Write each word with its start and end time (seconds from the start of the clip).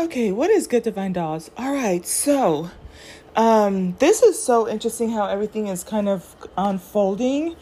Okay, 0.00 0.32
what 0.32 0.48
is 0.48 0.66
good 0.66 0.84
divine 0.84 1.12
dolls? 1.12 1.50
All 1.58 1.74
right, 1.74 2.06
so 2.06 2.70
um 3.36 3.96
this 3.98 4.22
is 4.22 4.42
so 4.42 4.66
interesting 4.66 5.10
how 5.10 5.26
everything 5.26 5.66
is 5.66 5.84
kind 5.84 6.08
of 6.08 6.34
unfolding. 6.56 7.54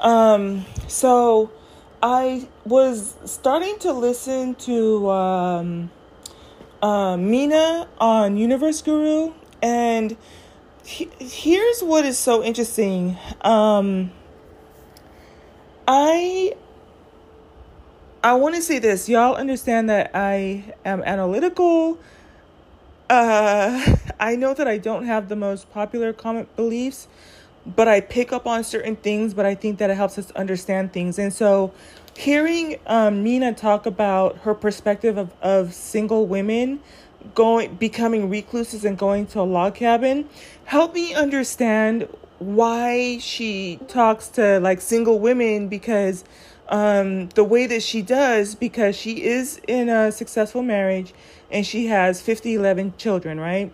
Um 0.00 0.64
so 0.88 1.50
I 2.02 2.48
was 2.64 3.14
starting 3.26 3.78
to 3.80 3.92
listen 3.92 4.54
to 4.66 5.10
um 5.10 5.90
uh, 6.80 7.18
Mina 7.18 7.86
on 8.00 8.38
Universe 8.38 8.80
Guru 8.80 9.34
and 9.62 10.16
he, 10.86 11.10
here's 11.18 11.82
what 11.82 12.06
is 12.06 12.16
so 12.16 12.42
interesting. 12.42 13.18
Um 13.42 14.12
I 15.86 16.54
I 18.24 18.34
want 18.34 18.54
to 18.54 18.62
say 18.62 18.78
this. 18.78 19.08
Y'all 19.08 19.34
understand 19.34 19.90
that 19.90 20.12
I 20.14 20.74
am 20.84 21.02
analytical. 21.02 21.98
Uh, 23.10 23.96
I 24.20 24.36
know 24.36 24.54
that 24.54 24.68
I 24.68 24.78
don't 24.78 25.06
have 25.06 25.28
the 25.28 25.34
most 25.34 25.72
popular 25.72 26.12
comment 26.12 26.54
beliefs, 26.54 27.08
but 27.66 27.88
I 27.88 28.00
pick 28.00 28.32
up 28.32 28.46
on 28.46 28.62
certain 28.62 28.94
things, 28.94 29.34
but 29.34 29.44
I 29.44 29.56
think 29.56 29.78
that 29.78 29.90
it 29.90 29.96
helps 29.96 30.18
us 30.18 30.30
understand 30.32 30.92
things. 30.92 31.18
And 31.18 31.32
so, 31.32 31.72
hearing 32.16 32.78
um, 32.86 33.24
Nina 33.24 33.54
talk 33.54 33.86
about 33.86 34.38
her 34.38 34.54
perspective 34.54 35.18
of, 35.18 35.32
of 35.42 35.74
single 35.74 36.26
women 36.26 36.78
going 37.34 37.74
becoming 37.74 38.28
recluses 38.30 38.84
and 38.84 38.96
going 38.96 39.26
to 39.26 39.40
a 39.40 39.42
log 39.42 39.74
cabin 39.74 40.28
helped 40.64 40.94
me 40.94 41.14
understand 41.14 42.06
why 42.38 43.18
she 43.18 43.78
talks 43.88 44.28
to 44.28 44.60
like 44.60 44.80
single 44.80 45.18
women 45.18 45.68
because 45.68 46.24
um, 46.68 47.28
the 47.30 47.44
way 47.44 47.66
that 47.66 47.82
she 47.82 48.02
does 48.02 48.54
because 48.54 48.96
she 48.96 49.24
is 49.24 49.60
in 49.68 49.88
a 49.88 50.12
successful 50.12 50.62
marriage 50.62 51.12
and 51.50 51.66
she 51.66 51.86
has 51.86 52.20
50 52.20 52.54
11 52.54 52.94
children 52.96 53.38
right? 53.38 53.72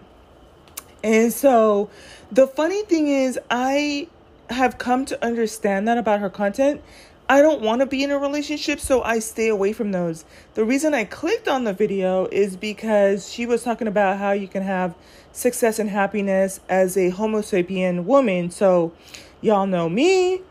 And 1.02 1.32
so 1.32 1.90
the 2.30 2.46
funny 2.46 2.82
thing 2.82 3.09
is 3.09 3.38
i 3.51 4.09
have 4.51 4.79
come 4.79 5.04
to 5.04 5.24
understand 5.24 5.87
that 5.87 5.99
about 5.99 6.21
her 6.21 6.30
content. 6.30 6.82
I 7.30 7.43
don't 7.43 7.60
want 7.60 7.80
to 7.80 7.87
be 7.87 8.02
in 8.02 8.10
a 8.10 8.18
relationship 8.18 8.80
so 8.80 9.02
i 9.02 9.18
stay 9.18 9.49
away 9.49 9.73
from 9.73 9.93
those. 9.93 10.24
The 10.55 10.65
reason 10.65 10.95
i 10.95 11.05
clicked 11.05 11.46
on 11.46 11.65
the 11.65 11.73
video 11.73 12.27
is 12.27 12.57
because 12.57 13.30
she 13.30 13.46
was 13.46 13.62
talking 13.62 13.87
about 13.87 14.18
how 14.18 14.32
you 14.32 14.49
can 14.49 14.62
have 14.62 14.95
success 15.32 15.79
and 15.79 15.90
happiness 15.90 16.60
as 16.68 16.96
a 16.96 17.10
homo 17.10 17.43
sapien 17.43 18.05
woman. 18.05 18.51
So 18.51 18.93
y'all 19.40 19.66
know 19.66 19.88
me 19.88 20.43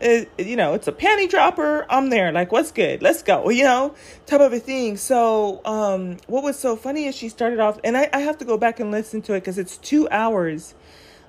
it, 0.00 0.30
you 0.38 0.56
know, 0.56 0.74
it's 0.74 0.88
a 0.88 0.92
panty 0.92 1.28
dropper. 1.28 1.86
I'm 1.90 2.10
there. 2.10 2.30
Like, 2.32 2.52
what's 2.52 2.70
good? 2.70 3.02
Let's 3.02 3.22
go. 3.22 3.50
You 3.50 3.64
know, 3.64 3.94
type 4.26 4.40
of 4.40 4.52
a 4.52 4.60
thing. 4.60 4.96
So, 4.96 5.60
um, 5.64 6.18
what 6.26 6.42
was 6.42 6.58
so 6.58 6.76
funny 6.76 7.06
is 7.06 7.14
she 7.14 7.28
started 7.28 7.58
off, 7.58 7.78
and 7.82 7.96
I, 7.96 8.08
I 8.12 8.20
have 8.20 8.38
to 8.38 8.44
go 8.44 8.56
back 8.56 8.80
and 8.80 8.90
listen 8.90 9.22
to 9.22 9.34
it 9.34 9.40
because 9.40 9.58
it's 9.58 9.76
two 9.78 10.08
hours. 10.10 10.74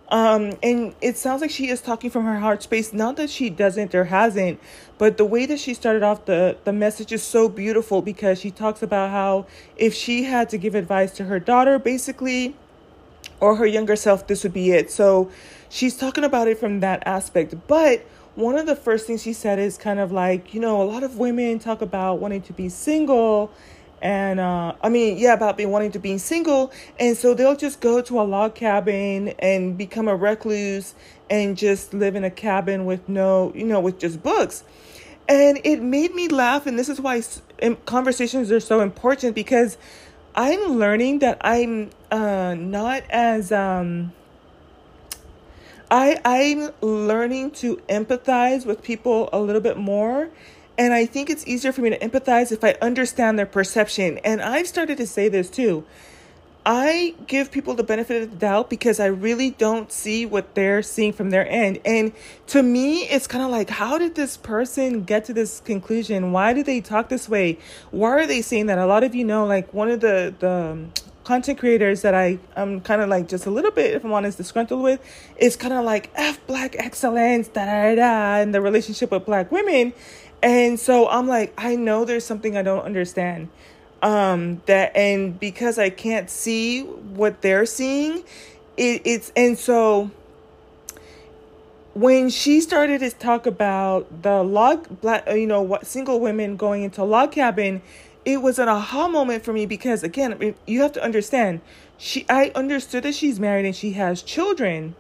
Um, 0.10 0.54
and 0.64 0.96
it 1.02 1.18
sounds 1.18 1.42
like 1.42 1.52
she 1.52 1.70
is 1.70 1.82
talking 1.82 2.10
from 2.10 2.26
her 2.26 2.40
heart 2.40 2.64
space. 2.64 2.94
Not 2.94 3.16
that 3.18 3.30
she 3.30 3.50
doesn't 3.50 3.94
or 3.94 4.06
hasn't, 4.06 4.60
but 4.98 5.18
the 5.18 5.26
way 5.26 5.46
that 5.46 5.60
she 5.60 5.76
started 5.76 6.02
off 6.02 6.26
the 6.26 6.58
the 6.64 6.74
message 6.74 7.12
is 7.12 7.22
so 7.22 7.48
beautiful 7.48 8.02
because 8.02 8.40
she 8.40 8.50
talks 8.50 8.82
about 8.82 9.12
how 9.12 9.46
if 9.78 9.94
she 9.94 10.24
had 10.24 10.50
to 10.50 10.58
give 10.58 10.74
advice 10.74 11.12
to 11.14 11.26
her 11.26 11.40
daughter, 11.40 11.78
basically, 11.78 12.56
or 13.40 13.56
her 13.56 13.68
younger 13.68 13.96
self, 13.96 14.26
this 14.26 14.44
would 14.44 14.54
be 14.54 14.72
it. 14.72 14.90
So, 14.92 15.30
she's 15.70 15.96
talking 15.96 16.24
about 16.24 16.48
it 16.48 16.58
from 16.58 16.80
that 16.80 17.04
aspect, 17.06 17.56
but 17.68 18.04
one 18.36 18.58
of 18.58 18.66
the 18.66 18.76
first 18.76 19.08
things 19.08 19.22
she 19.22 19.34
said 19.34 19.60
is 19.60 19.78
kind 19.78 20.00
of 20.00 20.12
like, 20.12 20.54
you 20.54 20.60
know, 20.60 20.82
a 20.82 20.84
lot 20.84 21.04
of 21.04 21.18
women 21.18 21.60
talk 21.60 21.82
about 21.82 22.20
wanting 22.20 22.42
to 22.44 22.54
be 22.54 22.70
single 22.70 23.52
and 24.02 24.40
uh, 24.40 24.74
I 24.82 24.90
mean, 24.90 25.18
yeah, 25.18 25.34
about 25.34 25.58
being 25.58 25.72
wanting 25.72 25.92
to 25.92 26.00
be 26.00 26.18
single, 26.18 26.72
and 27.00 27.18
so 27.18 27.34
they'll 27.34 27.56
just 27.56 27.82
go 27.82 28.02
to 28.02 28.22
a 28.22 28.24
log 28.24 28.56
cabin 28.56 29.30
and 29.40 29.78
become 29.78 30.08
a 30.08 30.16
recluse 30.16 30.94
and 31.30 31.58
just 31.58 31.94
live 31.94 32.16
in 32.16 32.24
a 32.24 32.30
cabin 32.30 32.86
with 32.86 33.08
no, 33.10 33.52
you 33.56 33.66
know, 33.66 33.80
with 33.80 34.00
just 34.00 34.24
books. 34.24 34.64
And 35.28 35.60
it 35.64 35.82
made 35.82 36.16
me 36.16 36.28
laugh, 36.28 36.66
and 36.66 36.80
this 36.80 36.90
is 36.90 37.00
why 37.00 37.22
conversations 37.86 38.52
are 38.52 38.60
so 38.60 38.80
important 38.80 39.36
because 39.36 39.78
I'm 40.34 40.78
learning 40.80 41.20
that 41.20 41.38
I'm 41.42 41.92
uh, 42.10 42.56
not 42.56 43.04
as 43.10 43.52
um, 43.52 44.14
I 45.92 46.20
I'm 46.24 46.72
learning 46.82 47.52
to 47.52 47.78
empathize 47.90 48.66
with 48.66 48.84
people 48.84 49.30
a 49.34 49.40
little 49.40 49.62
bit 49.62 49.78
more. 49.78 50.30
And 50.78 50.94
I 50.94 51.06
think 51.06 51.30
it's 51.30 51.46
easier 51.46 51.74
for 51.74 51.82
me 51.82 51.90
to 51.90 52.00
empathize 52.00 52.54
if 52.54 52.64
I 52.64 52.76
understand 52.82 53.38
their 53.38 53.46
perception. 53.46 54.18
And 54.20 54.42
I've 54.42 54.68
started 54.68 54.98
to 54.98 55.08
say 55.08 55.28
this 55.28 55.50
too. 55.50 55.86
I 56.66 57.16
give 57.26 57.52
people 57.52 57.74
the 57.74 57.84
benefit 57.84 58.24
of 58.24 58.32
the 58.32 58.36
doubt 58.38 58.70
because 58.70 59.00
I 59.00 59.08
really 59.08 59.52
don't 59.52 59.92
see 59.92 60.26
what 60.26 60.56
they're 60.56 60.82
seeing 60.82 61.14
from 61.14 61.32
their 61.32 61.50
end. 61.50 61.80
And 61.84 62.14
to 62.48 62.62
me, 62.62 63.04
it's 63.04 63.28
kind 63.28 63.44
of 63.44 63.50
like, 63.50 63.70
how 63.70 63.98
did 63.98 64.16
this 64.16 64.38
person 64.38 65.04
get 65.04 65.26
to 65.26 65.34
this 65.34 65.62
conclusion? 65.62 66.32
Why 66.32 66.54
do 66.54 66.62
they 66.62 66.80
talk 66.80 67.10
this 67.10 67.28
way? 67.28 67.58
Why 67.92 68.12
are 68.12 68.28
they 68.28 68.42
saying 68.42 68.68
that? 68.68 68.78
A 68.78 68.86
lot 68.86 69.04
of 69.04 69.16
you 69.16 69.26
know, 69.26 69.46
like 69.46 69.74
one 69.74 69.90
of 69.90 70.02
the 70.02 70.34
the 70.40 70.78
content 71.30 71.60
creators 71.60 72.02
that 72.02 72.16
I 72.16 72.40
am 72.56 72.82
kind 72.82 73.04
of 73.04 73.08
like 73.08 73.28
just 73.28 73.46
a 73.46 73.52
little 73.52 73.70
bit, 73.70 73.94
if 73.94 74.04
I'm 74.04 74.12
honest, 74.12 74.40
disgruntled 74.40 74.82
with 74.82 75.00
is 75.38 75.56
kind 75.56 75.76
of 75.76 75.86
like 75.86 76.10
F 76.16 76.40
black 76.48 76.76
excellence, 76.76 77.48
da 77.50 77.66
da 77.66 77.94
da, 77.94 78.42
and 78.42 78.52
the 78.52 78.60
relationship 78.60 79.12
with 79.12 79.28
black 79.28 79.52
women. 79.52 79.94
And 80.42 80.80
so 80.80 81.08
I'm 81.08 81.28
like, 81.28 81.54
I 81.56 81.76
know 81.76 82.04
there's 82.04 82.26
something 82.26 82.58
I 82.58 82.64
don't 82.64 82.82
understand. 82.82 83.50
Um, 84.02 84.64
that 84.66 84.96
and 84.96 85.40
because 85.40 85.78
I 85.78 85.92
can't 85.92 86.32
see 86.32 86.82
what 86.82 87.44
they're 87.44 87.68
seeing, 87.68 88.24
it, 88.76 89.04
it's 89.06 89.32
and 89.36 89.56
so 89.56 90.10
when 91.94 92.32
she 92.32 92.60
started 92.60 93.02
to 93.02 93.12
talk 93.12 93.46
about 93.46 94.24
the 94.24 94.42
log 94.42 95.00
black 95.02 95.28
you 95.30 95.46
know 95.46 95.62
what 95.62 95.86
single 95.86 96.20
women 96.20 96.56
going 96.56 96.84
into 96.84 97.04
log 97.04 97.34
cabin 97.34 97.82
it 98.26 98.42
was 98.42 98.60
an 98.60 98.68
aha 98.68 99.08
moment 99.08 99.44
for 99.44 99.54
me 99.54 99.66
because 99.66 100.04
again 100.04 100.56
you 100.68 100.82
have 100.82 100.92
to 100.92 101.04
understand 101.04 101.62
she 102.00 102.26
i 102.30 102.52
understood 102.56 103.04
that 103.04 103.14
she's 103.14 103.40
married 103.40 103.66
and 103.66 103.76
she 103.76 103.92
has 103.92 104.24
children. 104.24 104.96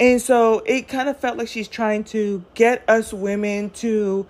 And 0.00 0.20
so 0.20 0.60
it 0.60 0.88
kind 0.88 1.08
of 1.08 1.18
felt 1.18 1.36
like 1.36 1.46
she's 1.46 1.68
trying 1.68 2.04
to 2.04 2.42
get 2.54 2.82
us 2.88 3.12
women 3.12 3.70
to 3.70 4.26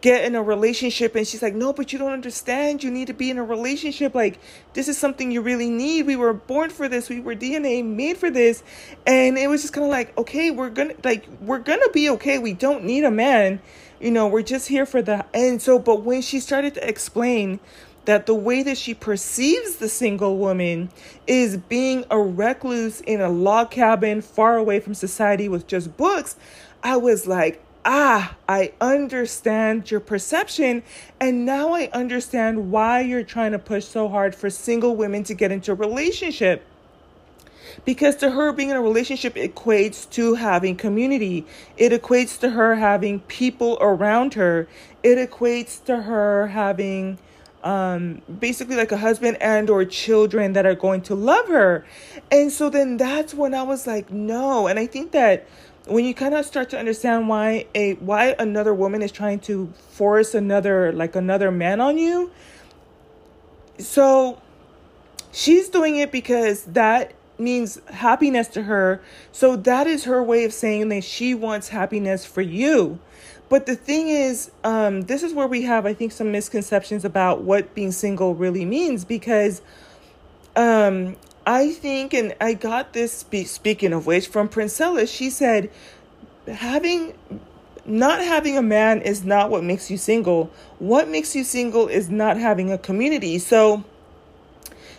get 0.00 0.24
in 0.24 0.36
a 0.36 0.42
relationship. 0.42 1.16
And 1.16 1.26
she's 1.26 1.42
like 1.42 1.54
no 1.54 1.72
but 1.72 1.92
you 1.92 1.98
don't 1.98 2.12
understand. 2.12 2.84
You 2.84 2.90
need 2.92 3.08
to 3.08 3.12
be 3.12 3.30
in 3.30 3.38
a 3.38 3.44
relationship. 3.44 4.14
Like 4.14 4.38
this 4.74 4.86
is 4.86 4.96
something 4.96 5.32
you 5.32 5.42
really 5.42 5.68
need. 5.68 6.06
We 6.06 6.14
were 6.14 6.32
born 6.32 6.70
for 6.70 6.88
this. 6.88 7.08
We 7.08 7.18
were 7.20 7.34
dna 7.34 7.84
made 7.84 8.16
for 8.16 8.30
this. 8.30 8.62
And 9.04 9.36
it 9.36 9.48
was 9.48 9.62
just 9.62 9.74
kind 9.74 9.84
of 9.84 9.90
like 9.90 10.16
okay 10.16 10.52
we're 10.52 10.70
gonna 10.70 10.94
like 11.02 11.26
we're 11.40 11.58
gonna 11.58 11.90
be 11.92 12.08
okay. 12.10 12.38
We 12.38 12.52
don't 12.52 12.84
need 12.84 13.02
a 13.02 13.10
man 13.10 13.60
you 14.04 14.10
know, 14.10 14.26
we're 14.26 14.42
just 14.42 14.68
here 14.68 14.84
for 14.84 15.00
the 15.00 15.24
and 15.32 15.62
so 15.62 15.78
but 15.78 16.02
when 16.02 16.20
she 16.20 16.38
started 16.38 16.74
to 16.74 16.86
explain 16.86 17.58
that 18.04 18.26
the 18.26 18.34
way 18.34 18.62
that 18.62 18.76
she 18.76 18.92
perceives 18.92 19.76
the 19.76 19.88
single 19.88 20.36
woman 20.36 20.90
is 21.26 21.56
being 21.56 22.04
a 22.10 22.20
recluse 22.20 23.00
in 23.00 23.22
a 23.22 23.30
log 23.30 23.70
cabin 23.70 24.20
far 24.20 24.58
away 24.58 24.78
from 24.78 24.92
society 24.92 25.48
with 25.48 25.66
just 25.66 25.96
books, 25.96 26.36
I 26.82 26.98
was 26.98 27.26
like, 27.26 27.64
ah, 27.86 28.36
I 28.46 28.74
understand 28.78 29.90
your 29.90 30.00
perception. 30.00 30.82
And 31.18 31.46
now 31.46 31.72
I 31.72 31.88
understand 31.94 32.70
why 32.70 33.00
you're 33.00 33.22
trying 33.22 33.52
to 33.52 33.58
push 33.58 33.86
so 33.86 34.10
hard 34.10 34.34
for 34.34 34.50
single 34.50 34.94
women 34.96 35.24
to 35.24 35.32
get 35.32 35.50
into 35.50 35.72
a 35.72 35.74
relationship 35.74 36.62
because 37.84 38.16
to 38.16 38.30
her 38.30 38.52
being 38.52 38.70
in 38.70 38.76
a 38.76 38.82
relationship 38.82 39.34
equates 39.34 40.08
to 40.10 40.34
having 40.34 40.76
community. 40.76 41.46
It 41.76 41.92
equates 41.92 42.38
to 42.40 42.50
her 42.50 42.76
having 42.76 43.20
people 43.20 43.78
around 43.80 44.34
her. 44.34 44.68
It 45.02 45.18
equates 45.30 45.84
to 45.84 46.02
her 46.02 46.48
having 46.48 47.18
um, 47.64 48.20
basically 48.38 48.76
like 48.76 48.92
a 48.92 48.98
husband 48.98 49.38
and 49.40 49.70
or 49.70 49.84
children 49.84 50.52
that 50.52 50.66
are 50.66 50.74
going 50.74 51.00
to 51.02 51.14
love 51.14 51.48
her. 51.48 51.84
And 52.30 52.52
so 52.52 52.68
then 52.68 52.98
that's 52.98 53.32
when 53.32 53.54
i 53.54 53.62
was 53.62 53.86
like 53.86 54.10
no. 54.10 54.66
And 54.66 54.78
i 54.78 54.86
think 54.86 55.12
that 55.12 55.48
when 55.86 56.04
you 56.04 56.14
kind 56.14 56.34
of 56.34 56.44
start 56.46 56.70
to 56.70 56.78
understand 56.78 57.28
why 57.28 57.66
a 57.74 57.94
why 57.94 58.34
another 58.38 58.72
woman 58.72 59.02
is 59.02 59.12
trying 59.12 59.40
to 59.40 59.72
force 59.90 60.34
another 60.34 60.92
like 60.92 61.16
another 61.16 61.50
man 61.50 61.80
on 61.80 61.98
you. 61.98 62.30
So 63.78 64.40
she's 65.32 65.68
doing 65.68 65.96
it 65.96 66.12
because 66.12 66.64
that 66.64 67.12
means 67.38 67.80
happiness 67.90 68.48
to 68.48 68.62
her. 68.62 69.00
So 69.32 69.56
that 69.56 69.86
is 69.86 70.04
her 70.04 70.22
way 70.22 70.44
of 70.44 70.52
saying 70.52 70.88
that 70.88 71.04
she 71.04 71.34
wants 71.34 71.68
happiness 71.68 72.24
for 72.24 72.42
you. 72.42 72.98
But 73.48 73.66
the 73.66 73.76
thing 73.76 74.08
is, 74.08 74.50
um, 74.64 75.02
this 75.02 75.22
is 75.22 75.34
where 75.34 75.46
we 75.46 75.62
have, 75.62 75.86
I 75.86 75.94
think, 75.94 76.12
some 76.12 76.32
misconceptions 76.32 77.04
about 77.04 77.42
what 77.42 77.74
being 77.74 77.92
single 77.92 78.34
really 78.34 78.64
means 78.64 79.04
because 79.04 79.60
um, 80.56 81.16
I 81.46 81.72
think, 81.72 82.14
and 82.14 82.34
I 82.40 82.54
got 82.54 82.92
this, 82.92 83.12
spe- 83.12 83.46
speaking 83.46 83.92
of 83.92 84.06
which, 84.06 84.28
from 84.28 84.48
Princella. 84.48 85.06
She 85.06 85.30
said, 85.30 85.70
having 86.48 87.14
not 87.86 88.20
having 88.20 88.56
a 88.56 88.62
man 88.62 89.02
is 89.02 89.24
not 89.24 89.50
what 89.50 89.62
makes 89.62 89.90
you 89.90 89.98
single. 89.98 90.50
What 90.78 91.08
makes 91.08 91.36
you 91.36 91.44
single 91.44 91.86
is 91.88 92.08
not 92.08 92.38
having 92.38 92.72
a 92.72 92.78
community. 92.78 93.38
So, 93.38 93.84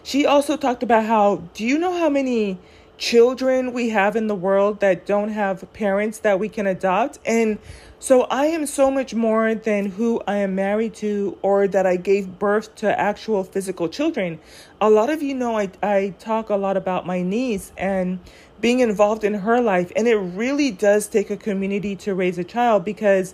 she 0.06 0.24
also 0.24 0.56
talked 0.56 0.84
about 0.84 1.04
how 1.06 1.38
do 1.56 1.66
you 1.66 1.80
know 1.80 1.92
how 1.92 2.10
many 2.10 2.60
children 2.96 3.74
we 3.74 3.90
have 3.90 4.16
in 4.16 4.28
the 4.28 4.36
world 4.36 4.80
that 4.80 5.04
don't 5.04 5.30
have 5.30 5.74
parents 5.74 6.20
that 6.20 6.40
we 6.40 6.48
can 6.48 6.68
adopt? 6.68 7.18
And 7.26 7.58
so 7.98 8.22
I 8.26 8.46
am 8.46 8.68
so 8.68 8.92
much 8.92 9.16
more 9.16 9.56
than 9.56 9.88
who 9.88 10.22
I 10.28 10.36
am 10.36 10.54
married 10.54 10.94
to 10.96 11.40
or 11.42 11.68
that 11.70 11.88
I 11.88 11.96
gave 11.96 12.38
birth 12.38 12.76
to 12.76 13.00
actual 13.00 13.44
physical 13.44 13.90
children. 13.90 14.40
A 14.80 14.92
lot 14.92 15.10
of 15.10 15.24
you 15.24 15.34
know 15.34 15.58
I, 15.58 15.72
I 15.82 16.14
talk 16.20 16.50
a 16.50 16.56
lot 16.56 16.78
about 16.78 17.08
my 17.08 17.24
niece 17.24 17.72
and 17.76 18.20
being 18.62 18.82
involved 18.82 19.24
in 19.24 19.34
her 19.34 19.60
life. 19.60 19.92
And 19.96 20.08
it 20.08 20.18
really 20.18 20.70
does 20.70 21.08
take 21.08 21.32
a 21.32 21.38
community 21.38 21.96
to 21.96 22.14
raise 22.14 22.38
a 22.38 22.44
child 22.44 22.86
because 22.86 23.34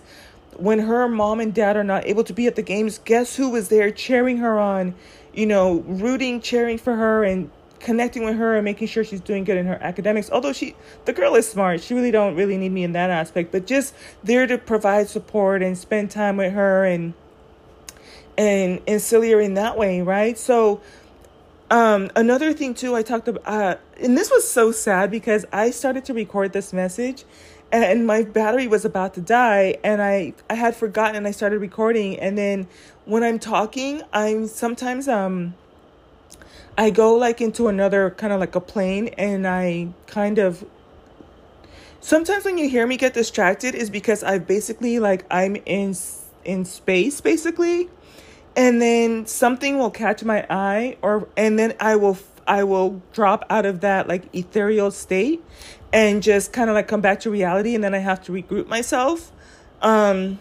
when 0.56 0.78
her 0.78 1.06
mom 1.06 1.40
and 1.40 1.52
dad 1.52 1.76
are 1.76 1.84
not 1.84 2.06
able 2.06 2.24
to 2.24 2.32
be 2.32 2.46
at 2.46 2.56
the 2.56 2.62
games, 2.62 2.98
guess 2.98 3.36
who 3.36 3.50
was 3.50 3.68
there 3.68 3.90
cheering 3.90 4.38
her 4.38 4.58
on, 4.58 4.94
you 5.32 5.46
know, 5.46 5.80
rooting, 5.86 6.40
cheering 6.40 6.78
for 6.78 6.96
her 6.96 7.24
and 7.24 7.50
connecting 7.80 8.24
with 8.24 8.36
her 8.36 8.54
and 8.54 8.64
making 8.64 8.86
sure 8.86 9.02
she's 9.02 9.20
doing 9.20 9.44
good 9.44 9.56
in 9.56 9.66
her 9.66 9.78
academics. 9.82 10.30
Although 10.30 10.52
she 10.52 10.76
the 11.04 11.12
girl 11.12 11.34
is 11.34 11.48
smart. 11.48 11.80
She 11.80 11.94
really 11.94 12.10
don't 12.10 12.36
really 12.36 12.56
need 12.56 12.72
me 12.72 12.84
in 12.84 12.92
that 12.92 13.10
aspect, 13.10 13.52
but 13.52 13.66
just 13.66 13.94
there 14.22 14.46
to 14.46 14.56
provide 14.56 15.08
support 15.08 15.62
and 15.62 15.76
spend 15.76 16.10
time 16.10 16.36
with 16.36 16.52
her 16.52 16.84
and 16.84 17.14
and 18.38 18.80
ancillary 18.86 19.44
in 19.44 19.54
that 19.54 19.76
way, 19.76 20.00
right? 20.00 20.38
So 20.38 20.80
um, 21.72 22.10
another 22.14 22.52
thing 22.52 22.74
too, 22.74 22.94
I 22.94 23.02
talked 23.02 23.28
about, 23.28 23.42
uh, 23.46 23.76
and 23.98 24.16
this 24.16 24.30
was 24.30 24.48
so 24.48 24.72
sad 24.72 25.10
because 25.10 25.46
I 25.52 25.70
started 25.70 26.04
to 26.06 26.14
record 26.14 26.52
this 26.52 26.72
message, 26.72 27.24
and 27.72 28.06
my 28.06 28.22
battery 28.22 28.68
was 28.68 28.84
about 28.84 29.14
to 29.14 29.20
die, 29.20 29.78
and 29.82 30.02
I 30.02 30.34
I 30.50 30.54
had 30.54 30.76
forgotten, 30.76 31.16
and 31.16 31.26
I 31.26 31.30
started 31.30 31.60
recording, 31.60 32.18
and 32.18 32.36
then 32.36 32.68
when 33.04 33.22
I'm 33.22 33.38
talking, 33.38 34.02
I'm 34.12 34.46
sometimes 34.46 35.08
um 35.08 35.54
I 36.76 36.90
go 36.90 37.14
like 37.14 37.40
into 37.40 37.68
another 37.68 38.10
kind 38.10 38.32
of 38.32 38.40
like 38.40 38.54
a 38.54 38.60
plane 38.60 39.08
and 39.18 39.46
I 39.46 39.88
kind 40.06 40.38
of 40.38 40.64
sometimes 42.00 42.44
when 42.44 42.56
you 42.56 42.68
hear 42.68 42.86
me 42.86 42.96
get 42.96 43.12
distracted 43.12 43.74
is 43.74 43.90
because 43.90 44.22
I 44.22 44.38
basically 44.38 44.98
like 44.98 45.26
I'm 45.30 45.56
in 45.66 45.94
in 46.44 46.64
space 46.64 47.20
basically 47.20 47.90
and 48.56 48.80
then 48.80 49.26
something 49.26 49.78
will 49.78 49.90
catch 49.90 50.24
my 50.24 50.46
eye 50.48 50.96
or 51.02 51.28
and 51.36 51.58
then 51.58 51.74
I 51.78 51.96
will 51.96 52.18
I 52.46 52.64
will 52.64 53.02
drop 53.12 53.44
out 53.50 53.66
of 53.66 53.80
that 53.80 54.08
like 54.08 54.34
ethereal 54.34 54.90
state 54.90 55.44
and 55.92 56.22
just 56.22 56.52
kind 56.52 56.70
of 56.70 56.74
like 56.74 56.88
come 56.88 57.00
back 57.00 57.20
to 57.20 57.30
reality 57.30 57.74
and 57.74 57.82
then 57.84 57.94
I 57.94 57.98
have 57.98 58.22
to 58.24 58.32
regroup 58.32 58.66
myself 58.66 59.32
um 59.80 60.38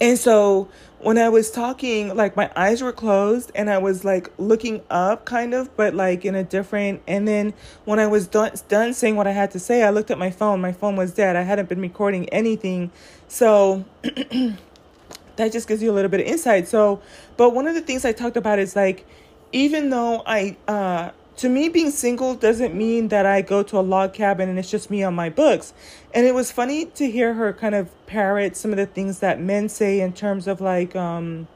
and 0.00 0.18
so 0.18 0.68
when 1.00 1.16
I 1.16 1.28
was 1.28 1.50
talking, 1.50 2.14
like 2.14 2.36
my 2.36 2.50
eyes 2.56 2.82
were 2.82 2.92
closed 2.92 3.52
and 3.54 3.70
I 3.70 3.78
was 3.78 4.04
like 4.04 4.30
looking 4.38 4.82
up 4.90 5.24
kind 5.24 5.54
of, 5.54 5.74
but 5.76 5.94
like 5.94 6.24
in 6.24 6.34
a 6.34 6.42
different 6.42 7.02
and 7.06 7.26
then 7.26 7.54
when 7.84 7.98
I 7.98 8.06
was 8.06 8.26
done 8.26 8.52
done 8.68 8.94
saying 8.94 9.16
what 9.16 9.26
I 9.26 9.32
had 9.32 9.50
to 9.52 9.58
say, 9.58 9.82
I 9.82 9.90
looked 9.90 10.10
at 10.10 10.18
my 10.18 10.30
phone. 10.30 10.60
My 10.60 10.72
phone 10.72 10.96
was 10.96 11.12
dead. 11.12 11.36
I 11.36 11.42
hadn't 11.42 11.68
been 11.68 11.80
recording 11.80 12.28
anything. 12.30 12.90
So 13.28 13.84
that 14.02 15.52
just 15.52 15.68
gives 15.68 15.82
you 15.82 15.90
a 15.90 15.94
little 15.94 16.10
bit 16.10 16.20
of 16.20 16.26
insight. 16.26 16.68
So, 16.68 17.00
but 17.36 17.50
one 17.50 17.68
of 17.68 17.74
the 17.74 17.82
things 17.82 18.04
I 18.04 18.12
talked 18.12 18.36
about 18.36 18.58
is 18.58 18.74
like 18.74 19.06
even 19.52 19.90
though 19.90 20.22
I 20.26 20.56
uh 20.66 21.10
to 21.38 21.48
me 21.48 21.68
being 21.68 21.92
single 21.92 22.34
doesn't 22.34 22.74
mean 22.74 23.08
that 23.08 23.24
I 23.24 23.42
go 23.42 23.62
to 23.62 23.78
a 23.78 23.80
log 23.80 24.12
cabin 24.12 24.48
and 24.48 24.58
it's 24.58 24.70
just 24.70 24.90
me 24.90 25.04
on 25.04 25.14
my 25.14 25.30
books. 25.30 25.72
And 26.12 26.26
it 26.26 26.34
was 26.34 26.50
funny 26.50 26.86
to 26.86 27.08
hear 27.08 27.34
her 27.34 27.52
kind 27.52 27.76
of 27.76 27.90
parrot 28.06 28.56
some 28.56 28.72
of 28.72 28.76
the 28.76 28.86
things 28.86 29.20
that 29.20 29.40
men 29.40 29.68
say 29.68 30.00
in 30.00 30.12
terms 30.12 30.48
of 30.48 30.60
like 30.60 30.96
um 30.96 31.46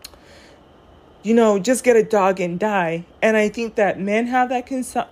you 1.25 1.34
know, 1.34 1.58
just 1.58 1.84
get 1.84 1.94
a 1.94 2.02
dog 2.02 2.40
and 2.40 2.58
die. 2.58 3.05
And 3.20 3.37
I 3.37 3.49
think 3.49 3.76
that 3.76 4.00
men 4.00 4.26
have 4.26 4.49
that 4.49 4.67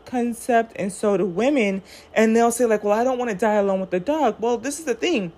concept 0.05 0.73
and 0.77 0.93
so 0.93 1.17
do 1.17 1.25
women 1.25 1.83
and 2.15 2.35
they'll 2.35 2.51
say 2.51 2.65
like, 2.65 2.83
"Well, 2.83 2.99
I 2.99 3.05
don't 3.05 3.19
want 3.19 3.31
to 3.31 3.37
die 3.37 3.55
alone 3.55 3.81
with 3.81 3.91
the 3.91 4.01
dog." 4.01 4.37
Well, 4.41 4.57
this 4.57 4.79
is 4.79 4.85
the 4.85 4.95
thing. 4.95 5.33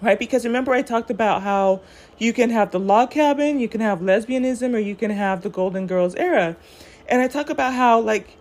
Right? 0.00 0.18
Because 0.18 0.44
remember 0.44 0.72
I 0.72 0.82
talked 0.82 1.10
about 1.10 1.42
how 1.42 1.80
you 2.18 2.32
can 2.32 2.50
have 2.50 2.70
the 2.70 2.80
log 2.80 3.10
cabin, 3.10 3.58
you 3.58 3.68
can 3.68 3.80
have 3.80 4.00
lesbianism 4.00 4.74
or 4.74 4.78
you 4.78 4.94
can 4.94 5.10
have 5.10 5.42
the 5.42 5.48
Golden 5.48 5.86
Girls 5.86 6.14
era. 6.14 6.56
And 7.08 7.20
I 7.20 7.28
talk 7.28 7.50
about 7.50 7.72
how 7.74 8.00
like 8.00 8.36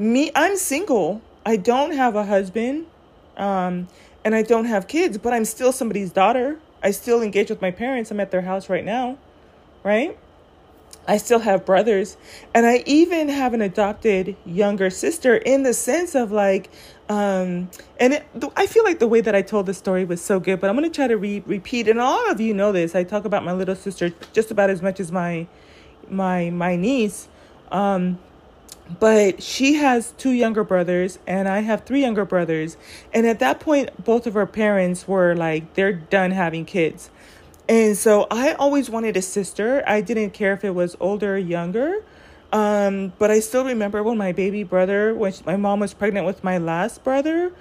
me 0.00 0.30
i'm 0.34 0.56
single 0.56 1.20
i 1.44 1.56
don't 1.56 1.92
have 1.92 2.16
a 2.16 2.24
husband 2.24 2.86
um, 3.36 3.86
and 4.24 4.34
i 4.34 4.42
don't 4.42 4.64
have 4.64 4.88
kids 4.88 5.18
but 5.18 5.32
i'm 5.32 5.44
still 5.44 5.72
somebody's 5.72 6.10
daughter 6.10 6.58
i 6.82 6.90
still 6.90 7.22
engage 7.22 7.50
with 7.50 7.60
my 7.60 7.70
parents 7.70 8.10
i'm 8.10 8.20
at 8.20 8.30
their 8.30 8.42
house 8.42 8.68
right 8.68 8.84
now 8.84 9.18
right 9.82 10.18
i 11.06 11.16
still 11.16 11.40
have 11.40 11.64
brothers 11.64 12.16
and 12.54 12.66
i 12.66 12.82
even 12.86 13.28
have 13.28 13.54
an 13.54 13.60
adopted 13.60 14.36
younger 14.44 14.90
sister 14.90 15.36
in 15.36 15.62
the 15.62 15.74
sense 15.74 16.14
of 16.14 16.32
like 16.32 16.70
um, 17.10 17.68
and 17.98 18.12
it, 18.12 18.24
I 18.56 18.68
feel 18.68 18.84
like 18.84 19.00
the 19.00 19.08
way 19.08 19.20
that 19.20 19.34
I 19.34 19.42
told 19.42 19.66
the 19.66 19.74
story 19.74 20.04
was 20.04 20.22
so 20.22 20.38
good, 20.38 20.60
but 20.60 20.70
I'm 20.70 20.76
going 20.76 20.88
to 20.88 20.94
try 20.94 21.08
to 21.08 21.16
re- 21.16 21.42
repeat. 21.44 21.88
And 21.88 21.98
all 21.98 22.30
of 22.30 22.40
you 22.40 22.54
know 22.54 22.70
this. 22.70 22.94
I 22.94 23.02
talk 23.02 23.24
about 23.24 23.42
my 23.42 23.50
little 23.50 23.74
sister 23.74 24.12
just 24.32 24.52
about 24.52 24.70
as 24.70 24.80
much 24.80 25.00
as 25.00 25.10
my 25.10 25.48
my 26.08 26.50
my 26.50 26.76
niece. 26.76 27.26
Um, 27.72 28.20
but 28.98 29.42
she 29.42 29.74
has 29.74 30.12
two 30.12 30.32
younger 30.32 30.64
brothers 30.64 31.18
and 31.26 31.48
I 31.48 31.60
have 31.60 31.84
three 31.84 32.00
younger 32.00 32.24
brothers. 32.24 32.76
And 33.12 33.26
at 33.26 33.38
that 33.38 33.60
point, 33.60 34.04
both 34.04 34.26
of 34.26 34.34
her 34.34 34.46
parents 34.46 35.06
were 35.06 35.34
like, 35.34 35.74
they're 35.74 35.92
done 35.92 36.32
having 36.32 36.64
kids. 36.64 37.10
And 37.68 37.96
so 37.96 38.26
I 38.30 38.54
always 38.54 38.90
wanted 38.90 39.16
a 39.16 39.22
sister. 39.22 39.84
I 39.86 40.00
didn't 40.00 40.30
care 40.30 40.52
if 40.52 40.64
it 40.64 40.74
was 40.74 40.96
older 40.98 41.34
or 41.34 41.38
younger. 41.38 42.02
Um, 42.52 43.12
but 43.18 43.30
I 43.30 43.38
still 43.40 43.64
remember 43.64 44.02
when 44.02 44.18
my 44.18 44.32
baby 44.32 44.64
brother, 44.64 45.14
when 45.14 45.32
she, 45.32 45.42
my 45.46 45.56
mom 45.56 45.78
was 45.78 45.94
pregnant 45.94 46.26
with 46.26 46.42
my 46.42 46.58
last 46.58 47.04
brother, 47.04 47.52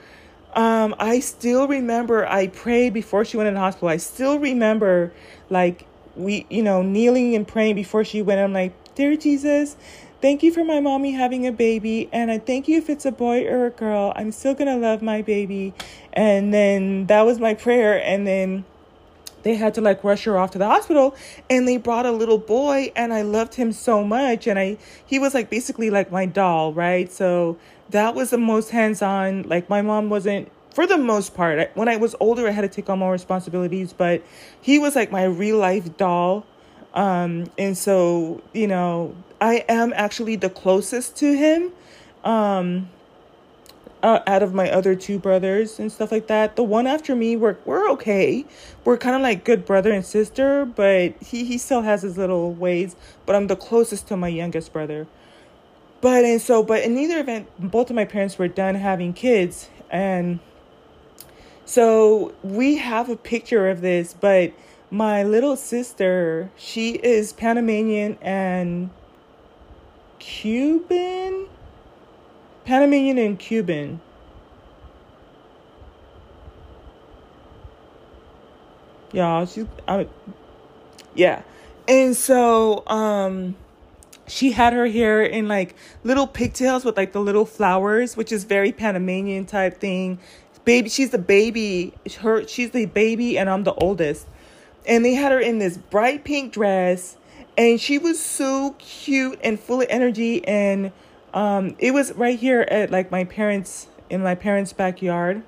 um, 0.55 0.95
I 0.97 1.19
still 1.19 1.67
remember 1.67 2.27
I 2.27 2.47
prayed 2.47 2.93
before 2.93 3.23
she 3.23 3.37
went 3.37 3.49
in 3.49 3.53
the 3.53 3.59
hospital. 3.59 3.89
I 3.89 3.97
still 3.97 4.39
remember 4.39 5.13
like 5.51 5.85
we, 6.15 6.47
you 6.49 6.63
know, 6.63 6.81
kneeling 6.81 7.35
and 7.35 7.47
praying 7.47 7.75
before 7.75 8.03
she 8.03 8.23
went. 8.23 8.39
I'm 8.39 8.51
like, 8.51 8.73
dear 8.95 9.15
Jesus, 9.15 9.77
Thank 10.21 10.43
you 10.43 10.51
for 10.51 10.65
my 10.65 10.81
mommy 10.81 11.13
having 11.13 11.47
a 11.47 11.51
baby, 11.53 12.09
and 12.11 12.29
I 12.29 12.39
thank 12.39 12.67
you 12.67 12.77
if 12.77 12.89
it's 12.89 13.05
a 13.05 13.11
boy 13.11 13.45
or 13.45 13.67
a 13.67 13.69
girl. 13.69 14.11
I'm 14.17 14.33
still 14.33 14.53
gonna 14.53 14.75
love 14.75 15.01
my 15.01 15.21
baby. 15.21 15.73
And 16.11 16.53
then 16.53 17.05
that 17.05 17.25
was 17.25 17.39
my 17.39 17.53
prayer, 17.53 18.03
and 18.03 18.27
then 18.27 18.65
they 19.43 19.55
had 19.55 19.73
to 19.75 19.81
like 19.81 20.03
rush 20.03 20.25
her 20.25 20.37
off 20.37 20.51
to 20.51 20.57
the 20.57 20.65
hospital 20.65 21.15
and 21.49 21.65
they 21.65 21.77
brought 21.77 22.05
a 22.05 22.11
little 22.11 22.37
boy 22.37 22.91
and 22.93 23.13
I 23.13 23.21
loved 23.21 23.55
him 23.55 23.71
so 23.71 24.03
much 24.03 24.47
and 24.47 24.59
I 24.59 24.77
he 25.05 25.17
was 25.17 25.33
like 25.33 25.49
basically 25.49 25.89
like 25.89 26.11
my 26.11 26.25
doll, 26.25 26.73
right? 26.73 27.09
So 27.09 27.57
that 27.89 28.15
was 28.15 28.31
the 28.31 28.37
most 28.37 28.71
hands-on 28.71 29.43
like 29.43 29.69
my 29.69 29.81
mom 29.81 30.09
wasn't 30.09 30.51
for 30.73 30.85
the 30.85 30.97
most 30.97 31.35
part. 31.35 31.71
When 31.73 31.87
I 31.87 31.95
was 31.95 32.15
older 32.19 32.47
I 32.47 32.51
had 32.51 32.61
to 32.61 32.67
take 32.67 32.89
on 32.89 32.99
more 32.99 33.13
responsibilities, 33.13 33.93
but 33.93 34.21
he 34.59 34.77
was 34.77 34.95
like 34.95 35.09
my 35.09 35.23
real 35.23 35.57
life 35.57 35.95
doll. 35.95 36.45
Um 36.93 37.45
and 37.57 37.77
so, 37.77 38.41
you 38.53 38.67
know, 38.67 39.15
I 39.39 39.65
am 39.69 39.93
actually 39.95 40.35
the 40.35 40.49
closest 40.49 41.15
to 41.17 41.35
him 41.35 41.71
um 42.23 42.89
uh, 44.01 44.19
out 44.27 44.43
of 44.43 44.53
my 44.53 44.69
other 44.69 44.95
two 44.95 45.19
brothers 45.19 45.79
and 45.79 45.91
stuff 45.91 46.11
like 46.11 46.27
that. 46.27 46.55
The 46.55 46.63
one 46.63 46.87
after 46.87 47.15
me, 47.15 47.35
we're 47.35 47.57
we're 47.65 47.89
okay. 47.91 48.45
We're 48.85 48.97
kind 48.97 49.15
of 49.15 49.21
like 49.21 49.43
good 49.43 49.65
brother 49.65 49.91
and 49.91 50.05
sister, 50.05 50.65
but 50.65 51.15
he 51.21 51.43
he 51.43 51.57
still 51.57 51.81
has 51.81 52.01
his 52.01 52.17
little 52.17 52.53
ways. 52.53 52.95
But 53.25 53.35
I'm 53.35 53.47
the 53.47 53.55
closest 53.55 54.07
to 54.07 54.17
my 54.17 54.29
youngest 54.29 54.71
brother. 54.71 55.07
But 56.01 56.23
and 56.23 56.41
so, 56.41 56.63
but 56.63 56.83
in 56.83 56.97
either 56.97 57.19
event, 57.19 57.47
both 57.59 57.89
of 57.89 57.95
my 57.95 58.05
parents 58.05 58.37
were 58.37 58.47
done 58.47 58.75
having 58.75 59.13
kids, 59.13 59.69
and 59.89 60.39
so 61.65 62.33
we 62.41 62.77
have 62.77 63.09
a 63.09 63.17
picture 63.17 63.69
of 63.69 63.81
this. 63.81 64.15
But 64.19 64.53
my 64.91 65.23
little 65.23 65.55
sister, 65.55 66.49
she 66.57 66.91
is 66.91 67.31
Panamanian 67.33 68.17
and 68.21 68.89
Cuban, 70.17 71.47
Panamanian 72.65 73.17
and 73.17 73.37
Cuban. 73.37 74.01
Y'all, 79.11 79.45
she's 79.45 79.65
I, 79.87 80.07
yeah, 81.15 81.41
and 81.87 82.15
so 82.15 82.87
um, 82.87 83.55
she 84.27 84.51
had 84.51 84.73
her 84.73 84.87
hair 84.87 85.23
in 85.23 85.47
like 85.47 85.75
little 86.03 86.27
pigtails 86.27 86.85
with 86.85 86.95
like 86.95 87.11
the 87.13 87.19
little 87.19 87.45
flowers, 87.45 88.15
which 88.15 88.31
is 88.31 88.43
very 88.43 88.71
Panamanian 88.71 89.45
type 89.45 89.79
thing. 89.79 90.19
Baby, 90.65 90.89
she's 90.89 91.09
the 91.09 91.17
baby. 91.17 91.93
Her, 92.19 92.47
she's 92.47 92.71
the 92.71 92.85
baby, 92.85 93.37
and 93.37 93.49
I'm 93.49 93.63
the 93.63 93.73
oldest. 93.73 94.27
And 94.85 95.05
they 95.05 95.13
had 95.13 95.31
her 95.31 95.39
in 95.39 95.59
this 95.59 95.77
bright 95.77 96.23
pink 96.23 96.53
dress 96.53 97.17
and 97.57 97.79
she 97.79 97.97
was 97.97 98.23
so 98.23 98.75
cute 98.79 99.39
and 99.43 99.59
full 99.59 99.81
of 99.81 99.87
energy. 99.89 100.47
And 100.47 100.91
um, 101.33 101.75
it 101.77 101.91
was 101.91 102.13
right 102.13 102.39
here 102.39 102.61
at 102.61 102.89
like 102.89 103.11
my 103.11 103.25
parents 103.25 103.87
in 104.09 104.23
my 104.23 104.35
parents 104.35 104.73
backyard. 104.73 105.43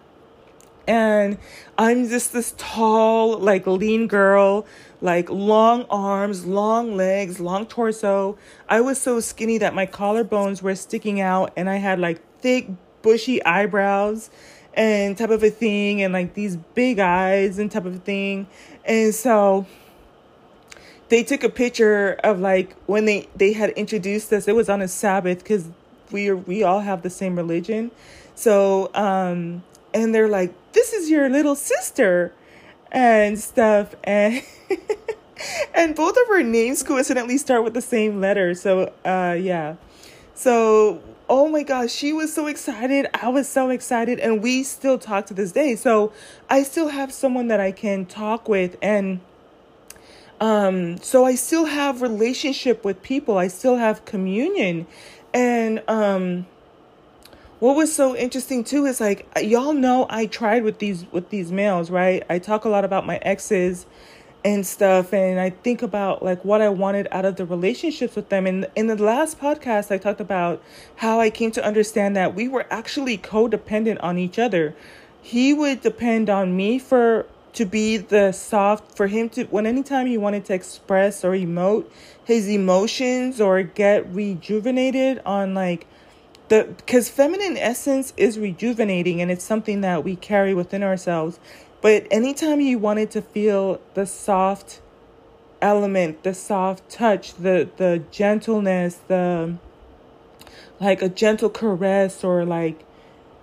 And 0.88 1.38
i'm 1.78 2.10
just 2.10 2.34
this 2.34 2.56
tall 2.58 3.38
like 3.38 3.68
lean 3.68 4.08
girl 4.08 4.66
like 5.02 5.30
long 5.30 5.86
arms, 5.90 6.46
long 6.46 6.96
legs, 6.96 7.40
long 7.40 7.66
torso. 7.66 8.38
I 8.70 8.82
was 8.82 9.02
so 9.02 9.20
skinny 9.20 9.58
that 9.58 9.74
my 9.74 9.86
collarbones 9.86 10.62
were 10.62 10.76
sticking 10.76 11.20
out 11.20 11.52
and 11.56 11.70
I 11.70 11.78
had 11.78 12.00
like 12.00 12.22
thick, 12.40 12.70
bushy 13.02 13.44
eyebrows 13.44 14.30
and 14.74 15.18
type 15.18 15.30
of 15.30 15.44
a 15.44 15.50
thing 15.50 16.01
and 16.01 16.13
like 16.13 16.34
these 16.34 16.56
big 16.56 17.00
eyes 17.00 17.60
and 17.60 17.72
type 17.72 17.86
of 17.86 18.04
thing. 18.04 18.48
And 18.86 19.13
so 19.13 19.66
they 21.10 21.24
took 21.24 21.44
a 21.44 21.50
picture 21.50 22.20
of 22.24 22.40
like 22.40 22.75
when 22.86 23.06
they 23.06 23.28
they 23.36 23.54
had 23.54 23.72
introduced 23.72 24.32
us. 24.34 24.48
It 24.48 24.56
was 24.56 24.70
on 24.70 24.82
a 24.82 24.88
Sabbath 24.88 25.44
cuz 25.44 25.70
we 26.12 26.30
are, 26.30 26.38
we 26.38 26.63
all 26.63 26.82
have 26.82 27.01
the 27.01 27.10
same 27.10 27.36
religion. 27.36 27.92
So 28.36 28.90
um 28.94 29.63
and 29.94 30.16
they're 30.16 30.30
like, 30.30 30.54
"This 30.72 30.94
is 30.94 31.10
your 31.10 31.30
little 31.30 31.56
sister." 31.56 32.34
and 32.92 33.40
stuff 33.40 33.96
and 34.04 34.44
and 35.74 35.96
both 35.96 36.16
of 36.18 36.30
our 36.30 36.44
names 36.44 36.84
coincidentally 36.84 37.38
start 37.38 37.63
with 37.63 37.74
the 37.74 37.82
same 37.82 38.20
letter 38.20 38.54
so 38.54 38.92
uh 39.06 39.36
yeah 39.40 39.75
so 40.34 41.01
oh 41.32 41.48
my 41.48 41.64
gosh 41.64 41.90
she 41.92 42.12
was 42.12 42.32
so 42.34 42.46
excited. 42.46 43.08
I 43.14 43.30
was 43.30 43.48
so 43.48 43.70
excited 43.70 44.20
and 44.20 44.44
we 44.44 44.64
still 44.64 45.00
talk 45.00 45.26
to 45.28 45.34
this 45.34 45.54
day. 45.54 45.76
So 45.78 46.12
i 46.50 46.62
still 46.62 46.90
have 46.90 47.14
someone 47.14 47.48
that 47.48 47.62
i 47.62 47.72
can 47.72 48.06
talk 48.06 48.50
with 48.50 48.76
and 48.82 49.22
um 50.42 50.98
so 50.98 51.24
i 51.24 51.36
still 51.36 51.66
have 51.66 52.02
relationship 52.02 52.84
with 52.84 53.02
people. 53.02 53.38
I 53.38 53.48
still 53.48 53.78
have 53.78 54.04
communion. 54.04 54.88
And 55.34 55.82
um 55.88 56.48
what 57.60 57.78
was 57.78 57.96
so 57.96 58.14
interesting 58.14 58.66
too 58.66 58.86
is 58.86 59.00
like 59.00 59.26
y'all 59.42 59.72
know 59.72 60.08
I 60.10 60.26
tried 60.26 60.64
with 60.64 60.80
these 60.80 61.06
with 61.14 61.30
these 61.30 61.50
males, 61.50 61.90
right? 61.90 62.24
I 62.30 62.40
talk 62.40 62.66
a 62.66 62.70
lot 62.70 62.84
about 62.84 63.06
my 63.06 63.16
exes 63.22 63.86
and 64.44 64.66
stuff 64.66 65.14
and 65.14 65.40
I 65.40 65.52
think 65.52 65.82
about 65.82 66.24
like 66.24 66.44
what 66.44 66.62
I 66.62 66.70
wanted 66.70 67.08
out 67.12 67.26
of 67.26 67.36
the 67.36 67.46
relationships 67.46 68.16
with 68.16 68.30
them. 68.30 68.48
And 68.48 68.68
in 68.76 68.88
the 68.88 68.96
last 68.96 69.40
podcast 69.40 69.92
I 69.92 69.98
talked 69.98 70.22
about 70.22 70.62
how 70.98 71.20
I 71.20 71.30
came 71.30 71.52
to 71.52 71.64
understand 71.64 72.16
that 72.16 72.34
we 72.34 72.48
were 72.48 72.66
actually 72.72 73.18
codependent 73.18 74.00
on 74.02 74.18
each 74.18 74.40
other. 74.40 74.76
He 75.22 75.54
would 75.54 75.82
depend 75.82 76.30
on 76.30 76.56
me 76.56 76.80
for 76.80 77.28
to 77.54 77.66
be 77.66 77.98
the 77.98 78.32
soft 78.32 78.96
for 78.96 79.08
him 79.08 79.30
to 79.30 79.44
when 79.46 79.66
anytime 79.66 80.08
he 80.08 80.18
wanted 80.18 80.46
to 80.46 80.54
express 80.54 81.24
or 81.24 81.32
emote 81.32 81.86
his 82.24 82.48
emotions 82.48 83.42
or 83.42 83.62
get 83.62 84.08
rejuvenated 84.14 85.22
on 85.26 85.54
like 85.54 85.86
the 86.48 86.74
because 86.78 87.10
feminine 87.10 87.58
essence 87.58 88.14
is 88.18 88.40
rejuvenating 88.40 89.22
and 89.22 89.30
it's 89.30 89.44
something 89.44 89.82
that 89.82 90.04
we 90.04 90.16
carry 90.16 90.54
within 90.54 90.82
ourselves 90.82 91.40
but 91.82 92.06
anytime 92.12 92.62
you 92.62 92.78
wanted 92.78 93.12
to 93.12 93.22
feel 93.22 93.82
the 93.94 94.06
soft 94.06 94.82
element 95.62 96.24
the 96.24 96.34
soft 96.34 96.90
touch 96.90 97.36
the 97.36 97.70
the 97.78 98.04
gentleness 98.12 99.00
the 99.08 99.56
like 100.80 101.02
a 101.02 101.10
gentle 101.10 101.50
caress 101.50 102.24
or 102.24 102.44
like 102.44 102.84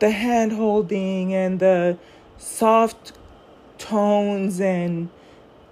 the 0.01 0.11
hand 0.11 0.53
holding 0.53 1.33
and 1.33 1.61
the 1.61 1.97
soft 2.37 3.13
tones 3.79 4.61
and 4.61 5.09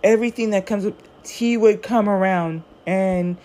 everything 0.02 0.50
that 0.50 0.66
comes 0.66 0.86
up, 0.86 0.94
he 1.28 1.56
would 1.56 1.82
come 1.82 2.08
around 2.08 2.62
and 2.86 3.36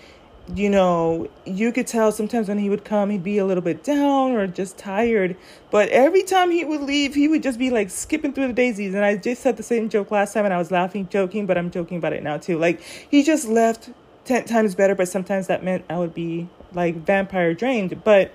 you 0.56 0.70
know, 0.70 1.30
you 1.46 1.72
could 1.72 1.88
tell 1.88 2.12
sometimes 2.12 2.48
when 2.48 2.58
he 2.58 2.70
would 2.70 2.84
come, 2.84 3.10
he'd 3.10 3.24
be 3.24 3.38
a 3.38 3.46
little 3.46 3.64
bit 3.64 3.84
down 3.84 4.32
or 4.32 4.48
just 4.48 4.78
tired. 4.78 5.36
But 5.70 5.90
every 5.90 6.24
time 6.24 6.52
he 6.52 6.66
would 6.66 6.82
leave, 6.82 7.16
he 7.16 7.28
would 7.28 7.44
just 7.44 7.58
be 7.58 7.70
like 7.70 7.90
skipping 7.90 8.34
through 8.34 8.48
the 8.48 8.54
daisies. 8.54 8.94
And 8.94 9.06
I 9.06 9.18
just 9.18 9.42
said 9.42 9.58
the 9.58 9.64
same 9.64 9.90
joke 9.90 10.12
last 10.12 10.34
time 10.34 10.46
and 10.46 10.54
I 10.54 10.58
was 10.58 10.72
laughing, 10.72 11.08
joking, 11.10 11.46
but 11.46 11.58
I'm 11.58 11.72
joking 11.72 11.98
about 11.98 12.14
it 12.14 12.24
now 12.24 12.38
too. 12.38 12.58
Like, 12.58 12.82
he 12.82 13.24
just 13.24 13.48
left 13.48 13.90
10 14.26 14.46
times 14.46 14.76
better, 14.76 14.96
but 14.96 15.08
sometimes 15.08 15.48
that 15.48 15.64
meant 15.64 15.86
I 15.90 15.98
would 15.98 16.14
be 16.14 16.50
like 16.74 16.96
vampire 16.96 17.54
drained. 17.54 18.04
But, 18.04 18.32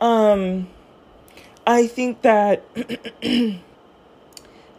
um, 0.00 0.68
I 1.66 1.86
think 1.86 2.22
that. 2.22 2.64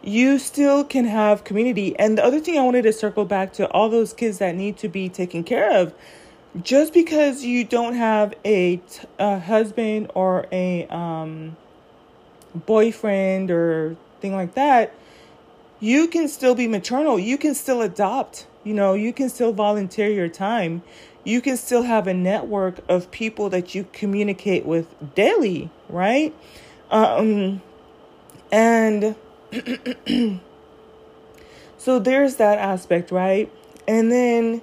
you 0.06 0.38
still 0.38 0.84
can 0.84 1.04
have 1.04 1.42
community. 1.42 1.98
And 1.98 2.16
the 2.16 2.24
other 2.24 2.38
thing 2.38 2.56
I 2.56 2.62
wanted 2.62 2.82
to 2.82 2.92
circle 2.92 3.24
back 3.24 3.52
to 3.54 3.68
all 3.72 3.88
those 3.88 4.12
kids 4.12 4.38
that 4.38 4.54
need 4.54 4.76
to 4.78 4.88
be 4.88 5.08
taken 5.08 5.42
care 5.42 5.80
of. 5.80 5.92
Just 6.62 6.94
because 6.94 7.44
you 7.44 7.64
don't 7.64 7.94
have 7.94 8.32
a, 8.44 8.80
a 9.18 9.40
husband 9.40 10.12
or 10.14 10.46
a 10.52 10.86
um, 10.86 11.56
boyfriend 12.54 13.50
or 13.50 13.96
thing 14.20 14.32
like 14.32 14.54
that, 14.54 14.94
you 15.80 16.06
can 16.06 16.28
still 16.28 16.54
be 16.54 16.68
maternal. 16.68 17.18
You 17.18 17.36
can 17.36 17.54
still 17.54 17.82
adopt. 17.82 18.46
You 18.62 18.74
know, 18.74 18.94
you 18.94 19.12
can 19.12 19.28
still 19.28 19.52
volunteer 19.52 20.08
your 20.08 20.28
time. 20.28 20.82
You 21.24 21.40
can 21.40 21.56
still 21.56 21.82
have 21.82 22.06
a 22.06 22.14
network 22.14 22.78
of 22.88 23.10
people 23.10 23.50
that 23.50 23.74
you 23.74 23.88
communicate 23.92 24.64
with 24.64 24.86
daily, 25.16 25.68
right? 25.88 26.32
Um, 26.92 27.60
and 28.52 29.16
so 31.78 31.98
there's 31.98 32.36
that 32.36 32.58
aspect, 32.58 33.10
right? 33.10 33.50
And 33.86 34.10
then 34.10 34.62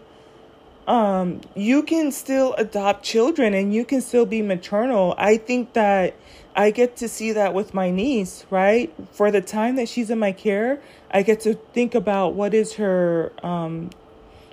um 0.86 1.40
you 1.56 1.82
can 1.82 2.12
still 2.12 2.54
adopt 2.56 3.06
children 3.06 3.54
and 3.54 3.74
you 3.74 3.86
can 3.86 4.02
still 4.02 4.26
be 4.26 4.42
maternal. 4.42 5.16
I 5.18 5.38
think 5.38 5.74
that 5.74 6.16
I 6.56 6.72
get 6.72 6.98
to 6.98 7.08
see 7.08 7.32
that 7.32 7.54
with 7.54 7.74
my 7.74 7.90
niece, 7.90 8.46
right? 8.50 8.94
For 9.12 9.32
the 9.32 9.42
time 9.42 9.76
that 9.78 9.90
she's 9.90 10.10
in 10.10 10.20
my 10.20 10.34
care, 10.34 10.82
I 11.10 11.24
get 11.24 11.40
to 11.42 11.56
think 11.74 11.96
about 11.96 12.34
what 12.34 12.54
is 12.54 12.74
her 12.74 13.32
um 13.44 13.90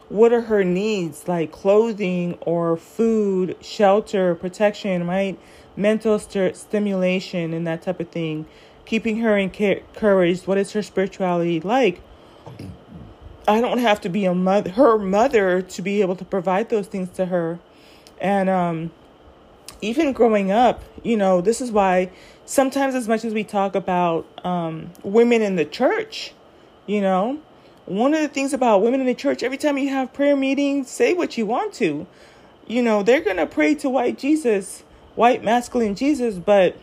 what 0.08 0.32
are 0.32 0.42
her 0.42 0.64
needs 0.64 1.28
like 1.28 1.52
clothing 1.52 2.36
or 2.40 2.76
food, 2.76 3.56
shelter, 3.60 4.34
protection, 4.34 5.06
right? 5.06 5.38
Mental 5.76 6.18
st- 6.18 6.56
stimulation 6.56 7.54
and 7.54 7.66
that 7.66 7.82
type 7.82 8.00
of 8.00 8.08
thing 8.10 8.46
keeping 8.90 9.18
her 9.18 9.38
encouraged. 9.38 10.48
What 10.48 10.58
is 10.58 10.72
her 10.72 10.82
spirituality 10.82 11.60
like? 11.60 12.00
I 13.46 13.60
don't 13.60 13.78
have 13.78 14.00
to 14.00 14.08
be 14.08 14.24
a 14.24 14.34
mother, 14.34 14.70
her 14.70 14.98
mother, 14.98 15.62
to 15.62 15.80
be 15.80 16.00
able 16.00 16.16
to 16.16 16.24
provide 16.24 16.70
those 16.70 16.88
things 16.88 17.08
to 17.10 17.26
her. 17.26 17.60
And 18.20 18.50
um, 18.50 18.90
even 19.80 20.12
growing 20.12 20.50
up, 20.50 20.82
you 21.04 21.16
know, 21.16 21.40
this 21.40 21.60
is 21.60 21.70
why 21.70 22.10
sometimes, 22.44 22.96
as 22.96 23.06
much 23.06 23.24
as 23.24 23.32
we 23.32 23.44
talk 23.44 23.76
about 23.76 24.26
um, 24.44 24.90
women 25.04 25.40
in 25.40 25.54
the 25.54 25.64
church, 25.64 26.34
you 26.88 27.00
know, 27.00 27.38
one 27.86 28.12
of 28.12 28.20
the 28.22 28.28
things 28.28 28.52
about 28.52 28.82
women 28.82 28.98
in 28.98 29.06
the 29.06 29.14
church, 29.14 29.44
every 29.44 29.56
time 29.56 29.78
you 29.78 29.90
have 29.90 30.12
prayer 30.12 30.34
meetings, 30.34 30.90
say 30.90 31.14
what 31.14 31.38
you 31.38 31.46
want 31.46 31.74
to. 31.74 32.08
You 32.66 32.82
know, 32.82 33.04
they're 33.04 33.20
going 33.20 33.36
to 33.36 33.46
pray 33.46 33.76
to 33.76 33.88
white 33.88 34.18
Jesus, 34.18 34.82
white 35.14 35.44
masculine 35.44 35.94
Jesus, 35.94 36.38
but 36.38 36.76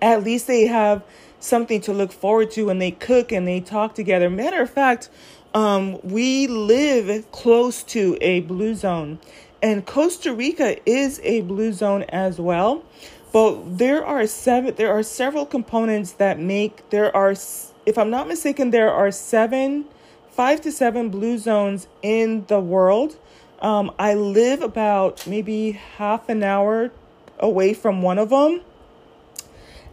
at 0.00 0.22
least 0.22 0.46
they 0.46 0.66
have 0.66 1.02
something 1.40 1.80
to 1.82 1.92
look 1.92 2.12
forward 2.12 2.50
to 2.52 2.66
when 2.66 2.78
they 2.78 2.90
cook 2.90 3.32
and 3.32 3.46
they 3.46 3.60
talk 3.60 3.94
together. 3.94 4.28
Matter 4.28 4.62
of 4.62 4.70
fact, 4.70 5.08
um, 5.54 5.98
we 6.02 6.46
live 6.46 7.30
close 7.32 7.82
to 7.84 8.18
a 8.20 8.40
blue 8.40 8.74
zone, 8.74 9.18
and 9.62 9.86
Costa 9.86 10.32
Rica 10.32 10.76
is 10.88 11.20
a 11.24 11.40
blue 11.42 11.72
zone 11.72 12.04
as 12.10 12.38
well. 12.38 12.84
But 13.32 13.78
there 13.78 14.04
are 14.04 14.26
seven. 14.26 14.74
There 14.74 14.90
are 14.90 15.02
several 15.02 15.44
components 15.46 16.12
that 16.12 16.38
make. 16.38 16.88
There 16.90 17.14
are, 17.14 17.32
if 17.86 17.98
I'm 17.98 18.10
not 18.10 18.26
mistaken, 18.26 18.70
there 18.70 18.90
are 18.92 19.10
seven, 19.10 19.84
five 20.30 20.60
to 20.62 20.72
seven 20.72 21.10
blue 21.10 21.38
zones 21.38 21.88
in 22.02 22.46
the 22.46 22.60
world. 22.60 23.16
Um, 23.60 23.92
I 23.98 24.14
live 24.14 24.62
about 24.62 25.26
maybe 25.26 25.72
half 25.72 26.28
an 26.28 26.42
hour 26.42 26.90
away 27.38 27.74
from 27.74 28.02
one 28.02 28.18
of 28.18 28.30
them 28.30 28.62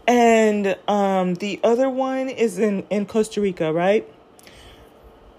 and 0.08 0.78
um, 0.88 1.36
the 1.36 1.60
other 1.64 1.90
one 1.90 2.30
is 2.30 2.60
in, 2.60 2.86
in 2.90 3.06
Costa 3.06 3.42
Rica, 3.42 3.74
right? 3.74 4.08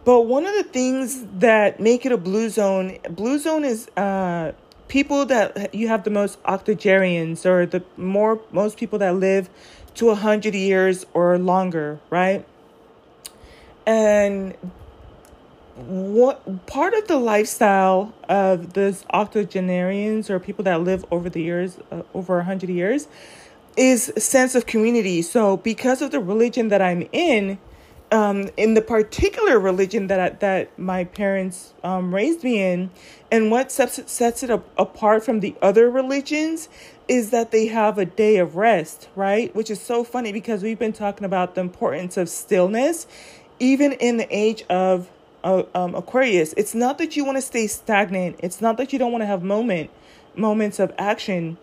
But 0.04 0.22
one 0.22 0.46
of 0.46 0.54
the 0.54 0.64
things 0.64 1.24
that 1.38 1.80
make 1.80 2.06
it 2.06 2.12
a 2.12 2.16
blue 2.16 2.48
zone, 2.48 2.98
blue 3.10 3.38
zone 3.38 3.64
is 3.64 3.88
uh, 3.96 4.52
people 4.88 5.26
that 5.26 5.74
you 5.74 5.88
have 5.88 6.04
the 6.04 6.10
most 6.10 6.38
octogenarians 6.44 7.44
or 7.44 7.66
the 7.66 7.82
more 7.96 8.40
most 8.52 8.76
people 8.76 8.98
that 9.00 9.16
live 9.16 9.50
to 9.96 10.10
a 10.10 10.14
hundred 10.14 10.54
years 10.54 11.06
or 11.12 11.38
longer, 11.38 11.98
right? 12.10 12.46
And 13.84 14.56
what 15.76 16.66
part 16.66 16.94
of 16.94 17.06
the 17.06 17.16
lifestyle 17.16 18.14
of 18.28 18.72
those 18.72 19.04
octogenarians 19.10 20.30
or 20.30 20.38
people 20.38 20.64
that 20.64 20.82
live 20.82 21.04
over 21.10 21.28
the 21.28 21.42
years, 21.42 21.78
uh, 21.90 22.02
over 22.14 22.38
a 22.38 22.44
hundred 22.44 22.70
years, 22.70 23.08
is 23.76 24.12
sense 24.16 24.54
of 24.54 24.66
community. 24.66 25.22
So 25.22 25.56
because 25.58 26.02
of 26.02 26.10
the 26.10 26.20
religion 26.20 26.68
that 26.68 26.80
I'm 26.80 27.08
in, 27.12 27.58
um, 28.12 28.48
in 28.56 28.74
the 28.74 28.82
particular 28.82 29.58
religion 29.58 30.06
that 30.06 30.20
I, 30.20 30.28
that 30.30 30.78
my 30.78 31.04
parents 31.04 31.74
um, 31.82 32.14
raised 32.14 32.44
me 32.44 32.62
in, 32.62 32.90
and 33.30 33.50
what 33.50 33.72
sets 33.72 33.98
it, 33.98 34.08
sets 34.08 34.42
it 34.42 34.50
up, 34.50 34.68
apart 34.78 35.24
from 35.24 35.40
the 35.40 35.54
other 35.60 35.90
religions 35.90 36.68
is 37.08 37.30
that 37.30 37.50
they 37.50 37.66
have 37.66 37.98
a 37.98 38.04
day 38.04 38.36
of 38.36 38.56
rest, 38.56 39.08
right? 39.16 39.54
Which 39.54 39.70
is 39.70 39.80
so 39.80 40.04
funny 40.04 40.32
because 40.32 40.62
we've 40.62 40.78
been 40.78 40.92
talking 40.92 41.24
about 41.24 41.54
the 41.54 41.60
importance 41.60 42.16
of 42.16 42.28
stillness, 42.28 43.06
even 43.58 43.92
in 43.92 44.16
the 44.16 44.26
age 44.30 44.64
of 44.68 45.10
uh, 45.44 45.62
um, 45.74 45.94
Aquarius, 45.94 46.52
it's 46.56 46.74
not 46.74 46.98
that 46.98 47.16
you 47.16 47.24
want 47.24 47.36
to 47.36 47.42
stay 47.42 47.68
stagnant. 47.68 48.36
It's 48.40 48.60
not 48.60 48.76
that 48.78 48.92
you 48.92 48.98
don't 48.98 49.12
want 49.12 49.22
to 49.22 49.26
have 49.26 49.42
moment 49.42 49.90
moments 50.34 50.78
of 50.78 50.92
action, 50.98 51.56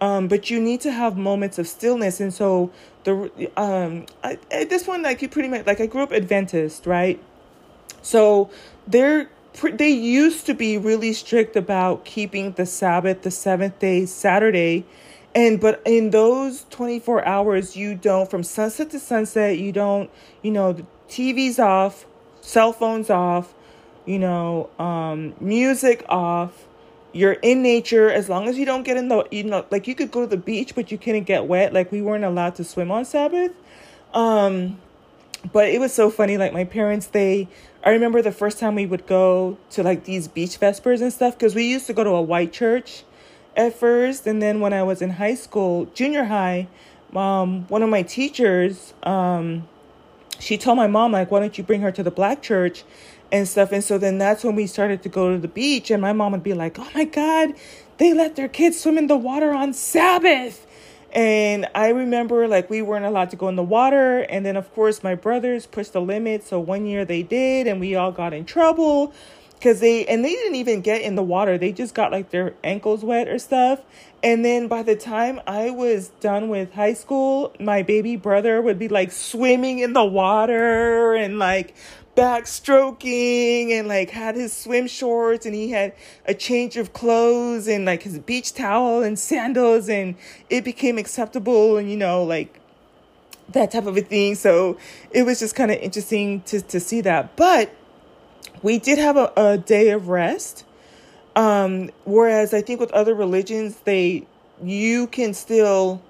um, 0.00 0.28
but 0.28 0.50
you 0.50 0.60
need 0.60 0.80
to 0.82 0.92
have 0.92 1.16
moments 1.16 1.58
of 1.58 1.66
stillness. 1.66 2.20
And 2.20 2.32
so 2.32 2.70
the 3.04 3.50
um, 3.56 4.06
I, 4.22 4.38
this 4.64 4.86
one 4.86 5.02
like 5.02 5.22
you 5.22 5.28
pretty 5.28 5.48
much 5.48 5.66
like 5.66 5.80
I 5.80 5.86
grew 5.86 6.02
up 6.02 6.12
Adventist, 6.12 6.86
right? 6.86 7.22
So 8.02 8.50
they're 8.86 9.28
they 9.72 9.90
used 9.90 10.46
to 10.46 10.54
be 10.54 10.78
really 10.78 11.12
strict 11.12 11.56
about 11.56 12.04
keeping 12.04 12.52
the 12.52 12.66
Sabbath, 12.66 13.22
the 13.22 13.30
seventh 13.30 13.78
day, 13.78 14.06
Saturday. 14.06 14.84
And 15.34 15.60
but 15.60 15.82
in 15.84 16.10
those 16.10 16.64
24 16.70 17.24
hours, 17.24 17.76
you 17.76 17.94
don't, 17.94 18.30
from 18.30 18.42
sunset 18.42 18.90
to 18.90 18.98
sunset, 18.98 19.58
you 19.58 19.72
don't, 19.72 20.10
you 20.42 20.50
know, 20.50 20.72
the 20.72 20.86
TV's 21.08 21.58
off, 21.58 22.06
cell 22.40 22.72
phones 22.72 23.10
off, 23.10 23.54
you 24.06 24.18
know, 24.18 24.70
um, 24.78 25.34
music 25.40 26.04
off. 26.08 26.67
You're 27.12 27.32
in 27.32 27.62
nature 27.62 28.10
as 28.10 28.28
long 28.28 28.48
as 28.48 28.58
you 28.58 28.66
don't 28.66 28.82
get 28.82 28.96
in 28.96 29.08
the, 29.08 29.26
you 29.30 29.44
know, 29.44 29.64
like 29.70 29.88
you 29.88 29.94
could 29.94 30.10
go 30.10 30.20
to 30.20 30.26
the 30.26 30.36
beach, 30.36 30.74
but 30.74 30.92
you 30.92 30.98
couldn't 30.98 31.24
get 31.24 31.46
wet. 31.46 31.72
Like 31.72 31.90
we 31.90 32.02
weren't 32.02 32.24
allowed 32.24 32.54
to 32.56 32.64
swim 32.64 32.90
on 32.90 33.04
Sabbath. 33.04 33.52
Um, 34.12 34.78
but 35.52 35.68
it 35.68 35.80
was 35.80 35.92
so 35.92 36.10
funny. 36.10 36.36
Like 36.36 36.52
my 36.52 36.64
parents, 36.64 37.06
they 37.06 37.48
I 37.84 37.90
remember 37.90 38.22
the 38.22 38.32
first 38.32 38.58
time 38.58 38.74
we 38.74 38.86
would 38.86 39.06
go 39.06 39.56
to 39.70 39.82
like 39.82 40.04
these 40.04 40.28
beach 40.28 40.56
vespers 40.56 41.00
and 41.00 41.12
stuff 41.12 41.34
because 41.34 41.54
we 41.54 41.64
used 41.64 41.86
to 41.86 41.92
go 41.92 42.04
to 42.04 42.10
a 42.10 42.22
white 42.22 42.52
church 42.52 43.04
at 43.56 43.74
first, 43.74 44.26
and 44.26 44.42
then 44.42 44.60
when 44.60 44.72
I 44.72 44.82
was 44.82 45.00
in 45.02 45.10
high 45.10 45.34
school, 45.34 45.86
junior 45.86 46.24
high, 46.24 46.68
um, 47.14 47.66
one 47.68 47.82
of 47.82 47.88
my 47.88 48.02
teachers, 48.02 48.94
um, 49.02 49.68
she 50.38 50.58
told 50.58 50.76
my 50.76 50.86
mom 50.86 51.12
like, 51.12 51.30
"Why 51.30 51.40
don't 51.40 51.56
you 51.56 51.64
bring 51.64 51.80
her 51.80 51.92
to 51.92 52.02
the 52.02 52.10
black 52.10 52.42
church?" 52.42 52.84
And 53.30 53.46
stuff. 53.48 53.72
And 53.72 53.84
so 53.84 53.98
then 53.98 54.18
that's 54.18 54.44
when 54.44 54.54
we 54.54 54.66
started 54.66 55.02
to 55.02 55.08
go 55.08 55.32
to 55.32 55.38
the 55.38 55.48
beach, 55.48 55.90
and 55.90 56.00
my 56.00 56.12
mom 56.12 56.32
would 56.32 56.42
be 56.42 56.54
like, 56.54 56.78
"Oh 56.78 56.88
my 56.94 57.04
God, 57.04 57.54
they 57.98 58.12
let 58.12 58.36
their 58.36 58.48
kids 58.48 58.80
swim 58.80 58.98
in 58.98 59.06
the 59.06 59.16
water 59.16 59.52
on 59.52 59.72
Sabbath." 59.72 60.66
And 61.12 61.66
I 61.74 61.88
remember 61.88 62.46
like 62.46 62.68
we 62.68 62.82
weren't 62.82 63.06
allowed 63.06 63.30
to 63.30 63.36
go 63.36 63.48
in 63.48 63.56
the 63.56 63.62
water. 63.62 64.20
And 64.20 64.44
then, 64.44 64.56
of 64.56 64.72
course, 64.74 65.02
my 65.02 65.14
brothers 65.14 65.66
pushed 65.66 65.94
the 65.94 66.00
limit. 66.00 66.44
So 66.44 66.60
one 66.60 66.86
year 66.86 67.04
they 67.04 67.22
did, 67.22 67.66
and 67.66 67.80
we 67.80 67.94
all 67.94 68.12
got 68.12 68.34
in 68.34 68.44
trouble 68.44 69.12
because 69.54 69.80
they, 69.80 70.06
and 70.06 70.24
they 70.24 70.30
didn't 70.30 70.54
even 70.54 70.82
get 70.82 71.02
in 71.02 71.16
the 71.16 71.22
water. 71.22 71.58
They 71.58 71.72
just 71.72 71.94
got 71.94 72.12
like 72.12 72.30
their 72.30 72.54
ankles 72.62 73.02
wet 73.02 73.26
or 73.28 73.38
stuff. 73.38 73.80
And 74.22 74.44
then 74.44 74.68
by 74.68 74.82
the 74.82 74.96
time 74.96 75.40
I 75.46 75.70
was 75.70 76.08
done 76.20 76.48
with 76.48 76.74
high 76.74 76.94
school, 76.94 77.54
my 77.58 77.82
baby 77.82 78.16
brother 78.16 78.60
would 78.60 78.78
be 78.78 78.88
like 78.88 79.10
swimming 79.12 79.78
in 79.78 79.92
the 79.92 80.04
water 80.04 81.14
and 81.14 81.38
like 81.38 81.74
backstroking 82.18 83.70
and 83.70 83.86
like 83.86 84.10
had 84.10 84.34
his 84.34 84.52
swim 84.52 84.88
shorts 84.88 85.46
and 85.46 85.54
he 85.54 85.70
had 85.70 85.94
a 86.26 86.34
change 86.34 86.76
of 86.76 86.92
clothes 86.92 87.68
and 87.68 87.84
like 87.84 88.02
his 88.02 88.18
beach 88.18 88.52
towel 88.52 89.04
and 89.04 89.16
sandals 89.16 89.88
and 89.88 90.16
it 90.50 90.64
became 90.64 90.98
acceptable 90.98 91.76
and 91.76 91.88
you 91.88 91.96
know 91.96 92.24
like 92.24 92.60
that 93.50 93.70
type 93.70 93.86
of 93.86 93.96
a 93.96 94.02
thing. 94.02 94.34
So 94.34 94.76
it 95.12 95.22
was 95.22 95.38
just 95.38 95.54
kind 95.54 95.70
of 95.70 95.78
interesting 95.78 96.42
to 96.42 96.60
to 96.60 96.80
see 96.80 97.00
that. 97.02 97.36
But 97.36 97.72
we 98.62 98.80
did 98.80 98.98
have 98.98 99.16
a, 99.16 99.32
a 99.36 99.56
day 99.56 99.90
of 99.90 100.08
rest 100.08 100.64
um 101.36 101.90
whereas 102.04 102.52
i 102.52 102.60
think 102.60 102.80
with 102.80 102.90
other 102.92 103.14
religions 103.14 103.76
they 103.84 104.26
you 104.62 105.06
can 105.06 105.32
still 105.32 106.02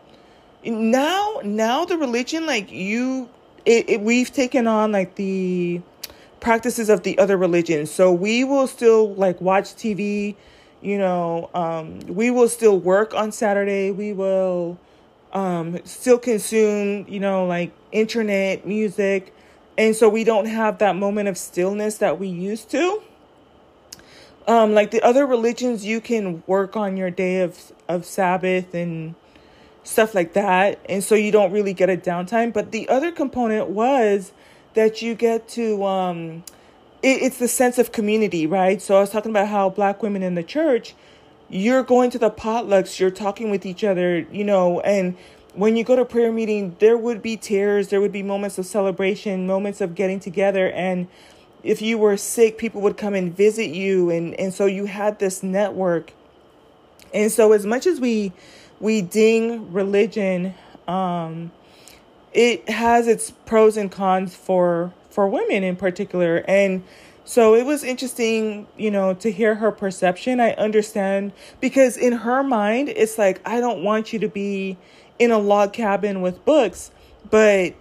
now 0.65 1.41
now 1.45 1.85
the 1.85 1.99
religion 1.99 2.47
like 2.47 2.71
you 2.71 3.29
it, 3.67 3.91
it, 3.91 4.01
we've 4.01 4.33
taken 4.33 4.67
on 4.67 4.93
like 4.93 5.17
the 5.17 5.83
practices 6.41 6.89
of 6.89 7.03
the 7.03 7.19
other 7.19 7.37
religions. 7.37 7.91
So 7.91 8.13
we 8.13 8.45
will 8.45 8.67
still 8.67 9.15
like 9.15 9.41
watch 9.41 9.75
TV, 9.75 10.37
you 10.81 10.99
know, 10.99 11.51
um, 11.55 12.01
we 12.01 12.31
will 12.31 12.49
still 12.49 12.79
work 12.79 13.15
on 13.15 13.33
Saturday. 13.33 13.91
We 13.91 14.13
will 14.13 14.79
um, 15.33 15.79
still 15.85 16.19
consume, 16.19 17.07
you 17.09 17.21
know, 17.21 17.47
like 17.47 17.73
internet, 17.93 18.67
music. 18.67 19.35
And 19.77 19.95
so 19.95 20.09
we 20.09 20.25
don't 20.25 20.47
have 20.47 20.79
that 20.79 20.97
moment 20.97 21.29
of 21.29 21.39
stillness 21.39 21.99
that 21.99 22.19
we 22.19 22.29
used 22.29 22.71
to. 22.71 23.03
Um, 24.47 24.73
like 24.73 24.91
the 24.91 25.03
other 25.03 25.27
religions, 25.27 25.85
you 25.85 26.01
can 26.01 26.43
work 26.47 26.75
on 26.77 26.97
your 26.97 27.11
day 27.11 27.43
of, 27.43 27.73
of 27.87 28.05
Sabbath 28.05 28.75
and 28.75 29.15
stuff 29.85 30.15
like 30.15 30.33
that. 30.33 30.81
And 30.89 31.05
so 31.05 31.15
you 31.15 31.31
don't 31.31 31.53
really 31.53 31.75
get 31.75 31.91
a 31.91 31.97
downtime. 31.97 32.53
But 32.53 32.73
the 32.73 32.89
other 32.89 33.13
component 33.13 33.69
was 33.69 34.33
that 34.75 35.03
you 35.03 35.15
get 35.15 35.49
to 35.49 35.85
um 35.85 36.45
it, 37.03 37.23
it's 37.23 37.39
the 37.39 37.49
sense 37.49 37.79
of 37.79 37.93
community 37.93 38.47
right? 38.47 38.81
So 38.81 38.97
i 38.97 39.01
was 39.01 39.11
talking 39.11 39.31
about 39.31 39.49
how 39.49 39.71
black 39.71 40.03
women 40.03 40.23
in 40.23 40.35
the 40.35 40.43
church 40.43 40.95
you're 41.51 41.83
going 41.83 42.11
to 42.11 42.19
the 42.19 42.31
potlucks 42.31 42.99
you're 42.99 43.11
talking 43.11 43.51
with 43.51 43.65
each 43.65 43.83
other 43.83 44.19
you 44.19 44.45
know 44.45 44.81
and 44.81 45.17
when 45.55 45.77
you 45.77 45.83
go 45.83 45.97
to 45.97 46.05
prayer 46.05 46.31
meeting 46.31 46.77
there 46.79 46.97
would 46.97 47.23
be 47.23 47.37
tears 47.37 47.89
there 47.89 48.01
would 48.01 48.13
be 48.13 48.23
moments 48.23 48.59
of 48.59 48.67
celebration 48.67 49.47
moments 49.47 49.81
of 49.81 49.95
getting 49.95 50.21
together 50.21 50.71
and 50.73 51.09
if 51.63 51.83
you 51.83 51.99
were 51.99 52.17
sick 52.17 52.59
people 52.59 52.81
would 52.81 52.97
come 52.97 53.15
and 53.15 53.37
visit 53.37 53.71
you 53.71 54.11
and 54.11 54.35
and 54.39 54.55
so 54.55 54.67
you 54.67 54.87
had 54.87 55.19
this 55.19 55.43
network. 55.43 56.13
And 57.13 57.33
so 57.33 57.53
as 57.53 57.67
much 57.67 57.87
as 57.87 58.01
we 58.01 58.33
we 58.81 59.03
ding 59.03 59.73
religion 59.73 60.55
um 60.87 61.51
it 62.33 62.69
has 62.69 63.07
its 63.07 63.31
pros 63.47 63.77
and 63.77 63.91
cons 63.91 64.35
for 64.35 64.93
for 65.11 65.27
women 65.27 65.65
in 65.65 65.77
particular. 65.77 66.45
And 66.47 66.85
so 67.25 67.55
it 67.55 67.67
was 67.67 67.83
interesting 67.83 68.67
you 68.77 68.91
know 68.91 69.15
to 69.15 69.31
hear 69.31 69.57
her 69.57 69.73
perception. 69.73 70.41
I 70.41 70.53
understand 70.53 71.33
because 71.61 71.97
in 71.97 72.13
her 72.13 72.43
mind 72.43 72.89
it's 72.89 73.19
like 73.19 73.41
i 73.47 73.61
don't 73.61 73.83
want 73.83 74.13
you 74.13 74.19
to 74.21 74.29
be 74.29 74.77
in 75.19 75.31
a 75.31 75.39
log 75.39 75.73
cabin 75.73 76.21
with 76.21 76.45
books 76.45 76.91
but 77.31 77.75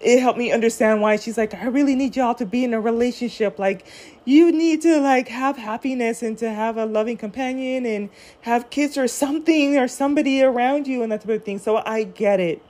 it 0.00 0.20
helped 0.20 0.38
me 0.38 0.52
understand 0.52 1.02
why 1.02 1.16
she's 1.16 1.36
like 1.36 1.52
i 1.54 1.66
really 1.66 1.96
need 1.96 2.14
y'all 2.14 2.34
to 2.34 2.46
be 2.46 2.62
in 2.64 2.72
a 2.72 2.80
relationship. 2.80 3.58
Like 3.58 3.86
you 4.24 4.52
need 4.52 4.82
to 4.82 5.00
like 5.00 5.28
have 5.28 5.56
happiness 5.56 6.22
and 6.22 6.38
to 6.38 6.50
have 6.50 6.76
a 6.76 6.86
loving 6.86 7.16
companion 7.16 7.84
and 7.84 8.10
have 8.42 8.70
kids 8.70 8.96
or 8.96 9.08
something 9.08 9.76
or 9.76 9.88
somebody 9.88 10.42
around 10.42 10.86
you 10.86 11.02
and 11.02 11.10
that 11.10 11.22
type 11.22 11.30
of 11.30 11.44
thing. 11.44 11.58
So 11.58 11.82
i 11.84 12.04
get 12.04 12.38
it 12.38 12.62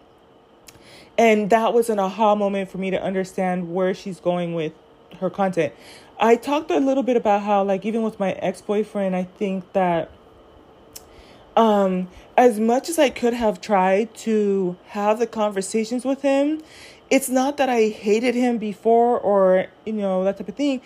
and 1.19 1.51
that 1.51 1.75
was 1.75 1.91
an 1.91 1.99
aha 1.99 2.37
moment 2.37 2.71
for 2.71 2.79
me 2.79 2.91
to 2.91 3.03
understand 3.03 3.75
where 3.75 3.93
she's 3.93 4.21
going 4.21 4.55
with 4.55 4.73
her 5.21 5.29
content. 5.29 5.75
I 6.21 6.37
talked 6.37 6.71
a 6.71 6.79
little 6.79 7.03
bit 7.03 7.17
about 7.17 7.43
how, 7.43 7.65
like, 7.65 7.85
even 7.85 8.03
with 8.03 8.19
my 8.19 8.33
ex 8.33 8.61
boyfriend, 8.63 9.15
I 9.15 9.25
think 9.25 9.73
that 9.73 10.11
um, 11.57 12.09
as 12.37 12.61
much 12.61 12.89
as 12.89 12.99
I 12.99 13.11
could 13.11 13.35
have 13.35 13.61
tried 13.61 14.15
to 14.19 14.77
have 14.89 15.19
the 15.19 15.27
conversations 15.27 16.05
with 16.05 16.23
him, 16.23 16.63
it's 17.11 17.29
not 17.29 17.57
that 17.57 17.69
I 17.69 17.89
hated 17.89 18.35
him 18.35 18.59
before 18.59 19.19
or, 19.19 19.67
you 19.85 19.95
know, 19.95 20.23
that 20.25 20.39
type 20.39 20.49
of 20.49 20.55
thing. 20.55 20.81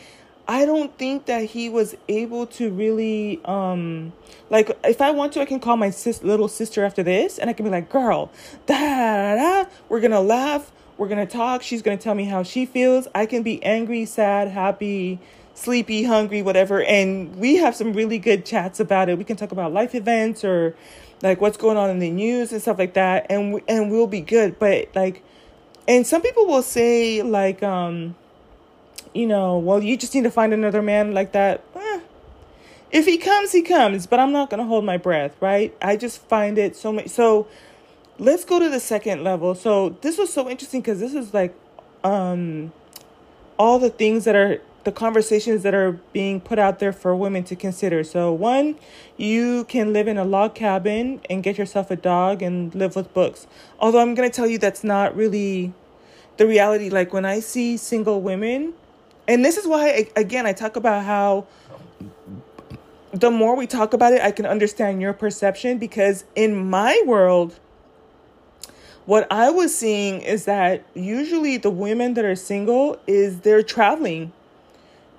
I 0.52 0.66
don't 0.66 0.94
think 0.98 1.24
that 1.26 1.46
he 1.46 1.70
was 1.70 1.96
able 2.10 2.46
to 2.58 2.70
really 2.70 3.40
um 3.46 4.12
like 4.50 4.70
if 4.84 5.00
I 5.00 5.10
want 5.10 5.32
to 5.32 5.40
I 5.40 5.46
can 5.46 5.60
call 5.60 5.78
my 5.78 5.88
sis 5.88 6.22
little 6.22 6.46
sister 6.46 6.84
after 6.84 7.02
this 7.02 7.38
and 7.38 7.48
I 7.48 7.54
can 7.54 7.64
be 7.64 7.70
like, 7.70 7.88
"Girl, 7.88 8.30
da 8.66 9.34
da 9.34 9.70
we're 9.88 10.00
going 10.00 10.10
to 10.10 10.20
laugh, 10.20 10.70
we're 10.98 11.08
going 11.08 11.26
to 11.26 11.32
talk, 11.32 11.62
she's 11.62 11.80
going 11.80 11.96
to 11.96 12.04
tell 12.04 12.14
me 12.14 12.26
how 12.26 12.42
she 12.42 12.66
feels. 12.66 13.08
I 13.14 13.24
can 13.24 13.42
be 13.42 13.64
angry, 13.64 14.04
sad, 14.04 14.48
happy, 14.48 15.20
sleepy, 15.54 16.04
hungry, 16.04 16.42
whatever, 16.42 16.82
and 16.82 17.34
we 17.36 17.56
have 17.56 17.74
some 17.74 17.94
really 17.94 18.18
good 18.18 18.44
chats 18.44 18.78
about 18.78 19.08
it. 19.08 19.16
We 19.16 19.24
can 19.24 19.38
talk 19.38 19.52
about 19.52 19.72
life 19.72 19.94
events 19.94 20.44
or 20.44 20.76
like 21.22 21.40
what's 21.40 21.56
going 21.56 21.78
on 21.78 21.88
in 21.88 21.98
the 21.98 22.10
news 22.10 22.52
and 22.52 22.60
stuff 22.60 22.78
like 22.78 22.92
that 22.92 23.24
and 23.30 23.58
and 23.68 23.90
we'll 23.90 24.06
be 24.06 24.20
good. 24.20 24.58
But 24.58 24.94
like 24.94 25.24
and 25.88 26.06
some 26.06 26.20
people 26.20 26.46
will 26.46 26.62
say 26.62 27.22
like 27.22 27.62
um 27.62 28.16
you 29.14 29.26
know, 29.26 29.58
well, 29.58 29.82
you 29.82 29.96
just 29.96 30.14
need 30.14 30.24
to 30.24 30.30
find 30.30 30.52
another 30.52 30.82
man 30.82 31.12
like 31.12 31.32
that. 31.32 31.62
Eh. 31.74 32.00
If 32.90 33.06
he 33.06 33.16
comes, 33.18 33.52
he 33.52 33.62
comes, 33.62 34.06
but 34.06 34.20
I'm 34.20 34.32
not 34.32 34.50
going 34.50 34.58
to 34.58 34.66
hold 34.66 34.84
my 34.84 34.98
breath, 34.98 35.34
right? 35.40 35.74
I 35.80 35.96
just 35.96 36.20
find 36.28 36.58
it 36.58 36.76
so 36.76 36.92
much. 36.92 37.08
So 37.08 37.46
let's 38.18 38.44
go 38.44 38.58
to 38.58 38.68
the 38.68 38.80
second 38.80 39.24
level. 39.24 39.54
So 39.54 39.90
this 40.02 40.18
was 40.18 40.32
so 40.32 40.48
interesting 40.48 40.80
because 40.80 41.00
this 41.00 41.14
is 41.14 41.32
like 41.32 41.54
um, 42.04 42.72
all 43.58 43.78
the 43.78 43.90
things 43.90 44.24
that 44.24 44.36
are 44.36 44.60
the 44.84 44.92
conversations 44.92 45.62
that 45.62 45.74
are 45.74 45.92
being 46.12 46.40
put 46.40 46.58
out 46.58 46.80
there 46.80 46.92
for 46.92 47.14
women 47.14 47.44
to 47.44 47.56
consider. 47.56 48.02
So, 48.02 48.32
one, 48.32 48.76
you 49.16 49.64
can 49.64 49.92
live 49.92 50.08
in 50.08 50.18
a 50.18 50.24
log 50.24 50.54
cabin 50.54 51.20
and 51.30 51.42
get 51.42 51.56
yourself 51.56 51.90
a 51.90 51.96
dog 51.96 52.42
and 52.42 52.74
live 52.74 52.96
with 52.96 53.14
books. 53.14 53.46
Although 53.78 54.00
I'm 54.00 54.14
going 54.14 54.28
to 54.28 54.34
tell 54.34 54.46
you 54.46 54.58
that's 54.58 54.82
not 54.82 55.14
really 55.16 55.72
the 56.36 56.46
reality. 56.46 56.90
Like 56.90 57.12
when 57.12 57.24
I 57.24 57.40
see 57.40 57.76
single 57.76 58.20
women 58.20 58.74
and 59.28 59.44
this 59.44 59.56
is 59.56 59.66
why, 59.66 60.08
again, 60.16 60.46
I 60.46 60.52
talk 60.52 60.76
about 60.76 61.04
how 61.04 61.46
the 63.12 63.30
more 63.30 63.56
we 63.56 63.66
talk 63.66 63.92
about 63.92 64.12
it, 64.12 64.22
I 64.22 64.30
can 64.30 64.46
understand 64.46 65.00
your 65.00 65.12
perception 65.12 65.78
because 65.78 66.24
in 66.34 66.70
my 66.70 67.00
world, 67.06 67.58
what 69.04 69.30
I 69.30 69.50
was 69.50 69.76
seeing 69.76 70.20
is 70.22 70.44
that 70.46 70.84
usually 70.94 71.56
the 71.56 71.70
women 71.70 72.14
that 72.14 72.24
are 72.24 72.36
single 72.36 72.98
is 73.06 73.40
they're 73.40 73.62
traveling. 73.62 74.32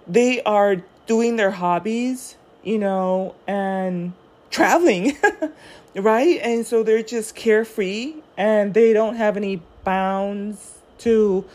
they 0.08 0.42
are 0.44 0.78
doing 1.06 1.36
their 1.36 1.52
hobbies, 1.52 2.36
you 2.64 2.78
know, 2.78 3.36
and 3.48 4.14
traveling, 4.50 5.18
right? 5.96 6.40
And 6.42 6.66
so 6.66 6.84
they're 6.84 7.04
just 7.04 7.36
carefree 7.36 8.16
and 8.38 8.74
they 8.74 8.94
don't 8.94 9.16
have 9.16 9.38
any 9.38 9.62
bounds 9.84 10.80
to 11.00 11.46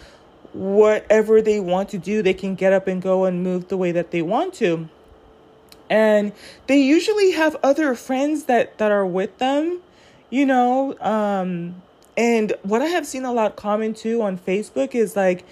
whatever 0.53 1.43
they 1.43 1.61
want 1.61 1.89
to 1.91 1.99
do. 1.99 2.23
They 2.23 2.35
can 2.35 2.55
get 2.55 2.73
up 2.73 2.87
and 2.87 3.01
go 3.03 3.25
and 3.25 3.43
move 3.43 3.69
the 3.69 3.77
way 3.77 3.93
that 3.93 4.11
they 4.11 4.23
want 4.23 4.55
to. 4.55 4.89
And 5.91 6.33
they 6.67 6.81
usually 6.81 7.33
have 7.33 7.57
other 7.63 7.95
friends 7.95 8.45
that 8.45 8.79
that 8.79 8.91
are 8.93 9.07
with 9.07 9.39
them, 9.39 9.81
you 10.31 10.45
know, 10.47 10.99
um 11.01 11.83
and 12.17 12.53
what 12.65 12.83
I 12.83 12.87
have 12.87 13.07
seen 13.07 13.25
a 13.25 13.33
lot 13.33 13.55
common 13.55 13.95
too 13.95 14.23
on 14.23 14.39
Facebook 14.39 14.95
is 14.95 15.15
like 15.15 15.45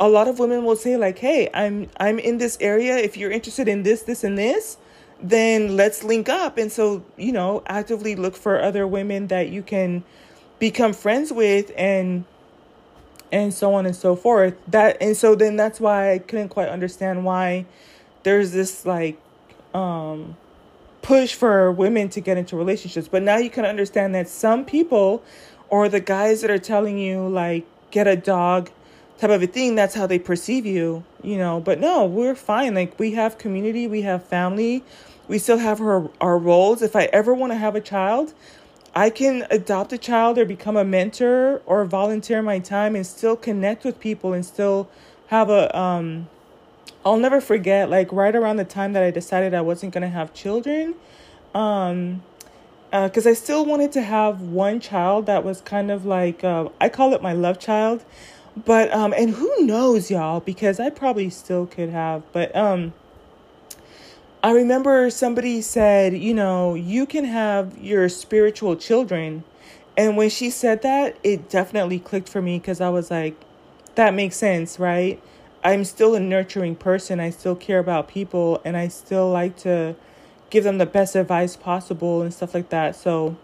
a 0.00 0.08
lot 0.08 0.28
of 0.28 0.38
women 0.38 0.64
will 0.64 0.76
say 0.76 0.96
like, 0.96 1.18
"Hey, 1.18 1.48
I'm 1.54 1.88
I'm 1.98 2.18
in 2.18 2.38
this 2.38 2.58
area. 2.60 2.96
If 2.96 3.16
you're 3.16 3.30
interested 3.30 3.68
in 3.68 3.82
this, 3.82 4.02
this, 4.02 4.24
and 4.24 4.36
this, 4.36 4.76
then 5.20 5.76
let's 5.76 6.04
link 6.04 6.28
up." 6.28 6.58
And 6.58 6.70
so, 6.70 7.04
you 7.16 7.32
know, 7.32 7.62
actively 7.66 8.16
look 8.16 8.36
for 8.36 8.60
other 8.60 8.86
women 8.86 9.28
that 9.28 9.48
you 9.48 9.62
can 9.62 10.04
become 10.58 10.92
friends 10.92 11.32
with 11.32 11.70
and 11.76 12.24
and 13.32 13.52
so 13.52 13.74
on 13.74 13.86
and 13.86 13.94
so 13.94 14.16
forth. 14.16 14.54
That 14.68 14.96
and 15.00 15.16
so 15.16 15.34
then 15.34 15.56
that's 15.56 15.80
why 15.80 16.12
I 16.12 16.18
couldn't 16.18 16.48
quite 16.48 16.68
understand 16.68 17.24
why 17.24 17.66
there's 18.22 18.52
this 18.52 18.84
like 18.86 19.20
um 19.74 20.36
push 21.02 21.34
for 21.34 21.72
women 21.72 22.08
to 22.10 22.20
get 22.20 22.36
into 22.36 22.56
relationships. 22.56 23.08
But 23.08 23.22
now 23.22 23.38
you 23.38 23.50
can 23.50 23.64
understand 23.64 24.14
that 24.14 24.28
some 24.28 24.64
people 24.64 25.22
or 25.70 25.88
the 25.88 26.00
guys 26.00 26.40
that 26.40 26.50
are 26.50 26.58
telling 26.58 26.98
you 26.98 27.28
like 27.28 27.66
get 27.90 28.06
a 28.06 28.16
dog 28.16 28.70
type 29.18 29.30
of 29.30 29.42
a 29.42 29.46
thing 29.46 29.74
that's 29.74 29.94
how 29.94 30.06
they 30.06 30.18
perceive 30.18 30.64
you 30.64 31.04
you 31.22 31.36
know 31.36 31.60
but 31.60 31.80
no 31.80 32.04
we're 32.04 32.36
fine 32.36 32.74
like 32.74 32.96
we 32.98 33.12
have 33.12 33.36
community 33.36 33.86
we 33.88 34.02
have 34.02 34.24
family 34.24 34.82
we 35.26 35.38
still 35.38 35.58
have 35.58 35.80
our, 35.80 36.08
our 36.20 36.38
roles 36.38 36.82
if 36.82 36.94
i 36.94 37.04
ever 37.06 37.34
want 37.34 37.52
to 37.52 37.56
have 37.56 37.74
a 37.74 37.80
child 37.80 38.32
i 38.94 39.10
can 39.10 39.46
adopt 39.50 39.92
a 39.92 39.98
child 39.98 40.38
or 40.38 40.44
become 40.44 40.76
a 40.76 40.84
mentor 40.84 41.62
or 41.66 41.84
volunteer 41.84 42.42
my 42.42 42.58
time 42.58 42.94
and 42.94 43.06
still 43.06 43.36
connect 43.36 43.84
with 43.84 43.98
people 44.00 44.32
and 44.32 44.44
still 44.44 44.88
have 45.28 45.50
a 45.50 45.76
um 45.78 46.28
i'll 47.04 47.18
never 47.18 47.40
forget 47.40 47.90
like 47.90 48.12
right 48.12 48.34
around 48.34 48.56
the 48.56 48.64
time 48.64 48.92
that 48.92 49.02
i 49.02 49.10
decided 49.10 49.54
i 49.54 49.60
wasn't 49.60 49.92
going 49.92 50.02
to 50.02 50.08
have 50.08 50.32
children 50.32 50.94
um 51.54 52.22
uh, 52.92 53.10
I 53.14 53.32
still 53.34 53.64
wanted 53.64 53.92
to 53.92 54.02
have 54.02 54.40
one 54.40 54.80
child 54.80 55.26
that 55.26 55.44
was 55.44 55.60
kind 55.60 55.90
of 55.90 56.06
like 56.06 56.42
uh, 56.42 56.68
I 56.80 56.88
call 56.88 57.12
it 57.12 57.22
my 57.22 57.32
love 57.32 57.58
child, 57.58 58.04
but 58.64 58.92
um, 58.92 59.12
and 59.16 59.30
who 59.30 59.66
knows, 59.66 60.10
y'all, 60.10 60.40
because 60.40 60.80
I 60.80 60.90
probably 60.90 61.30
still 61.30 61.66
could 61.66 61.90
have, 61.90 62.22
but 62.32 62.54
um, 62.56 62.94
I 64.40 64.52
remember 64.52 65.10
somebody 65.10 65.60
said, 65.62 66.16
you 66.16 66.32
know, 66.32 66.74
you 66.74 67.06
can 67.06 67.24
have 67.24 67.76
your 67.76 68.08
spiritual 68.08 68.76
children, 68.76 69.42
and 69.96 70.16
when 70.16 70.30
she 70.30 70.48
said 70.50 70.82
that, 70.82 71.16
it 71.24 71.50
definitely 71.50 71.98
clicked 71.98 72.28
for 72.28 72.40
me 72.40 72.58
because 72.58 72.80
I 72.80 72.88
was 72.88 73.10
like, 73.10 73.34
that 73.96 74.14
makes 74.14 74.36
sense, 74.36 74.78
right? 74.78 75.20
I'm 75.64 75.84
still 75.84 76.14
a 76.14 76.20
nurturing 76.20 76.76
person. 76.76 77.18
I 77.18 77.30
still 77.30 77.56
care 77.56 77.80
about 77.80 78.06
people, 78.06 78.62
and 78.64 78.76
I 78.76 78.86
still 78.86 79.28
like 79.28 79.56
to 79.58 79.96
give 80.50 80.62
them 80.62 80.78
the 80.78 80.86
best 80.86 81.16
advice 81.16 81.56
possible 81.56 82.22
and 82.22 82.32
stuff 82.32 82.54
like 82.54 82.68
that. 82.68 82.94
So 82.94 83.36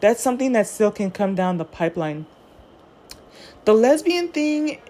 that's 0.00 0.20
something 0.20 0.50
that 0.52 0.66
still 0.66 0.90
can 0.90 1.12
come 1.12 1.36
down 1.36 1.58
the 1.58 1.64
pipeline. 1.64 2.26
The 3.66 3.72
lesbian 3.72 4.28
thing 4.32 4.80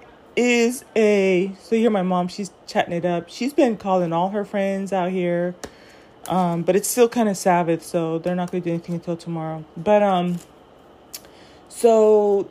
is 0.41 0.87
a 0.97 1.53
so 1.61 1.75
you're 1.75 1.91
my 1.91 2.03
mom, 2.03 2.27
she's 2.27 2.51
chatting 2.67 2.95
it 2.95 3.05
up. 3.05 3.29
She's 3.29 3.53
been 3.53 3.77
calling 3.77 4.11
all 4.11 4.31
her 4.31 4.45
friends 4.47 4.91
out 4.91 5.11
here. 5.11 5.55
Um, 6.29 6.63
but 6.63 6.77
it's 6.77 6.89
still 6.89 7.09
kind 7.09 7.29
of 7.29 7.37
Sabbath, 7.37 7.83
so 7.83 8.19
they're 8.19 8.35
not 8.35 8.51
gonna 8.51 8.65
do 8.65 8.71
anything 8.71 8.95
until 8.95 9.19
tomorrow. 9.19 9.65
But 9.77 10.03
um 10.03 10.39
so 11.69 12.49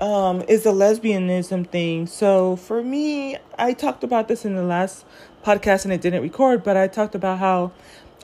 um 0.00 0.42
is 0.48 0.64
the 0.64 0.72
lesbianism 0.72 1.68
thing. 1.68 2.08
So 2.08 2.56
for 2.56 2.82
me, 2.82 3.36
I 3.56 3.74
talked 3.74 4.02
about 4.02 4.26
this 4.26 4.44
in 4.44 4.56
the 4.56 4.64
last 4.64 5.04
podcast 5.44 5.84
and 5.84 5.92
it 5.92 6.00
didn't 6.00 6.22
record, 6.22 6.64
but 6.64 6.76
I 6.76 6.88
talked 6.88 7.14
about 7.14 7.38
how 7.38 7.70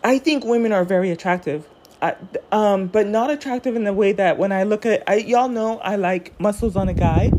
I 0.02 0.18
think 0.18 0.44
women 0.44 0.72
are 0.72 0.84
very 0.84 1.12
attractive. 1.12 1.68
I, 2.02 2.16
um, 2.50 2.88
but 2.88 3.06
not 3.06 3.30
attractive 3.30 3.76
in 3.76 3.84
the 3.84 3.92
way 3.92 4.12
that 4.12 4.36
when 4.36 4.50
I 4.50 4.64
look 4.64 4.84
at, 4.84 5.02
I, 5.06 5.16
y'all 5.16 5.48
know 5.48 5.78
I 5.78 5.96
like 5.96 6.38
muscles 6.40 6.74
on 6.74 6.88
a 6.88 6.94
guy. 6.94 7.30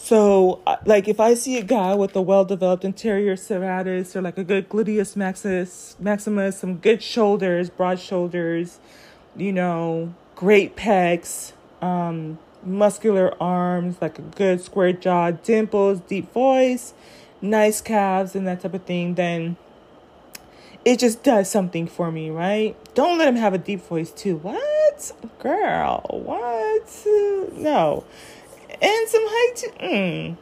So, 0.00 0.62
like, 0.86 1.08
if 1.08 1.18
I 1.18 1.34
see 1.34 1.58
a 1.58 1.62
guy 1.62 1.92
with 1.94 2.14
a 2.14 2.22
well-developed 2.22 2.84
anterior 2.84 3.34
serratus 3.34 4.14
or 4.14 4.22
like 4.22 4.38
a 4.38 4.44
good 4.44 4.68
gluteus 4.68 5.16
maximus, 5.16 5.96
maximus, 5.98 6.60
some 6.60 6.76
good 6.76 7.02
shoulders, 7.02 7.68
broad 7.68 7.98
shoulders, 7.98 8.78
you 9.36 9.52
know, 9.52 10.14
great 10.36 10.76
pecs, 10.76 11.52
um, 11.82 12.38
muscular 12.62 13.34
arms, 13.42 13.96
like 14.00 14.18
a 14.20 14.22
good 14.22 14.60
square 14.60 14.92
jaw, 14.92 15.32
dimples, 15.32 16.00
deep 16.00 16.32
voice, 16.32 16.94
nice 17.42 17.80
calves, 17.80 18.36
and 18.36 18.46
that 18.46 18.60
type 18.60 18.74
of 18.74 18.84
thing, 18.84 19.16
then 19.16 19.56
it 20.84 21.00
just 21.00 21.24
does 21.24 21.50
something 21.50 21.88
for 21.88 22.10
me, 22.12 22.30
right? 22.30 22.76
Don't 22.94 23.18
let 23.18 23.28
him 23.28 23.36
have 23.36 23.52
a 23.52 23.58
deep 23.58 23.80
voice 23.80 24.12
too. 24.12 24.36
What? 24.36 25.12
Girl, 25.40 26.02
what? 26.08 27.06
No. 27.58 28.04
And 28.80 29.08
some 29.08 29.22
height. 29.24 29.64
Mm. 29.80 30.36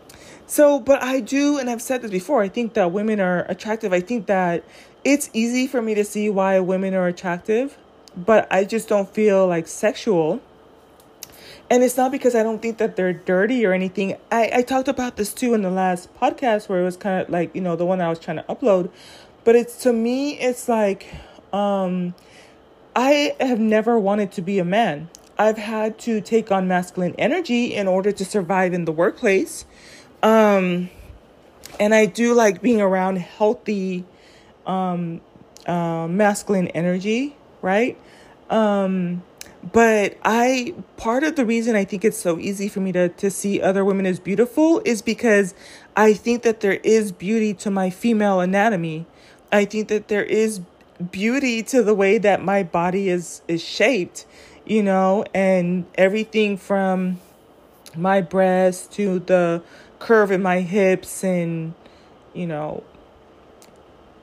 So, 0.47 0.79
but 0.79 1.03
I 1.03 1.21
do, 1.21 1.59
and 1.59 1.69
I've 1.69 1.83
said 1.83 2.03
this 2.03 2.11
before, 2.11 2.43
I 2.43 2.49
think 2.49 2.75
that 2.75 2.93
women 2.93 3.21
are 3.21 3.45
attractive. 3.49 3.93
I 3.93 4.01
think 4.01 4.27
that 4.27 4.65
it's 5.05 5.29
easy 5.33 5.67
for 5.67 5.83
me 5.83 5.95
to 5.95 6.05
see 6.05 6.31
why 6.31 6.61
women 6.61 6.95
are 6.95 7.07
attractive, 7.07 7.77
but 8.17 8.47
I 8.51 8.65
just 8.65 8.89
don't 8.89 9.09
feel 9.09 9.47
like 9.47 9.67
sexual. 9.67 10.41
And 11.69 11.83
it's 11.83 11.97
not 11.97 12.13
because 12.13 12.37
I 12.37 12.45
don't 12.45 12.63
think 12.63 12.79
that 12.79 12.95
they're 12.95 13.13
dirty 13.13 13.67
or 13.67 13.73
anything. 13.73 14.17
I, 14.31 14.51
I 14.55 14.63
talked 14.63 14.87
about 14.87 15.17
this 15.17 15.35
too 15.35 15.53
in 15.53 15.63
the 15.63 15.71
last 15.71 16.15
podcast 16.15 16.69
where 16.69 16.81
it 16.81 16.85
was 16.85 16.97
kind 16.97 17.21
of 17.21 17.29
like, 17.29 17.53
you 17.57 17.61
know, 17.61 17.75
the 17.75 17.85
one 17.85 18.01
I 18.01 18.09
was 18.09 18.21
trying 18.21 18.37
to 18.37 18.45
upload 18.45 18.91
but 19.47 19.55
it's 19.55 19.77
to 19.85 19.93
me, 19.93 20.33
it's 20.41 20.69
like 20.69 21.07
um, 21.53 22.17
I 22.97 23.37
have 23.39 23.61
never 23.61 23.97
wanted 23.97 24.33
to 24.33 24.43
be 24.43 24.59
a 24.59 24.65
man. 24.65 25.09
I've 25.39 25.59
had 25.59 25.99
to 26.01 26.21
take 26.21 26.51
on 26.51 26.67
masculine 26.67 27.15
energy 27.19 27.75
in 27.75 27.87
order 27.87 28.13
to 28.13 28.25
survive 28.25 28.73
in 28.73 28.85
the 28.85 28.93
workplace. 28.93 29.65
Um, 30.23 30.91
and 31.79 31.95
I 31.95 32.07
do 32.07 32.35
like 32.35 32.63
being 32.63 32.81
around 32.81 33.19
healthy 33.19 34.05
um, 34.67 35.21
uh, 35.67 36.07
masculine 36.09 36.69
energy, 36.69 37.37
right? 37.63 37.99
Um, 38.51 39.23
but 39.73 40.17
I 40.25 40.75
part 40.97 41.25
of 41.25 41.37
the 41.37 41.45
reason 41.45 41.75
I 41.75 41.85
think 41.85 42.05
it's 42.05 42.19
so 42.19 42.39
easy 42.39 42.69
for 42.69 42.81
me 42.81 42.93
to 42.93 43.09
to 43.09 43.31
see 43.31 43.61
other 43.61 43.85
women 43.85 44.07
as 44.07 44.21
beautiful 44.21 44.81
is 44.85 45.03
because 45.03 45.55
I 45.97 46.13
think 46.13 46.43
that 46.43 46.61
there 46.61 46.81
is 46.85 47.11
beauty 47.11 47.53
to 47.55 47.71
my 47.71 47.91
female 47.91 48.41
anatomy. 48.41 49.07
I 49.51 49.65
think 49.65 49.89
that 49.89 50.09
there 50.09 50.25
is 50.25 50.61
beauty 51.11 51.63
to 51.65 51.83
the 51.83 51.95
way 51.95 52.19
that 52.19 52.43
my 52.43 52.63
body 52.63 53.09
is 53.09 53.43
is 53.49 53.63
shaped, 53.63 54.25
you 54.67 54.83
know, 54.83 55.25
and 55.35 55.87
everything 55.95 56.57
from 56.57 57.21
my 57.95 58.21
breast 58.21 58.93
to 58.93 59.21
the 59.21 59.63
curve 59.99 60.31
in 60.31 60.43
my 60.43 60.61
hips 60.61 61.25
and 61.25 61.73
you 62.35 62.47
know 62.47 62.85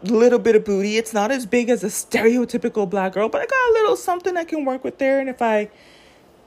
little 0.03 0.39
bit 0.39 0.56
of 0.56 0.65
booty. 0.65 0.97
It's 0.97 1.13
not 1.13 1.32
as 1.32 1.45
big 1.45 1.69
as 1.69 1.84
a 1.84 1.88
stereotypical 1.88 2.89
black 2.89 3.13
girl, 3.13 3.29
but 3.29 3.41
I 3.41 3.45
got 3.45 3.69
a 3.69 3.73
little 3.73 3.95
something 3.95 4.36
I 4.36 4.43
can 4.43 4.65
work 4.65 4.84
with 4.84 4.97
there 4.97 5.19
and 5.19 5.29
if 5.29 5.41
I 5.41 5.69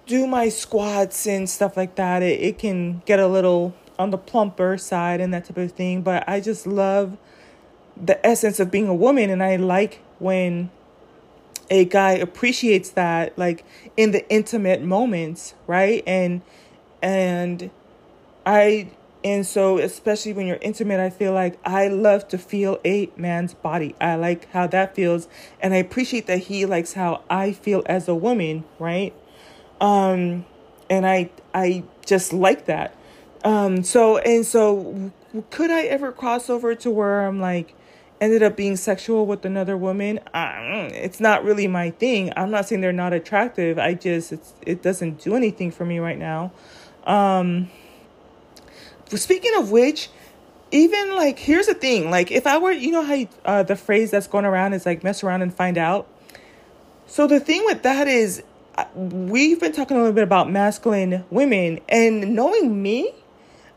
do 0.06 0.26
my 0.26 0.48
squats 0.48 1.26
and 1.26 1.48
stuff 1.48 1.76
like 1.76 1.96
that, 1.96 2.22
it, 2.22 2.40
it 2.40 2.58
can 2.58 3.02
get 3.06 3.18
a 3.18 3.26
little 3.26 3.74
on 3.98 4.10
the 4.10 4.18
plumper 4.18 4.78
side 4.78 5.20
and 5.20 5.32
that 5.34 5.46
type 5.46 5.56
of 5.56 5.72
thing. 5.72 6.02
But 6.02 6.28
I 6.28 6.40
just 6.40 6.66
love 6.66 7.16
the 7.96 8.24
essence 8.24 8.60
of 8.60 8.70
being 8.70 8.88
a 8.88 8.94
woman 8.94 9.30
and 9.30 9.42
I 9.42 9.56
like 9.56 10.00
when 10.18 10.70
a 11.70 11.84
guy 11.84 12.12
appreciates 12.12 12.90
that 12.90 13.36
like 13.38 13.64
in 13.96 14.12
the 14.12 14.28
intimate 14.30 14.82
moments, 14.82 15.54
right? 15.66 16.02
And 16.06 16.42
and 17.02 17.70
I 18.44 18.90
and 19.24 19.44
so 19.44 19.78
especially 19.78 20.32
when 20.32 20.46
you're 20.46 20.58
intimate, 20.60 21.00
I 21.00 21.10
feel 21.10 21.32
like 21.32 21.58
I 21.64 21.88
love 21.88 22.28
to 22.28 22.38
feel 22.38 22.78
a 22.84 23.10
man's 23.16 23.54
body. 23.54 23.94
I 24.00 24.14
like 24.14 24.50
how 24.52 24.66
that 24.68 24.94
feels 24.94 25.28
and 25.60 25.74
I 25.74 25.78
appreciate 25.78 26.26
that 26.26 26.38
he 26.38 26.64
likes 26.66 26.92
how 26.92 27.22
I 27.28 27.52
feel 27.52 27.82
as 27.86 28.08
a 28.08 28.14
woman, 28.14 28.64
right? 28.78 29.14
Um 29.80 30.46
and 30.88 31.06
I 31.06 31.30
I 31.52 31.82
just 32.04 32.32
like 32.32 32.66
that. 32.66 32.94
Um 33.44 33.82
so 33.82 34.18
and 34.18 34.46
so 34.46 35.12
could 35.50 35.70
I 35.70 35.82
ever 35.82 36.12
cross 36.12 36.48
over 36.48 36.74
to 36.76 36.90
where 36.90 37.26
I'm 37.26 37.40
like 37.40 37.74
ended 38.20 38.42
up 38.42 38.56
being 38.56 38.76
sexual 38.76 39.26
with 39.26 39.44
another 39.44 39.76
woman, 39.76 40.20
it's 40.34 41.20
not 41.20 41.44
really 41.44 41.66
my 41.66 41.90
thing. 41.90 42.32
I'm 42.36 42.50
not 42.50 42.66
saying 42.66 42.80
they're 42.80 42.92
not 42.92 43.12
attractive. 43.12 43.78
I 43.78 43.94
just 43.94 44.32
it 44.62 44.82
doesn't 44.82 45.22
do 45.22 45.34
anything 45.34 45.70
for 45.70 45.84
me 45.84 45.98
right 45.98 46.18
now. 46.18 46.52
Um 47.04 47.70
speaking 49.08 49.52
of 49.56 49.70
which, 49.70 50.08
even 50.70 51.14
like 51.14 51.38
here's 51.38 51.66
the 51.66 51.74
thing 51.74 52.10
like 52.10 52.30
if 52.30 52.46
i 52.46 52.58
were 52.58 52.72
you 52.72 52.90
know 52.90 53.02
how 53.02 53.14
you, 53.14 53.28
uh, 53.44 53.62
the 53.62 53.76
phrase 53.76 54.10
that's 54.10 54.26
going 54.26 54.44
around 54.44 54.72
is 54.72 54.84
like 54.84 55.04
mess 55.04 55.22
around 55.22 55.42
and 55.42 55.54
find 55.54 55.78
out 55.78 56.08
so 57.06 57.26
the 57.26 57.38
thing 57.38 57.64
with 57.66 57.82
that 57.82 58.08
is 58.08 58.42
we've 58.94 59.60
been 59.60 59.72
talking 59.72 59.96
a 59.96 60.00
little 60.00 60.12
bit 60.12 60.24
about 60.24 60.50
masculine 60.50 61.24
women 61.30 61.78
and 61.88 62.34
knowing 62.34 62.82
me 62.82 63.12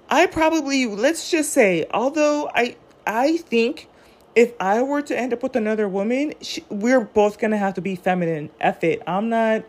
i 0.09 0.25
probably 0.25 0.87
let's 0.87 1.29
just 1.29 1.53
say 1.53 1.85
although 1.93 2.49
i 2.55 2.75
i 3.05 3.37
think 3.37 3.87
if 4.35 4.53
i 4.59 4.81
were 4.81 5.01
to 5.01 5.17
end 5.17 5.33
up 5.33 5.43
with 5.43 5.55
another 5.55 5.87
woman 5.87 6.33
she, 6.41 6.63
we're 6.69 7.01
both 7.01 7.39
gonna 7.39 7.57
have 7.57 7.73
to 7.73 7.81
be 7.81 7.95
feminine 7.95 8.49
F 8.59 8.83
it 8.83 9.01
i'm 9.07 9.29
not 9.29 9.63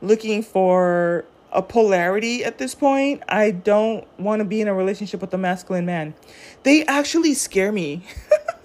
looking 0.00 0.42
for 0.42 1.24
a 1.52 1.62
polarity 1.62 2.44
at 2.44 2.58
this 2.58 2.74
point. 2.74 3.22
I 3.28 3.50
don't 3.50 4.06
want 4.18 4.40
to 4.40 4.44
be 4.44 4.60
in 4.60 4.68
a 4.68 4.74
relationship 4.74 5.20
with 5.22 5.32
a 5.32 5.38
masculine 5.38 5.86
man. 5.86 6.14
They 6.62 6.84
actually 6.84 7.34
scare 7.34 7.72
me. 7.72 8.02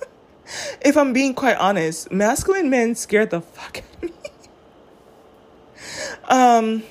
if 0.82 0.98
I'm 0.98 1.14
being 1.14 1.34
quite 1.34 1.58
honest, 1.58 2.12
masculine 2.12 2.70
men 2.70 2.96
scare 2.96 3.26
the 3.26 3.42
fuck 3.42 3.78
out 3.78 4.04
of 4.04 4.04
me. 4.04 4.12
um 6.30 6.84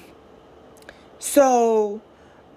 so 1.18 2.00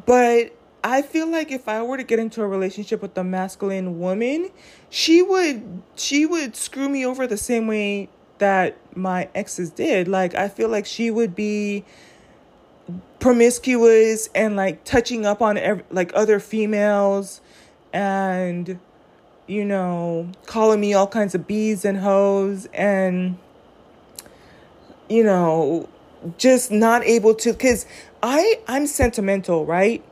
but 0.05 0.55
I 0.83 1.01
feel 1.01 1.27
like 1.27 1.49
if 1.49 1.69
I 1.69 1.81
were 1.81 1.95
to 1.95 2.03
get 2.03 2.19
into 2.19 2.41
a 2.41 2.47
relationship 2.47 3.01
with 3.01 3.17
a 3.17 3.23
masculine 3.23 3.99
woman, 3.99 4.51
she 4.89 5.21
would 5.21 5.81
she 5.95 6.25
would 6.25 6.55
screw 6.57 6.89
me 6.89 7.05
over 7.05 7.25
the 7.25 7.37
same 7.37 7.67
way 7.67 8.09
that 8.39 8.77
my 8.93 9.29
exes 9.33 9.69
did. 9.69 10.09
Like 10.09 10.35
I 10.35 10.49
feel 10.49 10.67
like 10.67 10.85
she 10.85 11.09
would 11.09 11.35
be 11.35 11.85
promiscuous 13.21 14.27
and 14.35 14.57
like 14.57 14.83
touching 14.83 15.25
up 15.25 15.41
on 15.41 15.57
every, 15.57 15.85
like 15.89 16.11
other 16.13 16.41
females 16.41 17.39
and 17.93 18.77
you 19.47 19.63
know 19.63 20.29
calling 20.45 20.81
me 20.81 20.93
all 20.93 21.07
kinds 21.07 21.33
of 21.33 21.47
bees 21.47 21.85
and 21.85 21.99
hoes 21.99 22.67
and 22.73 23.37
you 25.07 25.23
know 25.23 25.87
just 26.37 26.71
not 26.71 27.01
able 27.05 27.33
to 27.33 27.53
cuz 27.53 27.85
I 28.21 28.59
I'm 28.67 28.87
sentimental, 28.87 29.65
right? 29.65 30.03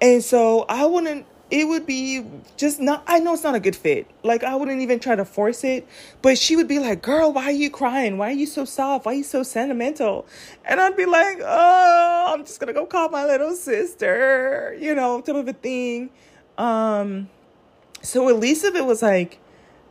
And 0.00 0.22
so 0.22 0.64
I 0.68 0.86
wouldn't 0.86 1.26
it 1.50 1.66
would 1.66 1.86
be 1.86 2.24
just 2.56 2.78
not 2.78 3.02
I 3.06 3.20
know 3.20 3.32
it's 3.32 3.42
not 3.42 3.54
a 3.54 3.60
good 3.60 3.76
fit. 3.76 4.06
Like 4.22 4.44
I 4.44 4.54
wouldn't 4.54 4.80
even 4.80 5.00
try 5.00 5.16
to 5.16 5.24
force 5.24 5.64
it, 5.64 5.86
but 6.20 6.36
she 6.36 6.56
would 6.56 6.68
be 6.68 6.78
like, 6.78 7.02
"Girl, 7.02 7.32
why 7.32 7.44
are 7.44 7.50
you 7.50 7.70
crying? 7.70 8.18
Why 8.18 8.28
are 8.28 8.36
you 8.36 8.46
so 8.46 8.64
soft? 8.64 9.06
Why 9.06 9.12
are 9.12 9.16
you 9.16 9.24
so 9.24 9.42
sentimental?" 9.42 10.26
And 10.64 10.80
I'd 10.80 10.96
be 10.96 11.06
like, 11.06 11.38
"Oh, 11.42 12.34
I'm 12.34 12.44
just 12.44 12.60
going 12.60 12.68
to 12.68 12.74
go 12.74 12.86
call 12.86 13.08
my 13.08 13.24
little 13.24 13.54
sister." 13.54 14.76
You 14.78 14.94
know, 14.94 15.20
type 15.20 15.36
of 15.36 15.48
a 15.48 15.52
thing. 15.52 16.10
Um 16.58 17.30
so 18.02 18.28
at 18.28 18.36
least 18.36 18.64
if 18.64 18.74
it 18.74 18.84
was 18.84 19.02
like 19.02 19.40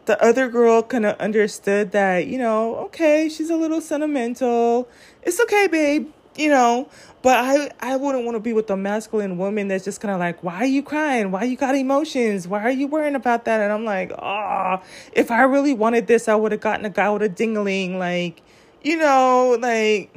the 0.06 0.22
other 0.24 0.48
girl 0.48 0.82
kind 0.84 1.06
of 1.06 1.18
understood 1.20 1.92
that, 1.92 2.28
you 2.28 2.38
know, 2.38 2.76
okay, 2.78 3.28
she's 3.28 3.50
a 3.50 3.58
little 3.58 3.82
sentimental. 3.82 4.88
It's 5.24 5.40
okay, 5.42 5.68
babe 5.68 6.12
you 6.38 6.50
know 6.50 6.88
but 7.22 7.36
i 7.38 7.70
i 7.80 7.96
wouldn't 7.96 8.24
want 8.26 8.36
to 8.36 8.40
be 8.40 8.54
with 8.54 8.70
a 8.70 8.78
masculine 8.78 9.38
woman 9.38 9.68
that's 9.68 9.84
just 9.84 10.00
kind 10.00 10.14
of 10.14 10.20
like 10.20 10.44
why 10.44 10.56
are 10.56 10.66
you 10.66 10.84
crying? 10.84 11.32
Why 11.32 11.44
you 11.44 11.58
got 11.58 11.76
emotions? 11.76 12.48
Why 12.48 12.62
are 12.62 12.72
you 12.72 12.88
worrying 12.88 13.16
about 13.16 13.46
that? 13.46 13.62
And 13.62 13.72
i'm 13.72 13.86
like 13.86 14.12
oh 14.18 14.82
if 15.14 15.32
i 15.32 15.42
really 15.44 15.74
wanted 15.74 16.08
this 16.08 16.28
i 16.28 16.36
would 16.36 16.52
have 16.52 16.62
gotten 16.62 16.86
a 16.86 16.90
guy 16.90 17.10
with 17.10 17.24
a 17.24 17.30
dingling 17.30 17.98
like 17.98 18.42
you 18.82 18.98
know 18.98 19.58
like 19.60 20.16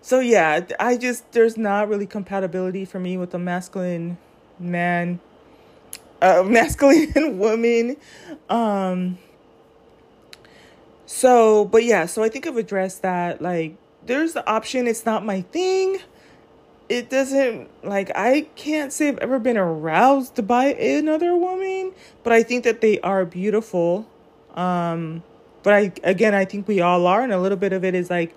so 0.00 0.20
yeah 0.20 0.66
i 0.80 0.96
just 0.96 1.30
there's 1.32 1.56
not 1.56 1.88
really 1.88 2.06
compatibility 2.06 2.84
for 2.84 2.98
me 2.98 3.16
with 3.16 3.34
a 3.34 3.38
masculine 3.38 4.16
man 4.58 5.20
a 6.20 6.42
masculine 6.58 7.38
woman 7.38 7.96
um 8.48 9.18
so 11.06 11.64
but 11.66 11.84
yeah 11.84 12.06
so 12.06 12.22
i 12.22 12.28
think 12.28 12.46
i've 12.46 12.56
addressed 12.56 13.02
that 13.02 13.40
like 13.40 13.76
there's 14.04 14.32
the 14.32 14.48
option 14.48 14.86
it's 14.86 15.04
not 15.04 15.24
my 15.24 15.42
thing. 15.42 15.98
It 16.88 17.10
doesn't 17.10 17.68
like 17.84 18.10
i 18.14 18.46
can't 18.56 18.94
say 18.94 19.08
i've 19.08 19.18
ever 19.18 19.38
been 19.38 19.58
aroused 19.58 20.46
by 20.46 20.72
another 20.72 21.36
woman 21.36 21.92
but 22.22 22.32
i 22.32 22.42
think 22.42 22.64
that 22.64 22.80
they 22.80 22.98
are 23.00 23.26
beautiful. 23.26 24.06
Um 24.54 25.22
but 25.62 25.74
i 25.74 25.92
again 26.02 26.34
i 26.34 26.46
think 26.46 26.66
we 26.66 26.80
all 26.80 27.06
are 27.06 27.22
and 27.22 27.32
a 27.32 27.38
little 27.38 27.58
bit 27.58 27.74
of 27.74 27.84
it 27.84 27.94
is 27.94 28.08
like 28.08 28.34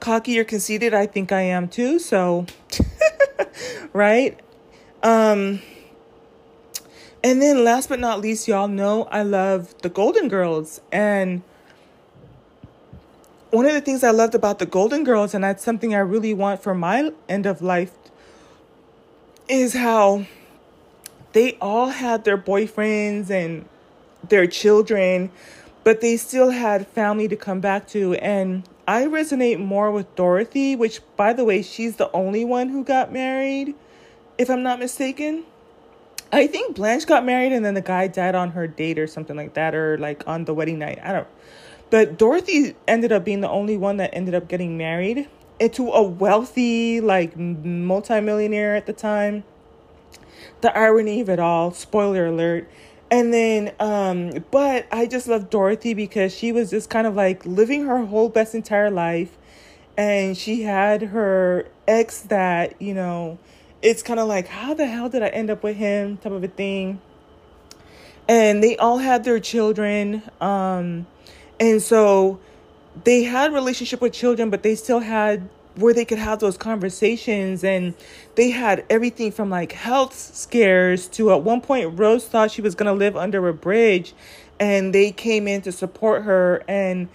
cocky 0.00 0.38
or 0.38 0.44
conceited 0.44 0.92
i 0.92 1.06
think 1.06 1.32
i 1.32 1.40
am 1.40 1.66
too 1.66 1.98
so 1.98 2.44
right? 3.94 4.38
Um 5.02 5.60
and 7.22 7.40
then 7.40 7.64
last 7.64 7.88
but 7.88 7.98
not 8.00 8.20
least 8.20 8.46
y'all 8.46 8.68
know 8.68 9.04
i 9.04 9.22
love 9.22 9.74
the 9.80 9.88
golden 9.88 10.28
girls 10.28 10.82
and 10.92 11.42
one 13.54 13.66
of 13.66 13.72
the 13.72 13.80
things 13.80 14.02
I 14.02 14.10
loved 14.10 14.34
about 14.34 14.58
the 14.58 14.66
Golden 14.66 15.04
Girls, 15.04 15.32
and 15.32 15.44
that's 15.44 15.62
something 15.62 15.94
I 15.94 15.98
really 15.98 16.34
want 16.34 16.60
for 16.60 16.74
my 16.74 17.12
end 17.28 17.46
of 17.46 17.62
life, 17.62 17.92
is 19.48 19.74
how 19.74 20.26
they 21.34 21.56
all 21.60 21.90
had 21.90 22.24
their 22.24 22.36
boyfriends 22.36 23.30
and 23.30 23.64
their 24.28 24.48
children, 24.48 25.30
but 25.84 26.00
they 26.00 26.16
still 26.16 26.50
had 26.50 26.88
family 26.88 27.28
to 27.28 27.36
come 27.36 27.60
back 27.60 27.86
to. 27.90 28.14
And 28.14 28.68
I 28.88 29.04
resonate 29.04 29.60
more 29.60 29.92
with 29.92 30.12
Dorothy, 30.16 30.74
which, 30.74 31.00
by 31.16 31.32
the 31.32 31.44
way, 31.44 31.62
she's 31.62 31.94
the 31.94 32.10
only 32.10 32.44
one 32.44 32.70
who 32.70 32.82
got 32.82 33.12
married, 33.12 33.76
if 34.36 34.50
I'm 34.50 34.64
not 34.64 34.80
mistaken. 34.80 35.44
I 36.32 36.48
think 36.48 36.74
Blanche 36.74 37.06
got 37.06 37.24
married 37.24 37.52
and 37.52 37.64
then 37.64 37.74
the 37.74 37.80
guy 37.80 38.08
died 38.08 38.34
on 38.34 38.50
her 38.50 38.66
date 38.66 38.98
or 38.98 39.06
something 39.06 39.36
like 39.36 39.54
that, 39.54 39.76
or 39.76 39.96
like 39.96 40.26
on 40.26 40.44
the 40.44 40.54
wedding 40.54 40.80
night. 40.80 40.98
I 41.04 41.12
don't 41.12 41.28
but 41.94 42.18
Dorothy 42.18 42.74
ended 42.88 43.12
up 43.12 43.24
being 43.24 43.40
the 43.40 43.48
only 43.48 43.76
one 43.76 43.98
that 43.98 44.10
ended 44.12 44.34
up 44.34 44.48
getting 44.48 44.76
married 44.76 45.28
into 45.60 45.92
a 45.92 46.02
wealthy, 46.02 47.00
like, 47.00 47.36
multimillionaire 47.36 48.74
at 48.74 48.86
the 48.86 48.92
time. 48.92 49.44
The 50.60 50.76
irony 50.76 51.20
of 51.20 51.28
it 51.28 51.38
all, 51.38 51.70
spoiler 51.70 52.26
alert. 52.26 52.68
And 53.12 53.32
then, 53.32 53.74
um, 53.78 54.44
but 54.50 54.88
I 54.90 55.06
just 55.06 55.28
love 55.28 55.50
Dorothy 55.50 55.94
because 55.94 56.34
she 56.34 56.50
was 56.50 56.70
just 56.70 56.90
kind 56.90 57.06
of 57.06 57.14
like 57.14 57.46
living 57.46 57.84
her 57.84 58.04
whole 58.04 58.28
best 58.28 58.56
entire 58.56 58.90
life. 58.90 59.38
And 59.96 60.36
she 60.36 60.62
had 60.62 61.00
her 61.00 61.68
ex 61.86 62.22
that, 62.22 62.82
you 62.82 62.92
know, 62.92 63.38
it's 63.82 64.02
kind 64.02 64.18
of 64.18 64.26
like, 64.26 64.48
how 64.48 64.74
the 64.74 64.86
hell 64.86 65.08
did 65.08 65.22
I 65.22 65.28
end 65.28 65.48
up 65.48 65.62
with 65.62 65.76
him 65.76 66.16
type 66.16 66.32
of 66.32 66.42
a 66.42 66.48
thing. 66.48 67.00
And 68.28 68.64
they 68.64 68.76
all 68.78 68.98
had 68.98 69.22
their 69.22 69.38
children. 69.38 70.24
Um, 70.40 71.06
and 71.64 71.80
so 71.80 72.38
they 73.04 73.22
had 73.22 73.54
relationship 73.54 74.02
with 74.02 74.12
children, 74.12 74.50
but 74.50 74.62
they 74.62 74.74
still 74.74 75.00
had 75.00 75.48
where 75.76 75.94
they 75.94 76.04
could 76.04 76.18
have 76.18 76.38
those 76.38 76.58
conversations 76.58 77.64
and 77.64 77.94
they 78.34 78.50
had 78.50 78.84
everything 78.90 79.32
from 79.32 79.48
like 79.48 79.72
health 79.72 80.14
scares 80.14 81.08
to 81.08 81.32
at 81.32 81.42
one 81.42 81.62
point 81.62 81.98
Rose 81.98 82.26
thought 82.28 82.50
she 82.50 82.60
was 82.60 82.74
going 82.74 82.86
to 82.86 82.92
live 82.92 83.16
under 83.16 83.48
a 83.48 83.54
bridge 83.54 84.12
and 84.60 84.94
they 84.94 85.10
came 85.10 85.48
in 85.48 85.62
to 85.62 85.72
support 85.72 86.22
her 86.22 86.62
and 86.68 87.08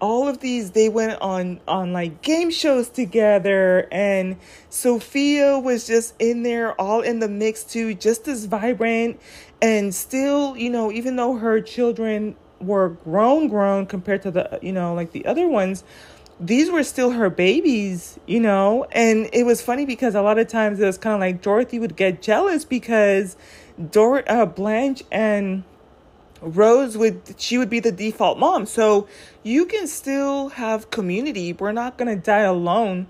all 0.00 0.28
of 0.28 0.38
these 0.38 0.72
they 0.72 0.88
went 0.88 1.20
on 1.22 1.58
on 1.66 1.92
like 1.92 2.22
game 2.22 2.52
shows 2.52 2.88
together 2.88 3.88
and 3.90 4.36
Sophia 4.68 5.58
was 5.58 5.84
just 5.84 6.14
in 6.20 6.44
there 6.44 6.78
all 6.80 7.00
in 7.00 7.18
the 7.18 7.28
mix 7.28 7.64
too 7.64 7.94
just 7.94 8.28
as 8.28 8.44
vibrant 8.44 9.18
and 9.60 9.92
still 9.92 10.56
you 10.56 10.70
know 10.70 10.92
even 10.92 11.16
though 11.16 11.34
her 11.34 11.60
children 11.60 12.36
were 12.66 12.90
grown 12.90 13.48
grown 13.48 13.86
compared 13.86 14.22
to 14.22 14.30
the 14.30 14.58
you 14.62 14.72
know 14.72 14.94
like 14.94 15.12
the 15.12 15.26
other 15.26 15.48
ones 15.48 15.84
these 16.40 16.70
were 16.70 16.82
still 16.82 17.10
her 17.10 17.30
babies 17.30 18.14
you 18.26 18.40
know? 18.40 18.86
And 18.92 19.28
it 19.32 19.44
was 19.44 19.62
funny 19.62 19.86
because 19.86 20.14
a 20.14 20.22
lot 20.22 20.38
of 20.38 20.48
times 20.48 20.80
it 20.80 20.86
was 20.86 20.98
kind 20.98 21.14
of 21.14 21.20
like 21.20 21.42
dorothy 21.42 21.78
would 21.78 21.96
get 21.96 22.22
jealous 22.22 22.64
because 22.64 23.36
Dor- 23.90 24.24
uh, 24.30 24.46
blanche 24.46 25.02
and 25.10 25.64
rose 26.40 26.96
would 26.96 27.34
she 27.38 27.58
would 27.58 27.70
be 27.70 27.80
the 27.80 27.92
default 27.92 28.38
mom. 28.38 28.66
So 28.66 29.08
you 29.42 29.66
can 29.66 29.86
still 29.86 30.50
have 30.50 30.90
community. 30.90 31.52
We're 31.52 31.72
not 31.72 31.96
going 31.96 32.14
to 32.14 32.22
die 32.22 32.40
alone. 32.40 33.08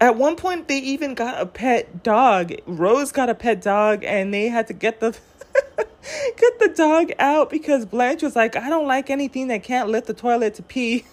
At 0.00 0.16
one 0.16 0.36
point 0.36 0.68
they 0.68 0.78
even 0.78 1.14
got 1.14 1.40
a 1.40 1.46
pet 1.46 2.02
dog. 2.02 2.52
Rose 2.66 3.12
got 3.12 3.30
a 3.30 3.34
pet 3.34 3.62
dog 3.62 4.04
and 4.04 4.34
they 4.34 4.48
had 4.48 4.66
to 4.66 4.74
get 4.74 5.00
the 5.00 5.12
get 6.36 6.58
the 6.58 6.72
dog 6.74 7.12
out 7.18 7.50
because 7.50 7.84
Blanche 7.84 8.22
was 8.22 8.36
like, 8.36 8.56
I 8.56 8.68
don't 8.68 8.86
like 8.86 9.10
anything 9.10 9.48
that 9.48 9.62
can't 9.62 9.88
lift 9.88 10.06
the 10.06 10.14
toilet 10.14 10.54
to 10.54 10.62
pee. 10.62 11.04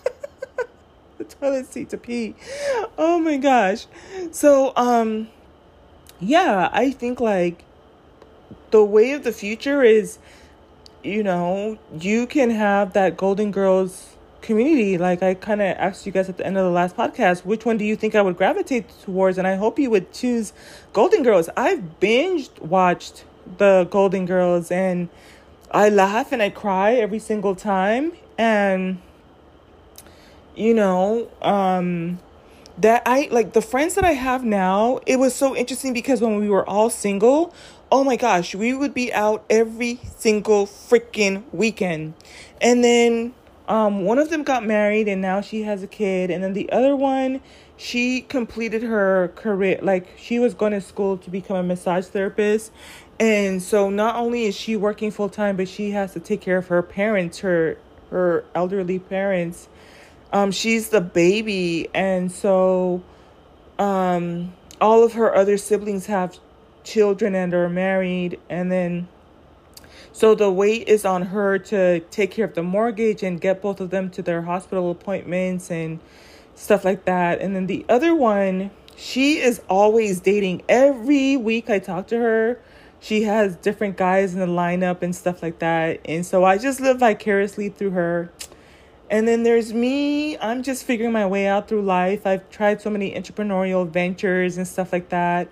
the 1.18 1.24
toilet 1.24 1.68
seat 1.68 1.90
to 1.90 1.98
pee. 1.98 2.36
Oh 2.98 3.20
my 3.20 3.38
gosh. 3.38 3.86
So, 4.32 4.74
um, 4.76 5.30
yeah, 6.20 6.70
I 6.72 6.92
think 6.92 7.20
like 7.20 7.64
the 8.72 8.84
way 8.84 9.12
of 9.12 9.24
the 9.24 9.32
future 9.32 9.84
is, 9.84 10.20
you 11.04 11.24
know, 11.24 11.78
you 12.00 12.28
can 12.28 12.50
have 12.50 12.94
that 12.94 13.18
Golden 13.18 13.52
Girls 13.52 14.16
community. 14.42 14.98
Like 14.98 15.24
I 15.24 15.34
kind 15.34 15.62
of 15.62 15.68
asked 15.78 16.06
you 16.06 16.12
guys 16.12 16.30
at 16.30 16.38
the 16.38 16.46
end 16.46 16.58
of 16.58 16.66
the 16.66 16.72
last 16.72 16.96
podcast, 16.96 17.46
which 17.46 17.66
one 17.66 17.78
do 17.78 17.86
you 17.86 17.96
think 17.96 18.16
I 18.16 18.22
would 18.22 18.38
gravitate 18.38 18.90
towards? 19.04 19.38
And 19.38 19.48
I 19.48 19.56
hope 19.56 19.80
you 19.80 19.90
would 19.90 20.12
choose 20.12 20.54
Golden 20.94 21.24
Girls. 21.24 21.50
I've 21.56 22.00
binged 22.00 22.60
watched 22.62 23.24
the 23.58 23.88
Golden 23.90 24.26
Girls, 24.26 24.72
and 24.72 25.10
I 25.72 25.90
laugh 25.90 26.32
and 26.32 26.42
I 26.42 26.50
cry 26.50 26.94
every 26.96 27.20
single 27.20 27.56
time. 27.56 28.14
And, 28.38 29.00
you 30.56 30.74
know, 30.74 31.30
um, 31.42 32.20
that 32.78 33.04
I 33.06 33.28
like 33.32 33.54
the 33.54 33.62
friends 33.62 33.96
that 33.96 34.06
I 34.06 34.14
have 34.14 34.44
now, 34.44 35.00
it 35.06 35.18
was 35.18 35.36
so 35.36 35.56
interesting 35.56 35.94
because 35.94 36.22
when 36.22 36.40
we 36.40 36.50
were 36.50 36.68
all 36.68 36.90
single, 36.90 37.54
oh 37.92 38.04
my 38.04 38.16
gosh, 38.16 38.56
we 38.56 38.74
would 38.74 38.94
be 38.94 39.14
out 39.14 39.44
every 39.50 40.00
single 40.18 40.66
freaking 40.66 41.44
weekend. 41.52 42.14
And 42.62 42.84
then 42.84 43.34
um, 43.68 44.04
one 44.04 44.18
of 44.18 44.30
them 44.30 44.44
got 44.44 44.66
married 44.66 45.08
and 45.08 45.22
now 45.22 45.42
she 45.42 45.64
has 45.64 45.84
a 45.84 45.88
kid. 45.88 46.32
And 46.32 46.44
then 46.44 46.54
the 46.54 46.72
other 46.72 46.96
one, 46.96 47.42
she 47.78 48.22
completed 48.22 48.84
her 48.84 49.32
career. 49.36 49.80
Like 49.82 50.08
she 50.18 50.40
was 50.40 50.54
going 50.54 50.72
to 50.72 50.82
school 50.82 51.18
to 51.18 51.30
become 51.30 51.58
a 51.58 51.64
massage 51.64 52.06
therapist. 52.08 52.72
And 53.20 53.62
so 53.62 53.90
not 53.90 54.16
only 54.16 54.46
is 54.46 54.56
she 54.56 54.76
working 54.76 55.12
full 55.12 55.30
time, 55.30 55.58
but 55.58 55.68
she 55.68 55.92
has 55.92 56.14
to 56.14 56.20
take 56.20 56.42
care 56.42 56.58
of 56.58 56.68
her 56.68 56.82
parents, 56.82 57.40
her 57.40 57.78
her 58.10 58.46
elderly 58.56 59.00
parents. 59.00 59.68
Um, 60.32 60.52
she's 60.52 60.90
the 60.90 61.02
baby, 61.02 61.90
and 61.94 62.32
so 62.32 63.04
um, 63.78 64.54
all 64.80 65.04
of 65.04 65.14
her 65.14 65.36
other 65.36 65.58
siblings 65.58 66.06
have 66.06 66.38
children 66.84 67.36
and 67.36 67.54
are 67.54 67.70
married, 67.70 68.40
and 68.50 68.72
then 68.72 69.08
so 70.12 70.36
the 70.36 70.52
weight 70.52 70.88
is 70.88 71.06
on 71.06 71.24
her 71.24 71.60
to 71.60 72.00
take 72.12 72.32
care 72.32 72.46
of 72.46 72.54
the 72.54 72.64
mortgage 72.64 73.24
and 73.24 73.40
get 73.40 73.62
both 73.62 73.80
of 73.80 73.90
them 73.90 74.10
to 74.12 74.22
their 74.22 74.42
hospital 74.42 74.92
appointments 74.92 75.72
and 75.72 76.00
stuff 76.56 76.84
like 76.84 77.06
that. 77.06 77.40
And 77.42 77.56
then 77.56 77.68
the 77.68 77.86
other 77.88 78.14
one, 78.16 78.72
she 78.96 79.38
is 79.38 79.62
always 79.70 80.20
dating. 80.20 80.64
Every 80.68 81.38
week 81.38 81.70
I 81.70 81.80
talk 81.80 82.08
to 82.08 82.18
her, 82.18 82.60
she 83.00 83.24
has 83.24 83.56
different 83.56 83.98
guys 83.98 84.34
in 84.34 84.40
the 84.40 84.46
lineup 84.46 85.02
and 85.02 85.16
stuff 85.16 85.42
like 85.42 85.60
that. 85.60 86.00
And 86.06 86.26
so 86.26 86.44
I 86.44 86.58
just 86.58 86.80
live 86.82 87.00
vicariously 87.00 87.70
through 87.70 87.92
her. 87.92 88.32
And 89.10 89.28
then 89.28 89.44
there's 89.44 89.74
me. 89.74 90.38
I'm 90.38 90.62
just 90.62 90.84
figuring 90.84 91.12
my 91.12 91.26
way 91.26 91.48
out 91.48 91.68
through 91.68 91.82
life. 91.82 92.28
I've 92.28 92.50
tried 92.50 92.82
so 92.82 92.90
many 92.90 93.14
entrepreneurial 93.14 93.90
ventures 93.90 94.58
and 94.58 94.68
stuff 94.68 94.94
like 94.94 95.10
that. 95.10 95.50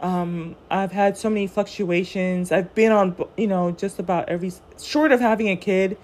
Um, 0.00 0.56
I've 0.70 0.92
had 0.92 1.16
so 1.16 1.28
many 1.28 1.46
fluctuations. 1.46 2.52
I've 2.52 2.74
been 2.74 2.92
on, 2.92 3.16
you 3.36 3.46
know, 3.46 3.72
just 3.72 3.98
about 3.98 4.28
every, 4.28 4.52
short 4.80 5.12
of 5.12 5.20
having 5.20 5.48
a 5.48 5.56
kid. 5.56 5.98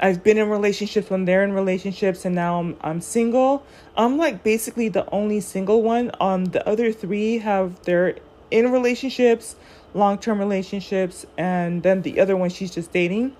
I've 0.00 0.24
been 0.24 0.38
in 0.38 0.48
relationships 0.48 1.10
when 1.10 1.26
they're 1.26 1.44
in 1.44 1.52
relationships, 1.52 2.24
and 2.24 2.34
now 2.34 2.58
I'm 2.58 2.76
I'm 2.80 3.00
single. 3.00 3.64
I'm 3.96 4.16
like 4.16 4.42
basically 4.42 4.88
the 4.88 5.08
only 5.10 5.40
single 5.40 5.82
one. 5.82 6.10
Um, 6.20 6.46
the 6.46 6.66
other 6.68 6.92
three 6.92 7.38
have 7.38 7.80
they're 7.84 8.16
in 8.50 8.72
relationships, 8.72 9.54
long 9.94 10.18
term 10.18 10.38
relationships, 10.38 11.26
and 11.36 11.82
then 11.82 12.02
the 12.02 12.20
other 12.20 12.36
one 12.36 12.50
she's 12.50 12.70
just 12.70 12.92
dating. 12.92 13.36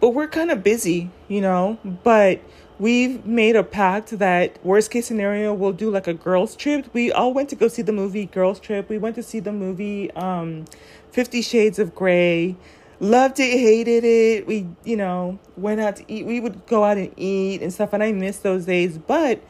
But 0.00 0.10
we're 0.10 0.28
kind 0.28 0.50
of 0.50 0.62
busy, 0.62 1.10
you 1.28 1.40
know. 1.40 1.78
But 1.84 2.40
we've 2.78 3.24
made 3.24 3.56
a 3.56 3.62
pact 3.62 4.18
that 4.18 4.64
worst 4.64 4.90
case 4.90 5.06
scenario 5.06 5.54
we'll 5.54 5.72
do 5.72 5.90
like 5.90 6.06
a 6.06 6.14
girls 6.14 6.56
trip. 6.56 6.88
We 6.92 7.12
all 7.12 7.32
went 7.32 7.48
to 7.50 7.56
go 7.56 7.68
see 7.68 7.82
the 7.82 7.92
movie 7.92 8.26
girls 8.26 8.60
trip. 8.60 8.88
We 8.88 8.98
went 8.98 9.14
to 9.16 9.22
see 9.22 9.40
the 9.40 9.52
movie 9.52 10.10
um 10.12 10.64
50 11.12 11.42
shades 11.42 11.78
of 11.78 11.94
gray 11.94 12.56
loved 13.02 13.40
it 13.40 13.58
hated 13.58 14.04
it. 14.04 14.46
We 14.46 14.68
you 14.84 14.96
know 14.96 15.38
went 15.56 15.80
out 15.80 15.96
to 15.96 16.04
eat. 16.08 16.24
We 16.24 16.40
would 16.40 16.66
go 16.66 16.84
out 16.84 16.96
and 16.96 17.12
eat 17.16 17.60
and 17.60 17.72
stuff 17.72 17.92
and 17.92 18.02
i 18.02 18.12
miss 18.12 18.38
those 18.38 18.64
days. 18.64 18.96
But 18.96 19.42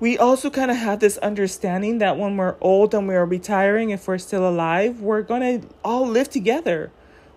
we 0.00 0.16
also 0.16 0.48
kind 0.48 0.70
of 0.70 0.76
have 0.76 1.00
this 1.00 1.16
understanding 1.18 1.98
that 1.98 2.16
when 2.16 2.36
we're 2.36 2.56
old 2.60 2.94
and 2.94 3.08
we're 3.08 3.24
retiring 3.24 3.90
if 3.90 4.06
we're 4.06 4.18
still 4.18 4.48
alive 4.48 5.00
we're 5.00 5.22
gonna 5.22 5.60
all 5.84 6.06
live 6.06 6.28
together 6.30 6.90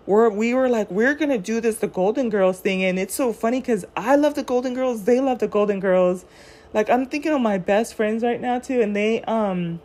we're, 0.06 0.30
we 0.30 0.52
were 0.52 0.68
like, 0.68 0.90
we're 0.90 1.14
going 1.14 1.30
to 1.30 1.38
do 1.38 1.60
this, 1.60 1.78
the 1.78 1.86
Golden 1.86 2.28
Girls 2.28 2.60
thing. 2.60 2.82
And 2.82 2.98
it's 2.98 3.14
so 3.14 3.32
funny 3.32 3.60
because 3.60 3.84
I 3.96 4.16
love 4.16 4.34
the 4.34 4.42
Golden 4.42 4.74
Girls. 4.74 5.04
They 5.04 5.20
love 5.20 5.38
the 5.38 5.48
Golden 5.48 5.78
Girls. 5.78 6.24
Like, 6.72 6.90
I'm 6.90 7.06
thinking 7.06 7.32
of 7.32 7.40
my 7.40 7.58
best 7.58 7.94
friends 7.94 8.24
right 8.24 8.40
now, 8.40 8.58
too. 8.58 8.80
And 8.80 8.96
they, 8.96 9.22
um, 9.22 9.80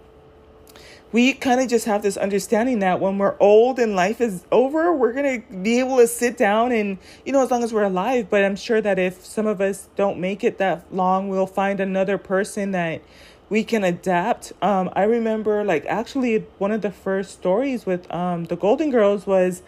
we 1.11 1.33
kind 1.33 1.61
of 1.61 1.69
just 1.69 1.85
have 1.85 2.01
this 2.03 2.17
understanding 2.17 2.79
that 2.79 2.99
when 2.99 3.17
we're 3.17 3.35
old 3.39 3.79
and 3.79 3.95
life 3.95 4.19
is 4.19 4.43
over, 4.51 4.93
we're 4.93 5.13
going 5.13 5.41
to 5.41 5.53
be 5.55 5.79
able 5.79 5.97
to 5.97 6.07
sit 6.07 6.37
down 6.37 6.71
and, 6.71 6.97
you 7.25 7.31
know, 7.31 7.41
as 7.41 7.49
long 7.49 7.63
as 7.63 7.73
we're 7.73 7.83
alive. 7.83 8.29
But 8.29 8.43
I'm 8.43 8.57
sure 8.57 8.81
that 8.81 8.99
if 8.99 9.25
some 9.25 9.47
of 9.47 9.61
us 9.61 9.87
don't 9.95 10.19
make 10.19 10.43
it 10.43 10.57
that 10.57 10.93
long, 10.93 11.29
we'll 11.29 11.47
find 11.47 11.79
another 11.79 12.17
person 12.17 12.71
that 12.71 13.01
we 13.49 13.63
can 13.63 13.85
adapt. 13.85 14.51
Um, 14.61 14.89
I 14.93 15.03
remember, 15.03 15.63
like, 15.63 15.85
actually, 15.85 16.39
one 16.57 16.71
of 16.71 16.81
the 16.81 16.91
first 16.91 17.31
stories 17.31 17.85
with 17.85 18.11
um, 18.13 18.45
the 18.45 18.57
Golden 18.57 18.91
Girls 18.91 19.25
was 19.25 19.63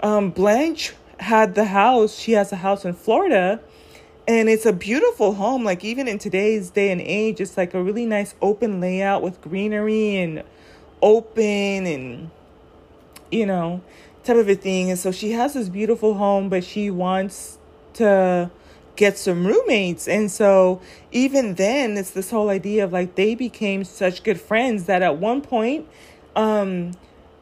um, 0.00 0.30
Blanche 0.30 0.94
had 1.18 1.54
the 1.54 1.64
house. 1.64 2.16
She 2.16 2.32
has 2.32 2.52
a 2.52 2.56
house 2.56 2.84
in 2.84 2.94
Florida, 2.94 3.60
and 4.28 4.48
it's 4.48 4.66
a 4.66 4.72
beautiful 4.72 5.34
home. 5.34 5.64
Like 5.64 5.84
even 5.84 6.06
in 6.06 6.18
today's 6.18 6.70
day 6.70 6.90
and 6.90 7.00
age, 7.00 7.40
it's 7.40 7.56
like 7.56 7.74
a 7.74 7.82
really 7.82 8.06
nice 8.06 8.34
open 8.40 8.80
layout 8.80 9.22
with 9.22 9.40
greenery 9.40 10.16
and 10.16 10.44
open 11.02 11.86
and 11.86 12.30
you 13.30 13.46
know 13.46 13.82
type 14.26 14.36
of 14.36 14.48
a 14.48 14.54
thing. 14.54 14.90
And 14.90 14.98
so 14.98 15.12
she 15.12 15.32
has 15.32 15.54
this 15.54 15.68
beautiful 15.68 16.14
home, 16.14 16.48
but 16.48 16.64
she 16.64 16.90
wants 16.90 17.58
to 17.94 18.50
get 18.96 19.16
some 19.16 19.46
roommates. 19.46 20.08
And 20.08 20.30
so 20.30 20.80
even 21.12 21.54
then, 21.54 21.96
it's 21.96 22.10
this 22.10 22.30
whole 22.30 22.48
idea 22.48 22.84
of 22.84 22.92
like 22.92 23.14
they 23.14 23.34
became 23.34 23.84
such 23.84 24.22
good 24.22 24.40
friends 24.40 24.84
that 24.84 25.02
at 25.02 25.18
one 25.18 25.40
point, 25.42 25.86
um, 26.34 26.92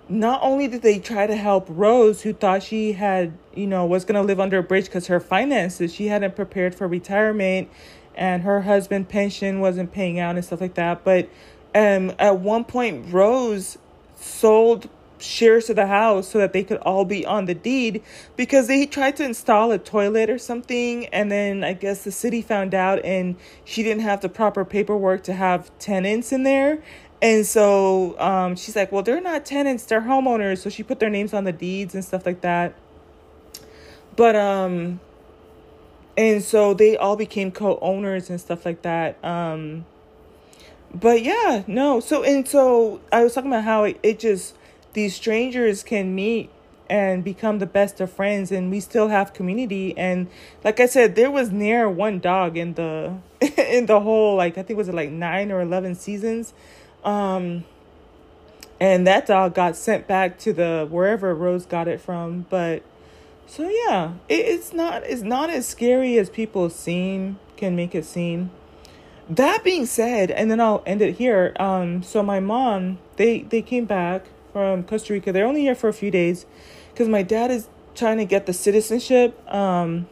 not 0.08 0.40
only 0.42 0.68
did 0.68 0.82
they 0.82 0.98
try 0.98 1.26
to 1.26 1.34
help 1.34 1.66
Rose, 1.68 2.22
who 2.22 2.34
thought 2.34 2.62
she 2.62 2.92
had, 2.92 3.32
you 3.54 3.66
know, 3.66 3.86
was 3.86 4.04
going 4.04 4.20
to 4.20 4.22
live 4.22 4.38
under 4.38 4.58
a 4.58 4.62
bridge 4.62 4.84
because 4.84 5.06
her 5.06 5.20
finances, 5.20 5.94
she 5.94 6.08
hadn't 6.08 6.36
prepared 6.36 6.74
for 6.74 6.86
retirement 6.86 7.68
and 8.14 8.42
her 8.42 8.62
husband 8.62 9.08
pension 9.08 9.60
wasn't 9.60 9.92
paying 9.92 10.20
out 10.20 10.36
and 10.36 10.44
stuff 10.44 10.60
like 10.60 10.74
that. 10.74 11.04
But 11.04 11.28
um, 11.74 12.12
at 12.18 12.38
one 12.38 12.64
point, 12.64 13.12
Rose 13.12 13.78
sold 14.16 14.88
shares 15.18 15.70
of 15.70 15.76
the 15.76 15.87
house 15.87 16.28
so 16.28 16.38
that 16.38 16.52
they 16.52 16.62
could 16.62 16.76
all 16.78 17.04
be 17.04 17.24
on 17.24 17.46
the 17.46 17.54
deed 17.54 18.02
because 18.37 18.66
they 18.66 18.84
tried 18.84 19.16
to 19.16 19.24
install 19.24 19.72
a 19.72 19.78
toilet 19.78 20.28
or 20.28 20.37
something 20.37 21.06
and 21.06 21.32
then 21.32 21.64
I 21.64 21.72
guess 21.72 22.04
the 22.04 22.12
city 22.12 22.42
found 22.42 22.74
out 22.74 23.02
and 23.02 23.37
she 23.64 23.82
didn't 23.82 24.02
have 24.02 24.20
the 24.20 24.28
proper 24.28 24.66
paperwork 24.66 25.22
to 25.24 25.32
have 25.32 25.70
tenants 25.78 26.30
in 26.30 26.42
there 26.42 26.82
and 27.24 27.46
so 27.46 28.20
um, 28.20 28.54
she's 28.54 28.76
like, 28.76 28.92
well, 28.92 29.02
they're 29.02 29.18
not 29.18 29.46
tenants, 29.46 29.87
they're 29.87 30.02
homeowners. 30.02 30.58
So 30.58 30.68
she 30.68 30.82
put 30.82 31.00
their 31.00 31.08
names 31.08 31.32
on 31.32 31.44
the 31.44 31.52
deeds 31.52 31.94
and 31.94 32.04
stuff 32.04 32.26
like 32.26 32.42
that. 32.42 32.74
But, 34.14 34.37
um, 34.37 35.00
and 36.18 36.42
so 36.42 36.74
they 36.74 36.98
all 36.98 37.16
became 37.16 37.50
co 37.50 37.78
owners 37.80 38.28
and 38.28 38.38
stuff 38.38 38.66
like 38.66 38.82
that. 38.82 39.24
Um, 39.24 39.87
but 40.94 41.22
yeah, 41.22 41.64
no. 41.66 42.00
So, 42.00 42.22
and 42.22 42.46
so 42.46 43.00
I 43.12 43.22
was 43.24 43.35
talking 43.35 43.50
about 43.50 43.64
how 43.64 43.85
it, 43.85 43.98
it 44.02 44.18
just, 44.18 44.54
these 44.92 45.14
strangers 45.14 45.83
can 45.83 46.14
meet 46.14 46.50
and 46.88 47.24
become 47.24 47.59
the 47.59 47.66
best 47.66 48.00
of 48.00 48.12
friends 48.12 48.52
and 48.52 48.70
we 48.70 48.78
still 48.78 49.09
have 49.09 49.33
community 49.33 49.96
and 49.96 50.28
like 50.62 50.78
i 50.80 50.85
said 50.85 51.14
there 51.14 51.30
was 51.30 51.50
near 51.50 51.88
one 51.88 52.18
dog 52.18 52.59
in 52.59 52.74
the 52.74 53.11
in 53.57 53.87
the 53.87 54.00
whole 54.00 54.37
like 54.37 54.59
i 54.59 54.62
think 54.62 54.76
was 54.76 54.87
it 54.87 54.94
like 54.94 55.09
9 55.09 55.50
or 55.50 55.62
11 55.62 55.94
seasons 55.94 56.52
um, 57.04 57.64
and 58.80 59.07
that 59.07 59.26
dog 59.26 59.54
got 59.54 59.76
sent 59.76 60.07
back 60.07 60.38
to 60.40 60.52
the 60.52 60.88
wherever 60.90 61.35
Rose 61.35 61.66
got 61.66 61.87
it 61.87 62.00
from. 62.00 62.46
But 62.50 62.83
so 63.46 63.68
yeah, 63.68 64.14
it, 64.28 64.40
it's 64.40 64.72
not 64.72 65.04
it's 65.04 65.22
not 65.22 65.50
as 65.50 65.66
scary 65.66 66.18
as 66.18 66.30
people 66.30 66.70
seem 66.70 67.38
can 67.57 67.76
make 67.76 67.94
it 67.94 68.04
seem. 68.04 68.50
That 69.28 69.64
being 69.64 69.87
said, 69.87 70.30
and 70.30 70.50
then 70.50 70.60
I'll 70.60 70.82
end 70.84 71.00
it 71.00 71.16
here. 71.16 71.54
Um, 71.58 72.02
so 72.02 72.22
my 72.22 72.40
mom 72.40 72.98
they 73.16 73.42
they 73.42 73.62
came 73.62 73.87
back 73.87 74.26
from 74.52 74.84
Costa 74.84 75.12
Rica. 75.12 75.32
They're 75.32 75.46
only 75.46 75.62
here 75.62 75.74
for 75.74 75.88
a 75.88 75.94
few 75.94 76.10
days 76.10 76.46
because 76.92 77.08
my 77.08 77.22
dad 77.22 77.51
is 77.51 77.68
trying 77.94 78.18
to 78.18 78.24
get 78.24 78.46
the 78.46 78.53
citizenship. 78.53 79.38
Um, 79.53 80.09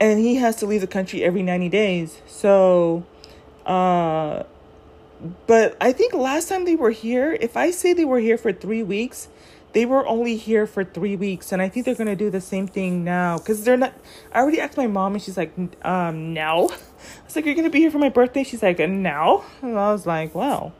and 0.00 0.18
he 0.18 0.36
has 0.36 0.56
to 0.56 0.66
leave 0.66 0.80
the 0.80 0.86
country 0.86 1.22
every 1.22 1.42
90 1.42 1.68
days. 1.68 2.20
So, 2.26 3.04
uh, 3.64 4.42
but 5.46 5.76
I 5.80 5.92
think 5.92 6.12
last 6.12 6.48
time 6.48 6.64
they 6.64 6.76
were 6.76 6.90
here, 6.90 7.36
if 7.40 7.56
I 7.56 7.70
say 7.70 7.92
they 7.92 8.04
were 8.04 8.18
here 8.18 8.36
for 8.36 8.52
three 8.52 8.82
weeks, 8.82 9.28
they 9.74 9.84
were 9.84 10.06
only 10.06 10.36
here 10.36 10.66
for 10.66 10.84
three 10.84 11.16
weeks, 11.16 11.52
and 11.52 11.60
I 11.60 11.68
think 11.68 11.84
they're 11.84 11.96
gonna 11.96 12.16
do 12.16 12.30
the 12.30 12.40
same 12.40 12.66
thing 12.66 13.04
now 13.04 13.38
because 13.38 13.64
they're 13.64 13.76
not. 13.76 13.92
I 14.32 14.38
already 14.38 14.60
asked 14.60 14.76
my 14.76 14.86
mom, 14.86 15.14
and 15.14 15.22
she's 15.22 15.36
like, 15.36 15.52
um, 15.84 16.32
now. 16.32 16.68
I 16.68 17.24
was 17.26 17.36
like, 17.36 17.44
you're 17.44 17.56
gonna 17.56 17.70
be 17.70 17.80
here 17.80 17.90
for 17.90 17.98
my 17.98 18.08
birthday. 18.08 18.44
She's 18.44 18.62
like, 18.62 18.78
now, 18.78 19.44
and 19.60 19.78
I 19.78 19.92
was 19.92 20.06
like, 20.06 20.34
wow. 20.34 20.72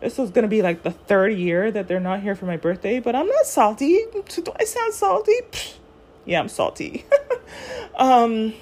This 0.00 0.16
was 0.16 0.30
gonna 0.30 0.48
be 0.48 0.62
like 0.62 0.84
the 0.84 0.92
third 0.92 1.34
year 1.34 1.72
that 1.72 1.88
they're 1.88 2.00
not 2.00 2.22
here 2.22 2.36
for 2.36 2.46
my 2.46 2.56
birthday, 2.56 3.00
but 3.00 3.16
I'm 3.16 3.26
not 3.26 3.44
salty. 3.44 4.04
Do 4.12 4.52
I 4.58 4.64
sound 4.64 4.94
salty? 4.94 5.34
Yeah, 6.24 6.40
I'm 6.40 6.50
salty. 6.50 7.06
um, 7.98 8.52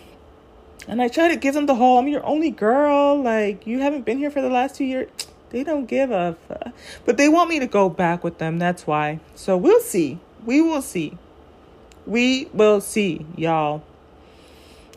and 0.87 1.03
I 1.03 1.09
try 1.09 1.27
to 1.27 1.37
give 1.37 1.53
them 1.53 1.67
the 1.67 1.75
whole, 1.75 1.99
I'm 1.99 2.07
your 2.07 2.25
only 2.25 2.51
girl. 2.51 3.21
Like, 3.21 3.67
you 3.67 3.81
haven't 3.81 4.05
been 4.05 4.19
here 4.19 4.31
for 4.31 4.41
the 4.41 4.49
last 4.49 4.77
two 4.77 4.85
years. 4.85 5.11
They 5.57 5.65
don't 5.65 5.87
give 5.87 6.11
a 6.11 6.37
fuck. 6.47 6.75
But 7.07 7.17
they 7.17 7.31
want 7.31 7.49
me 7.49 7.59
to 7.61 7.67
go 7.67 7.89
back 7.89 8.23
with 8.23 8.37
them. 8.37 8.59
That's 8.59 8.87
why. 8.87 9.21
So 9.35 9.57
we'll 9.57 9.81
see. 9.81 10.19
We 10.45 10.61
will 10.61 10.83
see. 10.83 11.17
We 12.05 12.51
will 12.53 12.83
see, 12.83 13.25
y'all. 13.39 13.83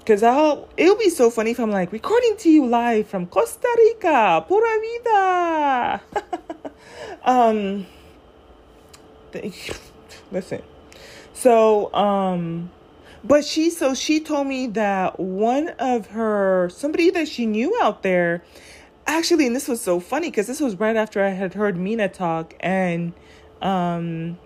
Cause 0.06 0.22
I'll 0.22 0.68
it'll 0.76 0.98
be 0.98 1.10
so 1.10 1.30
funny 1.30 1.52
if 1.52 1.62
I'm 1.62 1.72
like 1.72 1.94
recording 1.94 2.36
to 2.40 2.50
you 2.50 2.66
live 2.66 3.08
from 3.08 3.28
Costa 3.28 3.74
Rica, 3.78 4.44
pura 4.46 4.80
vida. 4.82 6.02
um 7.24 7.88
listen. 10.34 10.62
So, 11.32 11.94
um 11.94 12.70
but 13.24 13.46
she 13.46 13.70
so 13.70 13.94
she 13.94 14.20
told 14.20 14.48
me 14.48 14.68
that 14.68 15.22
one 15.22 15.70
of 15.80 16.08
her 16.08 16.70
somebody 16.70 17.12
that 17.12 17.30
she 17.30 17.46
knew 17.46 17.78
out 17.82 18.04
there 18.04 18.44
actually 19.10 19.48
and 19.48 19.56
this 19.56 19.68
was 19.68 19.82
so 19.82 20.00
funny 20.00 20.30
because 20.30 20.46
this 20.46 20.60
was 20.60 20.80
right 20.80 20.96
after 20.96 21.24
I 21.24 21.30
had 21.30 21.56
heard 21.56 21.76
Mina 21.78 22.08
talk 22.08 22.54
and 22.60 23.14
um 23.62 24.38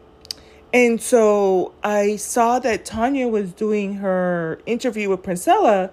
and 0.74 1.01
so 1.01 1.74
I 1.84 2.16
saw 2.16 2.59
that 2.59 2.86
Tanya 2.86 3.28
was 3.28 3.51
doing 3.51 3.95
her 3.95 4.59
interview 4.66 5.09
with 5.09 5.22
Princella 5.22 5.91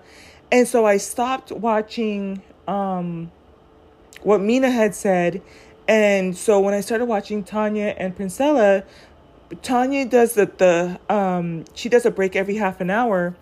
and 0.53 0.69
so 0.69 0.87
I 0.87 0.99
stopped 0.99 1.51
watching 1.51 2.43
um 2.69 3.33
what 4.23 4.41
Mina 4.41 4.71
had 4.71 4.95
said 4.95 5.43
and 5.89 6.37
so 6.37 6.61
when 6.61 6.73
I 6.73 6.81
started 6.81 7.07
watching 7.07 7.43
Tanya 7.43 7.97
and 7.99 8.17
Princella 8.17 8.85
Tanya 9.63 10.05
does 10.05 10.35
the, 10.35 10.47
the 10.47 11.01
um 11.13 11.65
she 11.75 11.89
does 11.89 12.07
a 12.07 12.11
break 12.11 12.37
every 12.37 12.55
half 12.55 12.81
an 12.81 12.89
hour. 12.89 13.35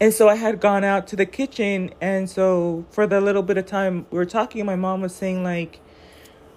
And 0.00 0.12
so 0.12 0.28
I 0.28 0.34
had 0.34 0.60
gone 0.60 0.84
out 0.84 1.06
to 1.08 1.16
the 1.16 1.26
kitchen 1.26 1.92
and 2.00 2.28
so 2.28 2.84
for 2.90 3.06
the 3.06 3.20
little 3.20 3.42
bit 3.42 3.56
of 3.56 3.66
time 3.66 4.06
we 4.10 4.18
were 4.18 4.26
talking, 4.26 4.64
my 4.66 4.76
mom 4.76 5.00
was 5.00 5.14
saying 5.14 5.42
like, 5.42 5.80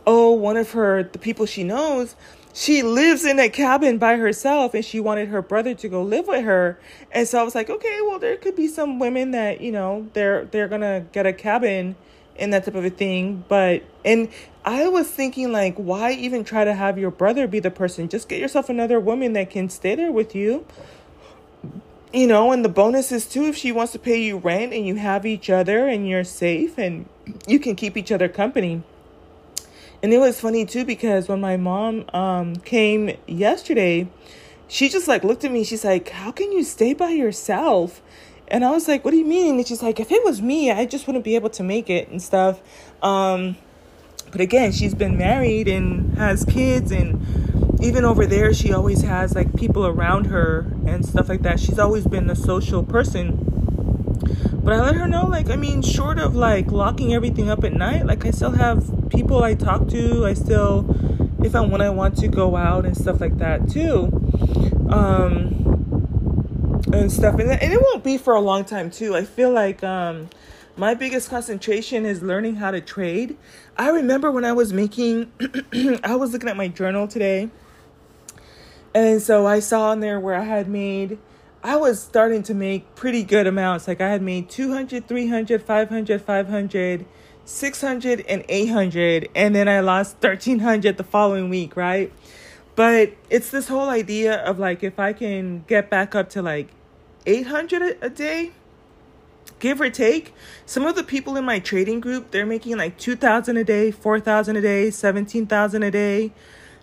Oh, 0.06 0.32
one 0.32 0.58
of 0.58 0.72
her 0.72 1.04
the 1.04 1.20
people 1.20 1.46
she 1.46 1.64
knows, 1.64 2.16
she 2.54 2.84
lives 2.84 3.24
in 3.24 3.40
a 3.40 3.48
cabin 3.48 3.98
by 3.98 4.18
herself 4.18 4.74
and 4.74 4.84
she 4.84 5.00
wanted 5.00 5.30
her 5.30 5.42
brother 5.42 5.74
to 5.76 5.88
go 5.88 6.02
live 6.02 6.28
with 6.28 6.44
her. 6.44 6.80
And 7.12 7.28
so 7.28 7.40
I 7.40 7.44
was 7.44 7.56
like, 7.56 7.70
Okay, 7.70 8.00
well 8.02 8.20
there 8.20 8.36
could 8.36 8.56
be 8.56 8.68
some 8.68 9.00
women 9.00 9.32
that, 9.32 9.62
you 9.62 9.72
know, 9.72 10.10
they're 10.14 10.46
they're 10.46 10.68
gonna 10.68 11.06
get 11.14 11.26
a 11.26 11.34
cabin 11.34 11.96
and 12.40 12.54
that 12.54 12.66
type 12.66 12.76
of 12.76 12.86
a 12.86 12.90
thing. 12.90 13.44
But 13.48 13.84
and 14.04 14.30
I 14.66 14.88
was 14.88 15.10
thinking 15.10 15.52
like, 15.52 15.76
why 15.76 16.12
even 16.12 16.44
try 16.44 16.64
to 16.64 16.74
have 16.74 16.98
your 16.98 17.12
brother 17.12 17.48
be 17.48 17.60
the 17.60 17.72
person? 17.72 18.10
Just 18.10 18.30
get 18.30 18.40
yourself 18.40 18.70
another 18.70 19.00
woman 19.00 19.34
that 19.34 19.50
can 19.50 19.70
stay 19.70 19.96
there 19.96 20.12
with 20.12 20.36
you. 20.36 20.66
You 22.12 22.26
know, 22.26 22.52
and 22.52 22.66
the 22.66 22.70
bonus 22.70 23.12
is 23.12 23.28
too 23.28 23.44
if 23.44 23.56
she 23.56 23.72
wants 23.72 23.92
to 23.92 24.00
pay 24.00 24.20
you 24.20 24.38
rent 24.38 24.74
and 24.74 24.86
you 24.86 24.96
have 24.96 25.28
each 25.28 25.48
other 25.48 25.88
and 25.88 26.08
you're 26.08 26.24
safe 26.24 26.80
and 26.80 27.08
you 27.48 27.60
can 27.60 27.76
keep 27.76 27.96
each 27.96 28.12
other 28.12 28.28
company. 28.28 28.82
And 30.02 30.12
it 30.12 30.18
was 30.18 30.40
funny 30.40 30.66
too 30.66 30.86
because 30.86 31.28
when 31.28 31.40
my 31.40 31.56
mom 31.56 32.10
um 32.12 32.56
came 32.56 33.16
yesterday, 33.28 34.08
she 34.68 34.90
just 34.90 35.08
like 35.08 35.24
looked 35.24 35.44
at 35.44 35.52
me, 35.52 35.64
she's 35.64 35.86
like, 35.86 36.10
How 36.10 36.32
can 36.32 36.52
you 36.52 36.64
stay 36.64 36.96
by 36.96 37.10
yourself? 37.10 38.02
And 38.48 38.66
I 38.66 38.72
was 38.72 38.88
like, 38.88 39.06
What 39.06 39.12
do 39.12 39.18
you 39.18 39.26
mean? 39.26 39.58
And 39.58 39.68
she's 39.68 39.84
like, 39.84 40.00
If 40.00 40.12
it 40.12 40.24
was 40.24 40.42
me, 40.42 40.72
I 40.72 40.86
just 40.86 41.06
wouldn't 41.06 41.26
be 41.26 41.36
able 41.36 41.52
to 41.52 41.64
make 41.64 41.92
it 41.92 42.10
and 42.10 42.20
stuff. 42.20 42.60
Um 43.04 43.56
but 44.32 44.42
again, 44.42 44.72
she's 44.72 44.96
been 44.96 45.16
married 45.16 45.68
and 45.68 46.18
has 46.18 46.44
kids 46.46 46.92
and 46.92 47.20
even 47.80 48.04
over 48.04 48.26
there 48.26 48.54
she 48.54 48.74
always 48.74 49.02
has 49.02 49.36
like 49.36 49.56
people 49.56 49.86
around 49.86 50.26
her 50.26 50.72
and 50.86 51.06
stuff 51.06 51.30
like 51.30 51.42
that. 51.44 51.60
She's 51.60 51.80
always 51.80 52.06
been 52.06 52.30
a 52.30 52.36
social 52.36 52.84
person. 52.84 53.46
But 54.64 54.74
I 54.74 54.82
let 54.82 54.96
her 54.96 55.08
know 55.08 55.26
like 55.26 55.50
I 55.50 55.56
mean 55.56 55.82
short 55.82 56.20
of 56.20 56.36
like 56.36 56.72
locking 56.72 57.14
everything 57.14 57.50
up 57.50 57.64
at 57.64 57.74
night, 57.74 58.06
like 58.06 58.26
I 58.26 58.32
still 58.32 58.52
have 58.52 59.10
people 59.10 59.44
I 59.44 59.56
talk 59.56 59.88
to. 59.90 60.26
I 60.26 60.34
still 60.34 60.96
if 61.44 61.56
I 61.56 61.62
when 61.62 61.82
I 61.82 61.90
want 61.90 62.18
to 62.18 62.28
go 62.28 62.56
out 62.56 62.86
and 62.86 62.96
stuff 62.96 63.22
like 63.22 63.38
that 63.38 63.70
too. 63.70 64.12
Um 64.90 65.56
and 66.92 67.12
stuff 67.12 67.40
and, 67.40 67.52
and 67.52 67.74
it 67.74 67.82
won't 67.82 68.04
be 68.04 68.18
for 68.18 68.34
a 68.36 68.42
long 68.42 68.66
time 68.66 68.92
too. 68.92 69.16
I 69.16 69.24
feel 69.24 69.52
like 69.52 69.84
um 69.84 70.30
my 70.80 70.94
biggest 70.94 71.30
concentration 71.30 72.06
is 72.06 72.22
learning 72.22 72.56
how 72.56 72.72
to 72.72 72.80
trade. 72.80 73.36
I 73.78 73.90
remember 73.90 74.32
when 74.32 74.46
I 74.46 74.54
was 74.54 74.72
making, 74.72 75.30
I 76.06 76.16
was 76.16 76.32
looking 76.32 76.48
at 76.48 76.56
my 76.56 76.70
journal 76.70 77.06
today. 77.06 77.50
And 78.94 79.22
so 79.22 79.46
I 79.46 79.60
saw 79.60 79.92
in 79.92 80.00
there 80.00 80.20
where 80.20 80.36
I 80.36 80.44
had 80.44 80.68
made, 80.68 81.18
I 81.64 81.76
was 81.76 82.02
starting 82.02 82.44
to 82.44 82.54
make 82.54 82.96
pretty 82.96 83.24
good 83.24 83.48
amounts. 83.48 83.88
Like 83.88 84.02
I 84.02 84.10
had 84.10 84.22
made 84.22 84.50
200, 84.50 85.08
300, 85.08 85.62
500, 85.62 86.22
500, 86.22 87.06
600, 87.46 88.26
and 88.28 88.46
800. 88.50 89.30
And 89.36 89.56
then 89.56 89.68
I 89.68 89.80
lost 89.82 90.16
1300 90.22 90.98
the 90.98 91.04
following 91.04 91.50
week, 91.50 91.76
right? 91.76 92.12
But 92.76 93.14
it's 93.30 93.52
this 93.52 93.68
whole 93.68 93.90
idea 93.90 94.36
of 94.44 94.58
like, 94.58 94.84
if 94.84 95.00
I 95.00 95.14
can 95.14 95.66
get 95.68 95.90
back 95.90 96.16
up 96.16 96.30
to 96.32 96.42
like 96.42 96.70
800 97.26 97.98
a 98.02 98.10
day, 98.10 98.52
give 99.60 99.82
or 99.82 99.90
take 99.90 100.34
some 100.66 100.86
of 100.86 100.96
the 100.96 101.04
people 101.04 101.36
in 101.36 101.44
my 101.44 101.60
trading 101.60 102.00
group 102.00 102.32
they're 102.32 102.46
making 102.46 102.78
like 102.78 102.98
2000 102.98 103.58
a 103.58 103.64
day 103.64 103.92
4000 103.92 104.56
a 104.56 104.62
day 104.62 104.90
17000 104.90 105.84
a 105.84 105.92
day 105.92 106.32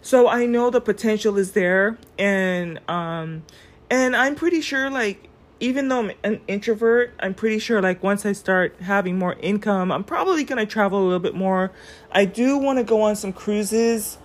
so 0.07 0.29
i 0.29 0.47
know 0.47 0.71
the 0.71 0.81
potential 0.81 1.37
is 1.37 1.51
there 1.51 1.99
and 2.17 2.79
um 2.89 3.43
and 3.91 4.15
i'm 4.15 4.37
pretty 4.37 4.61
sure 4.61 4.89
like 4.89 5.29
even 5.59 5.89
though 5.89 5.99
i'm 5.99 6.13
an 6.23 6.41
introvert 6.47 7.13
i'm 7.19 7.35
pretty 7.35 7.59
sure 7.59 7.83
like 7.83 8.01
once 8.05 8.25
i 8.25 8.31
start 8.31 8.77
having 8.83 9.19
more 9.19 9.35
income 9.41 9.91
i'm 9.91 10.05
probably 10.05 10.45
going 10.45 10.65
to 10.65 10.73
travel 10.73 11.03
a 11.03 11.05
little 11.05 11.19
bit 11.19 11.35
more. 11.35 11.73
I 12.13 12.25
do 12.25 12.57
want 12.57 12.79
to 12.79 12.85
go 12.85 13.03
on 13.03 13.17
some 13.17 13.33
cruises 13.33 14.17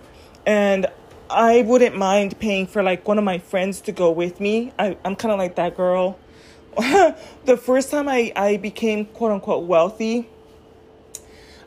and 0.46 0.86
i 1.28 1.62
wouldn't 1.62 1.96
mind 1.96 2.38
paying 2.38 2.68
for 2.68 2.84
like 2.84 3.08
one 3.08 3.18
of 3.18 3.24
my 3.24 3.38
friends 3.38 3.80
to 3.80 3.92
go 3.92 4.12
with 4.12 4.38
me. 4.38 4.72
I, 4.78 4.96
i'm 5.04 5.16
kind 5.16 5.32
of 5.32 5.38
like 5.38 5.56
that 5.56 5.76
girl. 5.76 6.16
The 7.44 7.56
first 7.56 7.90
time 7.90 8.08
I, 8.08 8.32
I 8.36 8.56
became 8.56 9.06
quote 9.06 9.32
unquote 9.32 9.64
wealthy, 9.64 10.28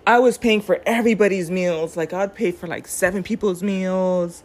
I 0.07 0.19
was 0.19 0.37
paying 0.37 0.61
for 0.61 0.81
everybody's 0.85 1.49
meals. 1.49 1.97
Like 1.97 2.13
I'd 2.13 2.35
pay 2.35 2.51
for 2.51 2.67
like 2.67 2.87
seven 2.87 3.23
people's 3.23 3.63
meals. 3.63 4.43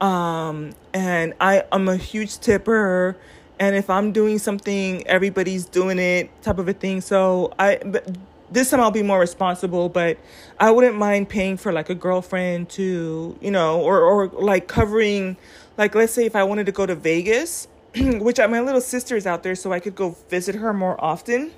Um, 0.00 0.72
and 0.94 1.34
I, 1.40 1.64
I'm 1.70 1.88
a 1.88 1.96
huge 1.96 2.38
tipper. 2.38 3.16
And 3.60 3.76
if 3.76 3.90
I'm 3.90 4.12
doing 4.12 4.38
something, 4.38 5.06
everybody's 5.06 5.66
doing 5.66 5.98
it 5.98 6.30
type 6.42 6.58
of 6.58 6.66
a 6.66 6.72
thing. 6.72 7.00
So 7.00 7.52
I, 7.58 7.78
but 7.84 8.16
this 8.50 8.70
time 8.70 8.80
I'll 8.80 8.90
be 8.90 9.02
more 9.02 9.20
responsible, 9.20 9.88
but 9.88 10.18
I 10.58 10.70
wouldn't 10.70 10.96
mind 10.96 11.28
paying 11.28 11.56
for 11.56 11.72
like 11.72 11.90
a 11.90 11.94
girlfriend 11.94 12.70
to, 12.70 13.36
you 13.40 13.50
know, 13.50 13.80
or, 13.80 14.00
or 14.00 14.26
like 14.28 14.66
covering, 14.66 15.36
like 15.76 15.94
let's 15.94 16.12
say 16.12 16.26
if 16.26 16.34
I 16.34 16.44
wanted 16.44 16.66
to 16.66 16.72
go 16.72 16.86
to 16.86 16.94
Vegas, 16.94 17.68
which 17.96 18.38
my 18.38 18.60
little 18.60 18.80
sister 18.80 19.16
is 19.16 19.26
out 19.26 19.42
there, 19.42 19.54
so 19.54 19.72
I 19.72 19.80
could 19.80 19.94
go 19.94 20.16
visit 20.28 20.54
her 20.54 20.72
more 20.72 21.02
often. 21.02 21.52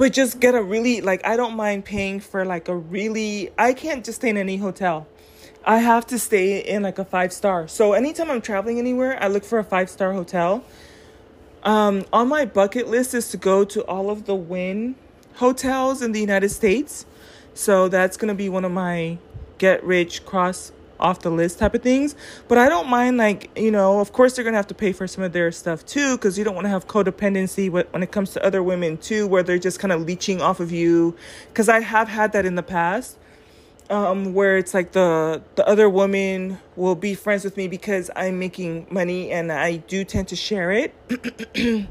But 0.00 0.14
just 0.14 0.40
get 0.40 0.54
a 0.54 0.62
really 0.62 1.02
like 1.02 1.26
I 1.26 1.36
don't 1.36 1.56
mind 1.56 1.84
paying 1.84 2.20
for 2.20 2.46
like 2.46 2.68
a 2.68 2.74
really 2.74 3.50
I 3.58 3.74
can't 3.74 4.02
just 4.02 4.20
stay 4.20 4.30
in 4.30 4.38
any 4.38 4.56
hotel. 4.56 5.06
I 5.62 5.80
have 5.80 6.06
to 6.06 6.18
stay 6.18 6.58
in 6.60 6.82
like 6.82 6.98
a 6.98 7.04
five 7.04 7.34
star. 7.34 7.68
So 7.68 7.92
anytime 7.92 8.30
I'm 8.30 8.40
traveling 8.40 8.78
anywhere, 8.78 9.22
I 9.22 9.28
look 9.28 9.44
for 9.44 9.58
a 9.58 9.62
five 9.62 9.90
star 9.90 10.14
hotel. 10.14 10.64
Um, 11.64 12.06
on 12.14 12.28
my 12.28 12.46
bucket 12.46 12.88
list 12.88 13.12
is 13.12 13.28
to 13.32 13.36
go 13.36 13.62
to 13.66 13.84
all 13.84 14.08
of 14.08 14.24
the 14.24 14.34
Wynn 14.34 14.94
hotels 15.34 16.00
in 16.00 16.12
the 16.12 16.20
United 16.20 16.48
States. 16.48 17.04
So 17.52 17.88
that's 17.88 18.16
gonna 18.16 18.34
be 18.34 18.48
one 18.48 18.64
of 18.64 18.72
my 18.72 19.18
get 19.58 19.84
rich 19.84 20.24
cross 20.24 20.72
off 21.00 21.20
the 21.20 21.30
list 21.30 21.58
type 21.58 21.74
of 21.74 21.82
things. 21.82 22.14
But 22.48 22.58
I 22.58 22.68
don't 22.68 22.88
mind, 22.88 23.16
like, 23.16 23.50
you 23.58 23.70
know, 23.70 24.00
of 24.00 24.12
course 24.12 24.34
they're 24.34 24.44
going 24.44 24.54
to 24.54 24.58
have 24.58 24.66
to 24.68 24.74
pay 24.74 24.92
for 24.92 25.06
some 25.06 25.24
of 25.24 25.32
their 25.32 25.50
stuff 25.52 25.84
too, 25.84 26.16
because 26.16 26.38
you 26.38 26.44
don't 26.44 26.54
want 26.54 26.66
to 26.66 26.70
have 26.70 26.86
codependency 26.86 27.70
when 27.70 28.02
it 28.02 28.12
comes 28.12 28.30
to 28.32 28.44
other 28.44 28.62
women 28.62 28.96
too, 28.96 29.26
where 29.26 29.42
they're 29.42 29.58
just 29.58 29.78
kind 29.78 29.92
of 29.92 30.02
leeching 30.02 30.40
off 30.40 30.60
of 30.60 30.72
you. 30.72 31.16
Because 31.48 31.68
I 31.68 31.80
have 31.80 32.08
had 32.08 32.32
that 32.32 32.44
in 32.46 32.54
the 32.54 32.62
past. 32.62 33.16
Um, 33.88 34.34
where 34.34 34.56
it's 34.56 34.72
like 34.72 34.92
the 34.92 35.42
the 35.56 35.66
other 35.66 35.90
woman 35.90 36.60
will 36.76 36.94
be 36.94 37.16
friends 37.16 37.42
with 37.42 37.56
me 37.56 37.66
because 37.66 38.08
I'm 38.14 38.38
making 38.38 38.86
money 38.88 39.32
and 39.32 39.50
I 39.50 39.78
do 39.78 40.04
tend 40.04 40.28
to 40.28 40.36
share 40.36 40.70
it. 40.70 40.94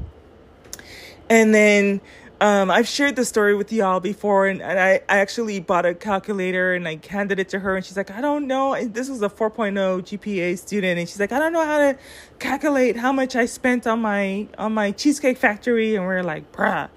and 1.28 1.54
then 1.54 2.00
um, 2.40 2.70
I've 2.70 2.88
shared 2.88 3.16
the 3.16 3.24
story 3.26 3.54
with 3.54 3.70
y'all 3.70 4.00
before, 4.00 4.46
and, 4.46 4.62
and 4.62 4.80
I, 4.80 5.02
I 5.10 5.18
actually 5.18 5.60
bought 5.60 5.84
a 5.84 5.94
calculator 5.94 6.74
and 6.74 6.88
I 6.88 6.98
handed 7.06 7.38
it 7.38 7.50
to 7.50 7.58
her, 7.58 7.76
and 7.76 7.84
she's 7.84 7.98
like, 7.98 8.10
I 8.10 8.22
don't 8.22 8.46
know. 8.46 8.72
And 8.72 8.94
This 8.94 9.10
was 9.10 9.20
a 9.20 9.28
4.0 9.28 9.74
GPA 9.74 10.58
student, 10.58 10.98
and 10.98 11.06
she's 11.06 11.20
like, 11.20 11.32
I 11.32 11.38
don't 11.38 11.52
know 11.52 11.66
how 11.66 11.78
to 11.78 11.98
calculate 12.38 12.96
how 12.96 13.12
much 13.12 13.36
I 13.36 13.44
spent 13.44 13.86
on 13.86 14.00
my 14.00 14.48
on 14.56 14.72
my 14.72 14.90
cheesecake 14.92 15.36
factory, 15.36 15.96
and 15.96 16.06
we're 16.06 16.22
like, 16.22 16.50
bruh, 16.50 16.88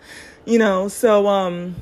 you 0.45 0.57
know. 0.57 0.87
So 0.87 1.27
um, 1.27 1.75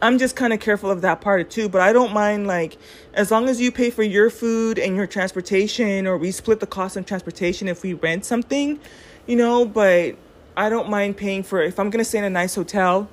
I'm 0.00 0.16
just 0.18 0.36
kind 0.36 0.52
of 0.52 0.60
careful 0.60 0.88
of 0.88 1.00
that 1.00 1.20
part 1.20 1.50
too, 1.50 1.68
but 1.68 1.80
I 1.80 1.92
don't 1.92 2.12
mind 2.12 2.46
like 2.46 2.76
as 3.12 3.32
long 3.32 3.48
as 3.48 3.60
you 3.60 3.72
pay 3.72 3.90
for 3.90 4.04
your 4.04 4.30
food 4.30 4.78
and 4.78 4.94
your 4.94 5.08
transportation, 5.08 6.06
or 6.06 6.16
we 6.16 6.30
split 6.30 6.60
the 6.60 6.66
cost 6.66 6.96
of 6.96 7.06
transportation 7.06 7.66
if 7.66 7.82
we 7.82 7.94
rent 7.94 8.24
something, 8.24 8.78
you 9.26 9.34
know. 9.34 9.64
But 9.64 10.14
I 10.58 10.68
don't 10.68 10.90
mind 10.90 11.16
paying 11.16 11.42
for 11.42 11.62
if 11.62 11.78
I'm 11.78 11.90
gonna 11.90 12.04
stay 12.04 12.18
in 12.18 12.24
a 12.24 12.30
nice 12.30 12.54
hotel, 12.54 13.08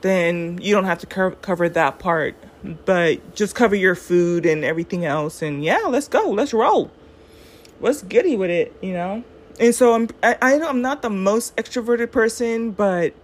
then 0.00 0.58
you 0.60 0.74
don't 0.74 0.84
have 0.84 0.98
to 1.00 1.06
co- 1.06 1.36
cover 1.42 1.68
that 1.68 2.00
part 2.00 2.34
but 2.62 3.34
just 3.34 3.54
cover 3.54 3.74
your 3.74 3.94
food 3.94 4.46
and 4.46 4.64
everything 4.64 5.04
else. 5.04 5.42
And 5.42 5.64
yeah, 5.64 5.82
let's 5.88 6.08
go. 6.08 6.30
Let's 6.30 6.52
roll. 6.52 6.90
Let's 7.80 8.02
giddy 8.02 8.36
with 8.36 8.50
it, 8.50 8.76
you 8.80 8.92
know? 8.92 9.24
And 9.58 9.74
so 9.74 9.94
I'm, 9.94 10.08
I, 10.22 10.36
I 10.40 10.58
know 10.58 10.68
I'm 10.68 10.82
not 10.82 11.02
the 11.02 11.10
most 11.10 11.54
extroverted 11.56 12.10
person, 12.12 12.70
but 12.70 13.14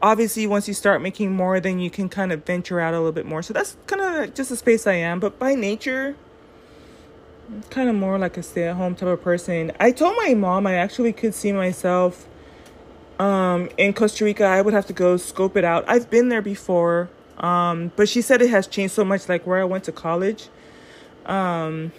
obviously 0.00 0.46
once 0.46 0.66
you 0.66 0.74
start 0.74 1.00
making 1.00 1.32
more, 1.32 1.60
then 1.60 1.78
you 1.78 1.90
can 1.90 2.08
kind 2.08 2.32
of 2.32 2.44
venture 2.44 2.80
out 2.80 2.94
a 2.94 2.98
little 2.98 3.12
bit 3.12 3.26
more. 3.26 3.42
So 3.42 3.54
that's 3.54 3.76
kind 3.86 4.02
of 4.02 4.34
just 4.34 4.50
the 4.50 4.56
space 4.56 4.86
I 4.86 4.94
am. 4.94 5.20
But 5.20 5.38
by 5.38 5.54
nature, 5.54 6.16
kind 7.70 7.88
of 7.88 7.94
more 7.94 8.18
like 8.18 8.36
a 8.36 8.42
stay 8.42 8.64
at 8.64 8.76
home 8.76 8.94
type 8.96 9.08
of 9.08 9.22
person. 9.22 9.72
I 9.78 9.92
told 9.92 10.16
my 10.16 10.34
mom 10.34 10.66
I 10.66 10.74
actually 10.74 11.12
could 11.12 11.34
see 11.34 11.52
myself 11.52 12.26
um, 13.22 13.68
in 13.78 13.92
Costa 13.92 14.24
Rica. 14.24 14.44
I 14.44 14.60
would 14.60 14.74
have 14.74 14.86
to 14.86 14.92
go 14.92 15.16
scope 15.16 15.56
it 15.56 15.64
out. 15.64 15.84
I've 15.86 16.10
been 16.10 16.28
there 16.28 16.42
before, 16.42 17.08
um, 17.38 17.92
but 17.94 18.08
she 18.08 18.20
said 18.20 18.42
it 18.42 18.50
has 18.50 18.66
changed 18.66 18.94
so 18.94 19.04
much, 19.04 19.28
like 19.28 19.46
where 19.46 19.60
I 19.60 19.64
went 19.64 19.84
to 19.84 19.92
college. 19.92 20.48
Um, 21.24 21.92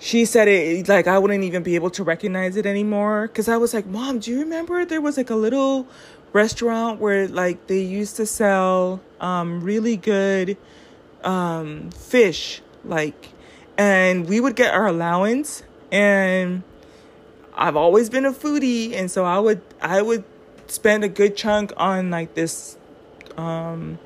she 0.00 0.24
said 0.24 0.48
it 0.48 0.88
like 0.88 1.06
I 1.06 1.18
wouldn't 1.18 1.44
even 1.44 1.62
be 1.62 1.76
able 1.76 1.90
to 1.90 2.02
recognize 2.02 2.56
it 2.56 2.66
anymore 2.66 3.28
because 3.28 3.48
I 3.48 3.56
was 3.56 3.74
like, 3.74 3.86
Mom, 3.86 4.18
do 4.18 4.32
you 4.32 4.40
remember 4.40 4.84
there 4.84 5.00
was 5.00 5.16
like 5.16 5.30
a 5.30 5.36
little 5.36 5.86
restaurant 6.32 7.00
where 7.00 7.28
like 7.28 7.68
they 7.68 7.80
used 7.80 8.16
to 8.16 8.26
sell 8.26 9.00
um, 9.20 9.60
really 9.62 9.96
good 9.96 10.56
um, 11.22 11.90
fish, 11.90 12.60
like 12.84 13.28
and 13.76 14.28
we 14.28 14.40
would 14.40 14.56
get 14.56 14.74
our 14.74 14.88
allowance 14.88 15.62
and 15.92 16.64
I've 17.58 17.74
always 17.74 18.08
been 18.08 18.24
a 18.24 18.32
foodie 18.32 18.94
and 18.94 19.10
so 19.10 19.24
I 19.24 19.40
would 19.40 19.60
I 19.82 20.00
would 20.00 20.22
spend 20.68 21.02
a 21.02 21.08
good 21.08 21.36
chunk 21.36 21.72
on 21.76 22.08
like 22.08 22.34
this 22.34 22.78
um 23.36 23.98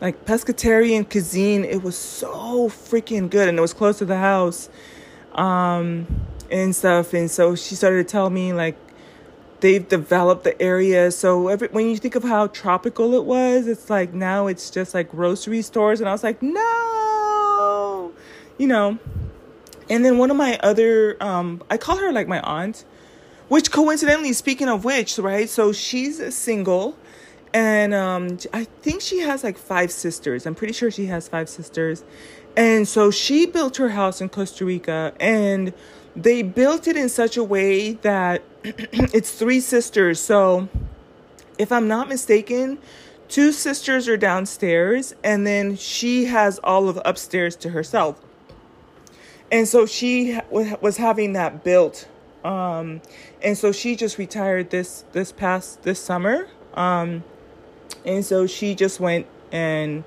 like 0.00 0.24
pescatarian 0.24 1.08
cuisine. 1.08 1.64
It 1.64 1.82
was 1.82 1.96
so 1.96 2.68
freaking 2.68 3.30
good 3.30 3.48
and 3.48 3.56
it 3.56 3.60
was 3.60 3.72
close 3.72 3.98
to 3.98 4.04
the 4.04 4.16
house 4.16 4.68
um 5.32 6.08
and 6.50 6.74
stuff 6.74 7.14
and 7.14 7.30
so 7.30 7.54
she 7.54 7.76
started 7.76 8.08
to 8.08 8.10
tell 8.10 8.30
me 8.30 8.52
like 8.52 8.76
they've 9.60 9.88
developed 9.88 10.42
the 10.42 10.60
area. 10.60 11.12
So 11.12 11.48
every, 11.48 11.68
when 11.68 11.88
you 11.88 11.96
think 11.98 12.16
of 12.16 12.24
how 12.24 12.48
tropical 12.48 13.14
it 13.14 13.24
was 13.24 13.68
it's 13.68 13.88
like 13.88 14.12
now 14.12 14.48
it's 14.48 14.70
just 14.70 14.92
like 14.92 15.12
grocery 15.12 15.62
stores 15.62 16.00
and 16.00 16.08
I 16.08 16.12
was 16.12 16.24
like 16.24 16.42
no! 16.42 18.12
You 18.58 18.66
know. 18.66 18.98
And 19.90 20.04
then 20.04 20.18
one 20.18 20.30
of 20.30 20.36
my 20.36 20.58
other, 20.62 21.16
um, 21.22 21.62
I 21.70 21.76
call 21.78 21.96
her 21.96 22.12
like 22.12 22.28
my 22.28 22.40
aunt, 22.40 22.84
which 23.48 23.70
coincidentally, 23.70 24.32
speaking 24.34 24.68
of 24.68 24.84
which, 24.84 25.18
right? 25.18 25.48
So 25.48 25.72
she's 25.72 26.34
single, 26.34 26.96
and 27.54 27.94
um, 27.94 28.38
I 28.52 28.64
think 28.64 29.00
she 29.00 29.20
has 29.20 29.42
like 29.42 29.56
five 29.56 29.90
sisters. 29.90 30.44
I'm 30.46 30.54
pretty 30.54 30.74
sure 30.74 30.90
she 30.90 31.06
has 31.06 31.28
five 31.28 31.48
sisters, 31.48 32.04
and 32.56 32.86
so 32.86 33.10
she 33.10 33.46
built 33.46 33.76
her 33.78 33.90
house 33.90 34.20
in 34.20 34.28
Costa 34.28 34.66
Rica, 34.66 35.14
and 35.18 35.72
they 36.14 36.42
built 36.42 36.86
it 36.86 36.96
in 36.96 37.08
such 37.08 37.36
a 37.36 37.44
way 37.44 37.92
that 37.92 38.42
it's 38.64 39.32
three 39.32 39.60
sisters. 39.60 40.20
So, 40.20 40.68
if 41.56 41.72
I'm 41.72 41.88
not 41.88 42.08
mistaken, 42.08 42.78
two 43.28 43.52
sisters 43.52 44.06
are 44.08 44.18
downstairs, 44.18 45.14
and 45.24 45.46
then 45.46 45.76
she 45.76 46.26
has 46.26 46.58
all 46.62 46.90
of 46.90 47.00
upstairs 47.06 47.56
to 47.56 47.70
herself 47.70 48.22
and 49.50 49.66
so 49.66 49.86
she 49.86 50.38
was 50.50 50.96
having 50.96 51.32
that 51.34 51.64
built 51.64 52.08
um, 52.44 53.00
and 53.42 53.56
so 53.58 53.72
she 53.72 53.96
just 53.96 54.18
retired 54.18 54.70
this 54.70 55.04
this 55.12 55.32
past 55.32 55.82
this 55.82 56.00
summer 56.00 56.48
um, 56.74 57.24
and 58.04 58.24
so 58.24 58.46
she 58.46 58.74
just 58.74 59.00
went 59.00 59.26
and 59.50 60.04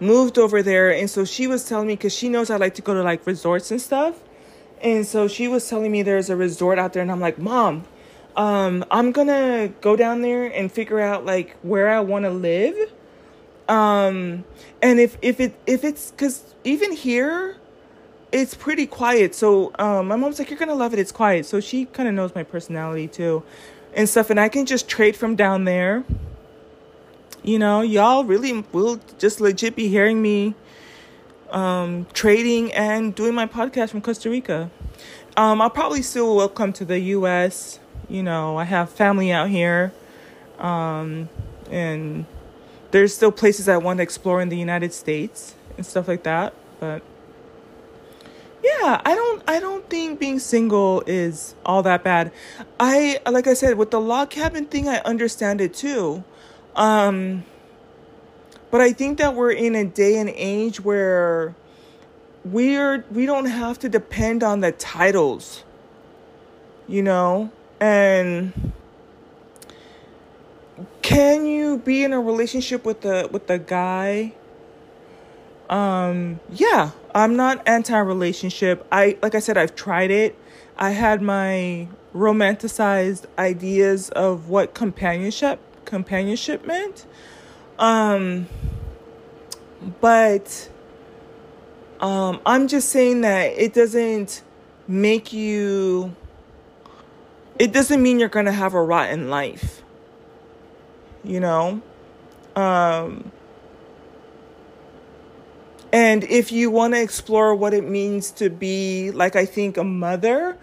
moved 0.00 0.38
over 0.38 0.62
there. 0.62 0.90
And 0.92 1.08
so 1.08 1.24
she 1.24 1.46
was 1.46 1.68
telling 1.68 1.86
me 1.86 1.94
because 1.94 2.14
she 2.14 2.28
knows 2.28 2.50
i 2.50 2.56
like 2.56 2.74
to 2.74 2.82
go 2.82 2.94
to 2.94 3.02
like 3.02 3.26
resorts 3.26 3.70
and 3.70 3.80
stuff. 3.80 4.20
And 4.82 5.06
so 5.06 5.28
she 5.28 5.48
was 5.48 5.68
telling 5.68 5.90
me 5.90 6.02
there's 6.02 6.30
a 6.30 6.36
resort 6.36 6.78
out 6.78 6.92
there 6.92 7.02
and 7.02 7.10
i'm 7.10 7.20
like 7.20 7.38
mom 7.38 7.84
um, 8.36 8.84
i'm 8.90 9.12
gonna 9.12 9.68
go 9.80 9.96
down 9.96 10.20
there 10.20 10.44
and 10.46 10.70
figure 10.70 11.00
out 11.00 11.24
like 11.24 11.56
where 11.62 11.88
i 11.88 12.00
want 12.00 12.24
to 12.24 12.30
live. 12.30 12.92
Um, 13.68 14.44
and 14.82 15.00
if 15.00 15.16
if 15.22 15.40
it 15.40 15.54
if 15.66 15.84
it's 15.84 16.10
because 16.10 16.54
even 16.64 16.92
here 16.92 17.56
it's 18.34 18.54
pretty 18.54 18.86
quiet. 18.86 19.32
So 19.32 19.70
um, 19.78 20.08
my 20.08 20.16
mom's 20.16 20.40
like, 20.40 20.50
"You're 20.50 20.58
gonna 20.58 20.74
love 20.74 20.92
it. 20.92 20.98
It's 20.98 21.12
quiet." 21.12 21.46
So 21.46 21.60
she 21.60 21.84
kind 21.86 22.08
of 22.08 22.14
knows 22.14 22.34
my 22.34 22.42
personality 22.42 23.06
too, 23.06 23.44
and 23.94 24.08
stuff. 24.08 24.28
And 24.28 24.40
I 24.40 24.48
can 24.48 24.66
just 24.66 24.88
trade 24.88 25.14
from 25.16 25.36
down 25.36 25.64
there. 25.64 26.04
You 27.44 27.58
know, 27.60 27.80
y'all 27.82 28.24
really 28.24 28.64
will 28.72 29.00
just 29.18 29.40
legit 29.40 29.76
be 29.76 29.88
hearing 29.88 30.20
me 30.20 30.54
um, 31.50 32.06
trading 32.12 32.72
and 32.72 33.14
doing 33.14 33.34
my 33.34 33.46
podcast 33.46 33.90
from 33.90 34.00
Costa 34.00 34.28
Rica. 34.28 34.70
Um, 35.36 35.60
I'll 35.60 35.70
probably 35.70 36.02
still 36.02 36.34
will 36.34 36.48
come 36.48 36.72
to 36.74 36.84
the 36.84 36.98
U.S. 36.98 37.78
You 38.08 38.24
know, 38.24 38.56
I 38.56 38.64
have 38.64 38.90
family 38.90 39.30
out 39.30 39.48
here, 39.48 39.92
um, 40.58 41.28
and 41.70 42.26
there's 42.90 43.14
still 43.14 43.30
places 43.30 43.68
I 43.68 43.76
want 43.76 43.98
to 43.98 44.02
explore 44.02 44.40
in 44.40 44.48
the 44.48 44.58
United 44.58 44.92
States 44.92 45.54
and 45.76 45.86
stuff 45.86 46.08
like 46.08 46.24
that. 46.24 46.54
But 46.80 47.02
yeah 48.64 49.00
i 49.04 49.14
don't 49.14 49.42
i 49.46 49.60
don't 49.60 49.88
think 49.90 50.18
being 50.18 50.38
single 50.38 51.02
is 51.06 51.54
all 51.66 51.82
that 51.82 52.02
bad. 52.02 52.32
I 52.80 53.20
like 53.30 53.46
i 53.46 53.54
said 53.54 53.76
with 53.76 53.90
the 53.90 54.00
log 54.00 54.30
cabin 54.30 54.66
thing 54.66 54.88
i 54.88 54.98
understand 55.04 55.60
it 55.60 55.74
too. 55.74 56.24
Um 56.74 57.44
but 58.70 58.80
i 58.80 58.92
think 58.92 59.18
that 59.18 59.34
we're 59.34 59.52
in 59.52 59.74
a 59.74 59.84
day 59.84 60.16
and 60.16 60.30
age 60.30 60.80
where 60.80 61.54
we're 62.44 63.04
we 63.10 63.26
don't 63.26 63.46
have 63.46 63.78
to 63.80 63.88
depend 63.88 64.42
on 64.42 64.60
the 64.60 64.72
titles 64.72 65.64
you 66.86 67.02
know? 67.02 67.50
And 67.80 68.72
can 71.02 71.44
you 71.46 71.78
be 71.78 72.04
in 72.04 72.12
a 72.12 72.20
relationship 72.20 72.84
with 72.84 73.02
the 73.02 73.28
with 73.30 73.46
the 73.46 73.58
guy 73.58 74.32
um 75.70 76.40
yeah 76.50 76.90
i'm 77.14 77.36
not 77.36 77.66
anti-relationship. 77.66 78.86
I 78.92 79.16
like 79.22 79.34
i 79.34 79.38
said 79.38 79.56
i've 79.56 79.74
tried 79.74 80.10
it. 80.10 80.38
I 80.76 80.90
had 80.90 81.22
my 81.22 81.88
romanticized 82.14 83.26
ideas 83.38 84.10
of 84.10 84.48
what 84.48 84.74
companionship 84.74 85.60
companionship 85.84 86.66
meant. 86.66 87.06
Um 87.78 88.48
but 90.00 90.68
um 92.00 92.40
i'm 92.46 92.68
just 92.68 92.88
saying 92.88 93.20
that 93.22 93.52
it 93.52 93.74
doesn't 93.74 94.42
make 94.88 95.32
you 95.32 96.14
it 97.58 97.72
doesn't 97.72 98.02
mean 98.02 98.18
you're 98.18 98.28
gonna 98.28 98.52
have 98.52 98.74
a 98.74 98.82
rotten 98.82 99.28
life 99.28 99.82
you 101.24 101.40
know? 101.40 101.80
Um 102.54 103.32
and 105.94 106.24
if 106.24 106.50
you 106.50 106.72
want 106.72 106.94
to 106.94 107.00
explore 107.00 107.54
what 107.54 107.72
it 107.72 107.84
means 107.84 108.32
to 108.32 108.50
be, 108.50 109.12
like 109.12 109.36
I 109.36 109.44
think, 109.44 109.76
a 109.76 109.84
mother, 109.84 110.58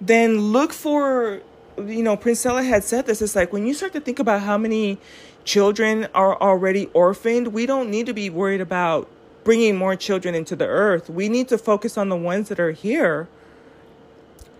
then 0.00 0.40
look 0.40 0.72
for, 0.72 1.40
you 1.78 2.02
know, 2.02 2.16
Princella 2.16 2.66
had 2.66 2.82
said 2.82 3.06
this. 3.06 3.22
It's 3.22 3.36
like 3.36 3.52
when 3.52 3.64
you 3.64 3.74
start 3.74 3.92
to 3.92 4.00
think 4.00 4.18
about 4.18 4.40
how 4.40 4.58
many 4.58 4.98
children 5.44 6.08
are 6.16 6.36
already 6.42 6.86
orphaned, 6.86 7.52
we 7.52 7.64
don't 7.64 7.88
need 7.88 8.06
to 8.06 8.12
be 8.12 8.28
worried 8.28 8.60
about 8.60 9.08
bringing 9.44 9.76
more 9.76 9.94
children 9.94 10.34
into 10.34 10.56
the 10.56 10.66
earth. 10.66 11.08
We 11.08 11.28
need 11.28 11.46
to 11.50 11.58
focus 11.58 11.96
on 11.96 12.08
the 12.08 12.16
ones 12.16 12.48
that 12.48 12.58
are 12.58 12.72
here, 12.72 13.28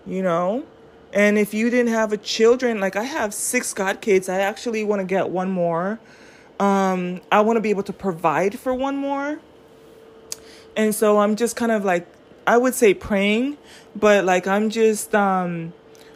you 0.05 0.21
know? 0.21 0.63
And 1.11 1.37
if 1.37 1.53
you 1.53 1.69
didn't 1.69 1.91
have 1.91 2.13
a 2.13 2.17
children, 2.17 2.79
like 2.79 2.95
I 2.95 3.03
have 3.03 3.33
six 3.33 3.73
god 3.73 3.99
kids, 3.99 4.29
I 4.29 4.39
actually 4.39 4.85
want 4.85 5.01
to 5.01 5.05
get 5.05 5.27
one 5.27 5.51
more. 5.51 5.99
Um, 6.61 7.19
I 7.29 7.41
want 7.41 7.57
to 7.57 7.61
be 7.61 7.71
able 7.71 7.83
to 7.83 7.93
provide 7.93 8.57
for 8.57 8.73
one 8.73 8.95
more. 8.95 9.41
And 10.77 10.93
so 10.93 11.19
I'm 11.19 11.35
just 11.35 11.55
kind 11.55 11.71
of 11.71 11.83
like, 11.83 12.07
I 12.45 12.55
would 12.55 12.75
say 12.75 12.93
praying, 12.93 13.57
but 13.95 14.23
like 14.23 14.45
I'm 14.45 14.69
just 14.69 15.13
um, 15.15 15.73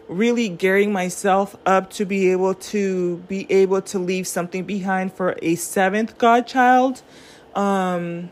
really 0.08 0.50
gearing 0.50 0.94
myself 0.94 1.56
up 1.66 1.90
to 1.94 2.06
be 2.06 2.32
able 2.32 2.54
to 2.54 3.18
be 3.28 3.52
able 3.52 3.82
to 3.82 3.98
leave 3.98 4.28
something 4.28 4.64
behind 4.64 5.14
for 5.14 5.36
a 5.42 5.56
seventh 5.56 6.20
godchild. 6.20 7.02
Um, 7.56 8.30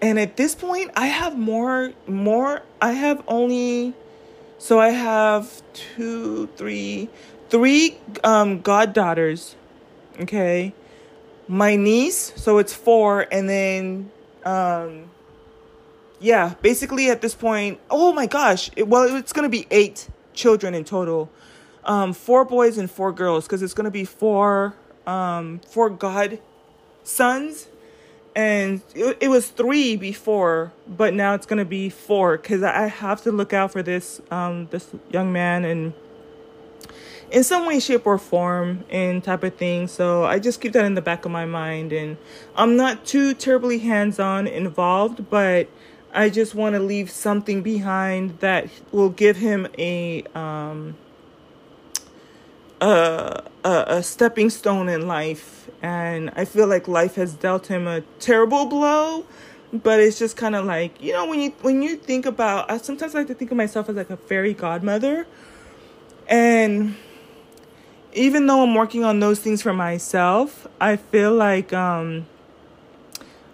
and 0.00 0.18
at 0.18 0.36
this 0.36 0.54
point, 0.54 0.92
I 0.96 1.06
have 1.06 1.36
more, 1.36 1.92
more, 2.06 2.62
I 2.80 2.92
have 2.92 3.24
only, 3.26 3.94
so 4.58 4.78
I 4.78 4.90
have 4.90 5.60
two, 5.72 6.46
three, 6.56 7.08
three 7.48 7.98
um, 8.22 8.60
goddaughters. 8.60 9.56
Okay. 10.20 10.72
My 11.48 11.76
niece, 11.76 12.32
so 12.36 12.58
it's 12.58 12.72
four, 12.72 13.26
and 13.30 13.48
then 13.48 14.10
um, 14.44 15.10
yeah, 16.24 16.54
basically 16.62 17.10
at 17.10 17.20
this 17.20 17.34
point, 17.34 17.78
oh 17.90 18.12
my 18.12 18.26
gosh, 18.26 18.70
it, 18.76 18.88
well, 18.88 19.14
it's 19.16 19.32
going 19.32 19.44
to 19.44 19.48
be 19.48 19.66
eight 19.70 20.08
children 20.32 20.74
in 20.74 20.84
total. 20.84 21.30
Um, 21.84 22.12
four 22.14 22.44
boys 22.44 22.78
and 22.78 22.90
four 22.90 23.12
girls, 23.12 23.46
because 23.46 23.62
it's 23.62 23.74
going 23.74 23.84
to 23.84 23.90
be 23.90 24.04
four, 24.04 24.74
um, 25.06 25.60
four 25.68 25.90
god 25.90 26.40
sons 27.02 27.68
and 28.36 28.82
it, 28.94 29.18
it 29.20 29.28
was 29.28 29.48
three 29.48 29.96
before, 29.96 30.72
but 30.88 31.14
now 31.14 31.34
it's 31.34 31.46
gonna 31.46 31.64
be 31.64 31.88
four 31.88 32.36
because 32.36 32.62
I 32.62 32.86
have 32.86 33.22
to 33.22 33.32
look 33.32 33.52
out 33.52 33.72
for 33.72 33.82
this 33.82 34.20
um 34.30 34.66
this 34.70 34.90
young 35.10 35.32
man 35.32 35.64
and 35.64 35.92
in 37.30 37.42
some 37.42 37.66
way, 37.66 37.80
shape, 37.80 38.06
or 38.06 38.18
form, 38.18 38.84
and 38.90 39.24
type 39.24 39.42
of 39.42 39.56
thing. 39.56 39.88
So 39.88 40.24
I 40.24 40.38
just 40.38 40.60
keep 40.60 40.72
that 40.74 40.84
in 40.84 40.94
the 40.94 41.02
back 41.02 41.24
of 41.24 41.32
my 41.32 41.46
mind, 41.46 41.92
and 41.92 42.16
I'm 42.54 42.76
not 42.76 43.04
too 43.04 43.34
terribly 43.34 43.78
hands 43.78 44.20
on 44.20 44.46
involved, 44.46 45.30
but 45.30 45.68
I 46.14 46.30
just 46.30 46.54
want 46.54 46.74
to 46.74 46.80
leave 46.80 47.10
something 47.10 47.62
behind 47.62 48.38
that 48.38 48.68
will 48.92 49.10
give 49.10 49.36
him 49.36 49.66
a 49.76 50.22
um 50.34 50.96
a, 52.80 53.42
a, 53.64 53.84
a 53.88 54.02
stepping 54.02 54.50
stone 54.50 54.88
in 54.88 55.06
life 55.08 55.68
and 55.82 56.30
I 56.36 56.44
feel 56.44 56.66
like 56.66 56.86
life 56.86 57.16
has 57.16 57.34
dealt 57.34 57.66
him 57.66 57.86
a 57.86 58.00
terrible 58.20 58.66
blow. 58.66 59.26
But 59.72 59.98
it's 60.00 60.18
just 60.18 60.36
kind 60.36 60.54
of 60.54 60.64
like 60.66 61.02
you 61.02 61.12
know 61.12 61.26
when 61.26 61.40
you 61.40 61.50
when 61.62 61.82
you 61.82 61.96
think 61.96 62.26
about 62.26 62.70
I 62.70 62.78
sometimes 62.78 63.12
like 63.12 63.26
to 63.26 63.34
think 63.34 63.50
of 63.50 63.56
myself 63.56 63.88
as 63.88 63.96
like 63.96 64.10
a 64.10 64.16
fairy 64.16 64.54
godmother, 64.54 65.26
and 66.28 66.94
even 68.12 68.46
though 68.46 68.62
I'm 68.62 68.74
working 68.76 69.02
on 69.02 69.18
those 69.18 69.40
things 69.40 69.62
for 69.62 69.72
myself, 69.72 70.68
I 70.80 70.94
feel 70.96 71.34
like 71.34 71.72
um, 71.72 72.26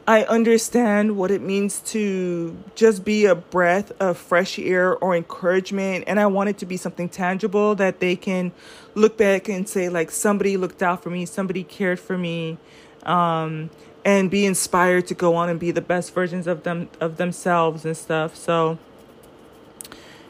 I 0.07 0.25
understand 0.25 1.17
what 1.17 1.31
it 1.31 1.41
means 1.41 1.81
to 1.93 2.57
just 2.75 3.05
be 3.05 3.27
a 3.27 3.35
breath 3.35 3.93
of 4.01 4.19
fresh 4.19 4.59
air 4.59 4.97
or 4.97 5.15
encouragement. 5.15 6.05
And 6.07 6.19
I 6.19 6.27
want 6.27 6.49
it 6.49 6.59
to 6.59 6.67
be 6.67 6.77
something 6.77 7.09
tangible 7.09 7.75
that 7.77 8.01
they 8.01 8.17
can 8.17 8.53
look 8.95 9.17
back 9.17 9.49
and 9.49 9.69
say, 9.69 9.89
like, 9.89 10.11
somebody 10.11 10.57
looked 10.57 10.83
out 10.83 11.03
for 11.03 11.11
me, 11.11 11.27
somebody 11.27 11.63
cared 11.63 12.01
for 12.01 12.19
me, 12.19 12.59
um, 13.05 13.71
and 14.05 14.31
be 14.31 14.47
inspired 14.47 15.07
to 15.09 15.15
go 15.15 15.35
on 15.37 15.49
and 15.49 15.61
be 15.61 15.71
the 15.71 15.83
best 15.83 16.15
versions 16.15 16.47
of 16.47 16.63
them 16.63 16.89
of 17.01 17.17
themselves 17.17 17.85
and 17.85 17.97
stuff. 17.97 18.35
So 18.35 18.79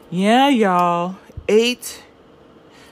yeah, 0.09 0.49
y'all. 0.49 1.15
Eight. 1.47 2.03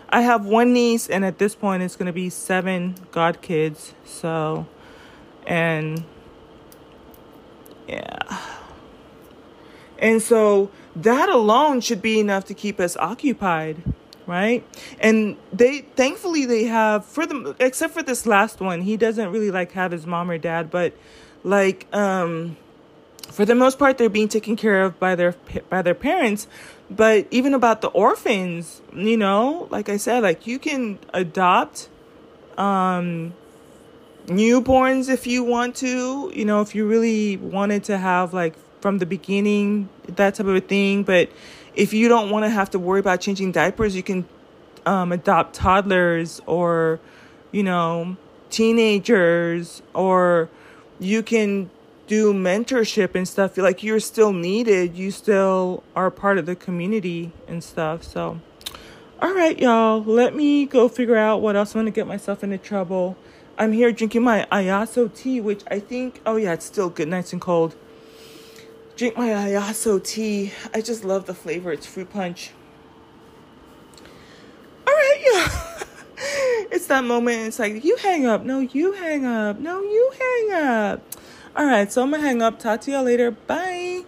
I 0.10 0.22
have 0.22 0.46
one 0.46 0.74
niece, 0.74 1.08
and 1.10 1.24
at 1.24 1.38
this 1.38 1.54
point, 1.54 1.84
it's 1.84 1.96
gonna 1.96 2.14
be 2.14 2.30
seven 2.30 2.96
god 3.12 3.42
kids. 3.42 3.94
So, 4.06 4.66
and 5.46 6.04
yeah. 7.90 8.40
And 9.98 10.22
so 10.22 10.72
that 10.96 11.30
alone 11.30 11.82
should 11.82 12.02
be 12.02 12.20
enough 12.20 12.46
to 12.46 12.54
keep 12.54 12.80
us 12.80 12.96
occupied, 12.98 13.84
right? 14.26 14.66
And 15.00 15.38
they 15.52 15.80
thankfully 15.80 16.46
they 16.46 16.66
have 16.66 17.06
for 17.06 17.26
the 17.26 17.56
except 17.60 17.94
for 17.94 18.04
this 18.04 18.26
last 18.26 18.62
one, 18.62 18.82
he 18.82 18.98
doesn't 18.98 19.32
really 19.32 19.52
like 19.52 19.74
have 19.74 19.92
his 19.92 20.06
mom 20.06 20.32
or 20.32 20.38
dad, 20.38 20.72
but 20.72 20.94
like 21.44 21.88
um 21.94 22.58
for 23.30 23.46
the 23.46 23.56
most 23.56 23.78
part 23.78 23.98
they're 23.98 24.10
being 24.10 24.28
taken 24.28 24.56
care 24.56 24.84
of 24.84 25.00
by 25.00 25.16
their 25.16 25.36
by 25.70 25.82
their 25.82 25.94
parents 25.94 26.48
but 26.90 27.28
even 27.32 27.54
about 27.54 27.82
the 27.82 27.88
orphans 27.90 28.82
you 28.94 29.16
know 29.16 29.68
like 29.70 29.88
i 29.88 29.98
said 29.98 30.24
like 30.24 30.48
you 30.48 30.58
can 30.60 30.98
adopt 31.14 31.88
um 32.58 33.34
newborns 34.28 35.10
if 35.10 35.26
you 35.26 35.44
want 35.44 35.76
to, 35.78 36.32
you 36.34 36.46
know, 36.46 36.62
if 36.62 36.76
you 36.76 36.88
really 36.88 37.38
wanted 37.38 37.84
to 37.86 37.98
have 37.98 38.34
like 38.34 38.56
from 38.82 38.98
the 39.00 39.06
beginning 39.06 39.90
that 40.08 40.36
type 40.36 40.48
of 40.48 40.56
a 40.56 40.62
thing. 40.62 41.04
But 41.04 41.30
if 41.76 41.94
you 41.94 42.08
don't 42.08 42.30
want 42.30 42.46
to 42.46 42.50
have 42.50 42.70
to 42.72 42.80
worry 42.80 43.00
about 43.00 43.22
changing 43.22 43.52
diapers, 43.52 43.96
you 43.96 44.04
can 44.04 44.28
um, 44.86 45.12
adopt 45.12 45.56
toddlers 45.56 46.42
or, 46.46 47.00
you 47.52 47.64
know, 47.64 48.18
teenagers, 48.50 49.82
or 49.94 50.50
you 51.00 51.22
can 51.24 51.70
do 52.08 52.34
mentorship 52.34 53.14
and 53.16 53.28
stuff. 53.28 53.58
Like 53.58 53.84
you're 53.84 54.00
still 54.00 54.34
needed, 54.34 54.96
you 54.96 55.12
still 55.12 55.84
are 55.96 56.10
part 56.10 56.38
of 56.38 56.46
the 56.46 56.56
community 56.56 57.32
and 57.48 57.64
stuff. 57.64 58.04
So, 58.04 58.40
all 59.22 59.34
right, 59.34 59.58
y'all, 59.60 60.04
let 60.04 60.36
me 60.36 60.66
go 60.66 60.88
figure 60.88 61.18
out 61.18 61.42
what 61.42 61.56
else 61.56 61.76
I'm 61.76 61.82
going 61.82 61.92
to 61.92 61.96
get 61.96 62.08
myself 62.08 62.44
into 62.44 62.58
trouble. 62.58 63.16
I'm 63.60 63.74
here 63.74 63.92
drinking 63.92 64.24
my 64.24 64.48
Ayaso 64.54 65.14
tea, 65.14 65.42
which 65.42 65.64
I 65.70 65.80
think, 65.80 66.22
oh 66.26 66.38
yeah, 66.38 66.54
it's 66.54 66.66
still 66.66 66.90
good, 66.90 67.10
nice 67.10 67.34
and 67.34 67.42
cold. 67.42 67.76
Drink 68.96 69.18
my 69.18 69.28
Ayaso 69.28 70.02
tea. 70.02 70.54
I 70.74 70.80
just 70.80 71.04
love 71.04 71.26
the 71.26 71.34
flavor. 71.34 71.74
It's 71.74 71.86
fruit 71.86 72.10
punch. 72.10 72.52
All 74.88 74.94
right, 74.94 75.20
yeah. 75.34 75.84
it's 76.72 76.88
that 76.88 77.04
moment. 77.04 77.48
It's 77.48 77.60
like, 77.60 77.84
you 77.84 77.98
hang 77.98 78.26
up. 78.26 78.46
No, 78.46 78.62
you 78.62 78.94
hang 78.94 79.26
up. 79.26 79.60
No, 79.60 79.82
you 79.82 80.12
hang 80.18 80.52
up. 80.54 81.06
All 81.54 81.66
right, 81.66 81.92
so 81.92 82.02
I'm 82.02 82.12
going 82.12 82.22
to 82.22 82.28
hang 82.28 82.42
up. 82.42 82.60
Talk 82.60 82.80
to 82.82 82.92
y'all 82.92 83.04
later. 83.04 83.32
Bye. 83.32 84.06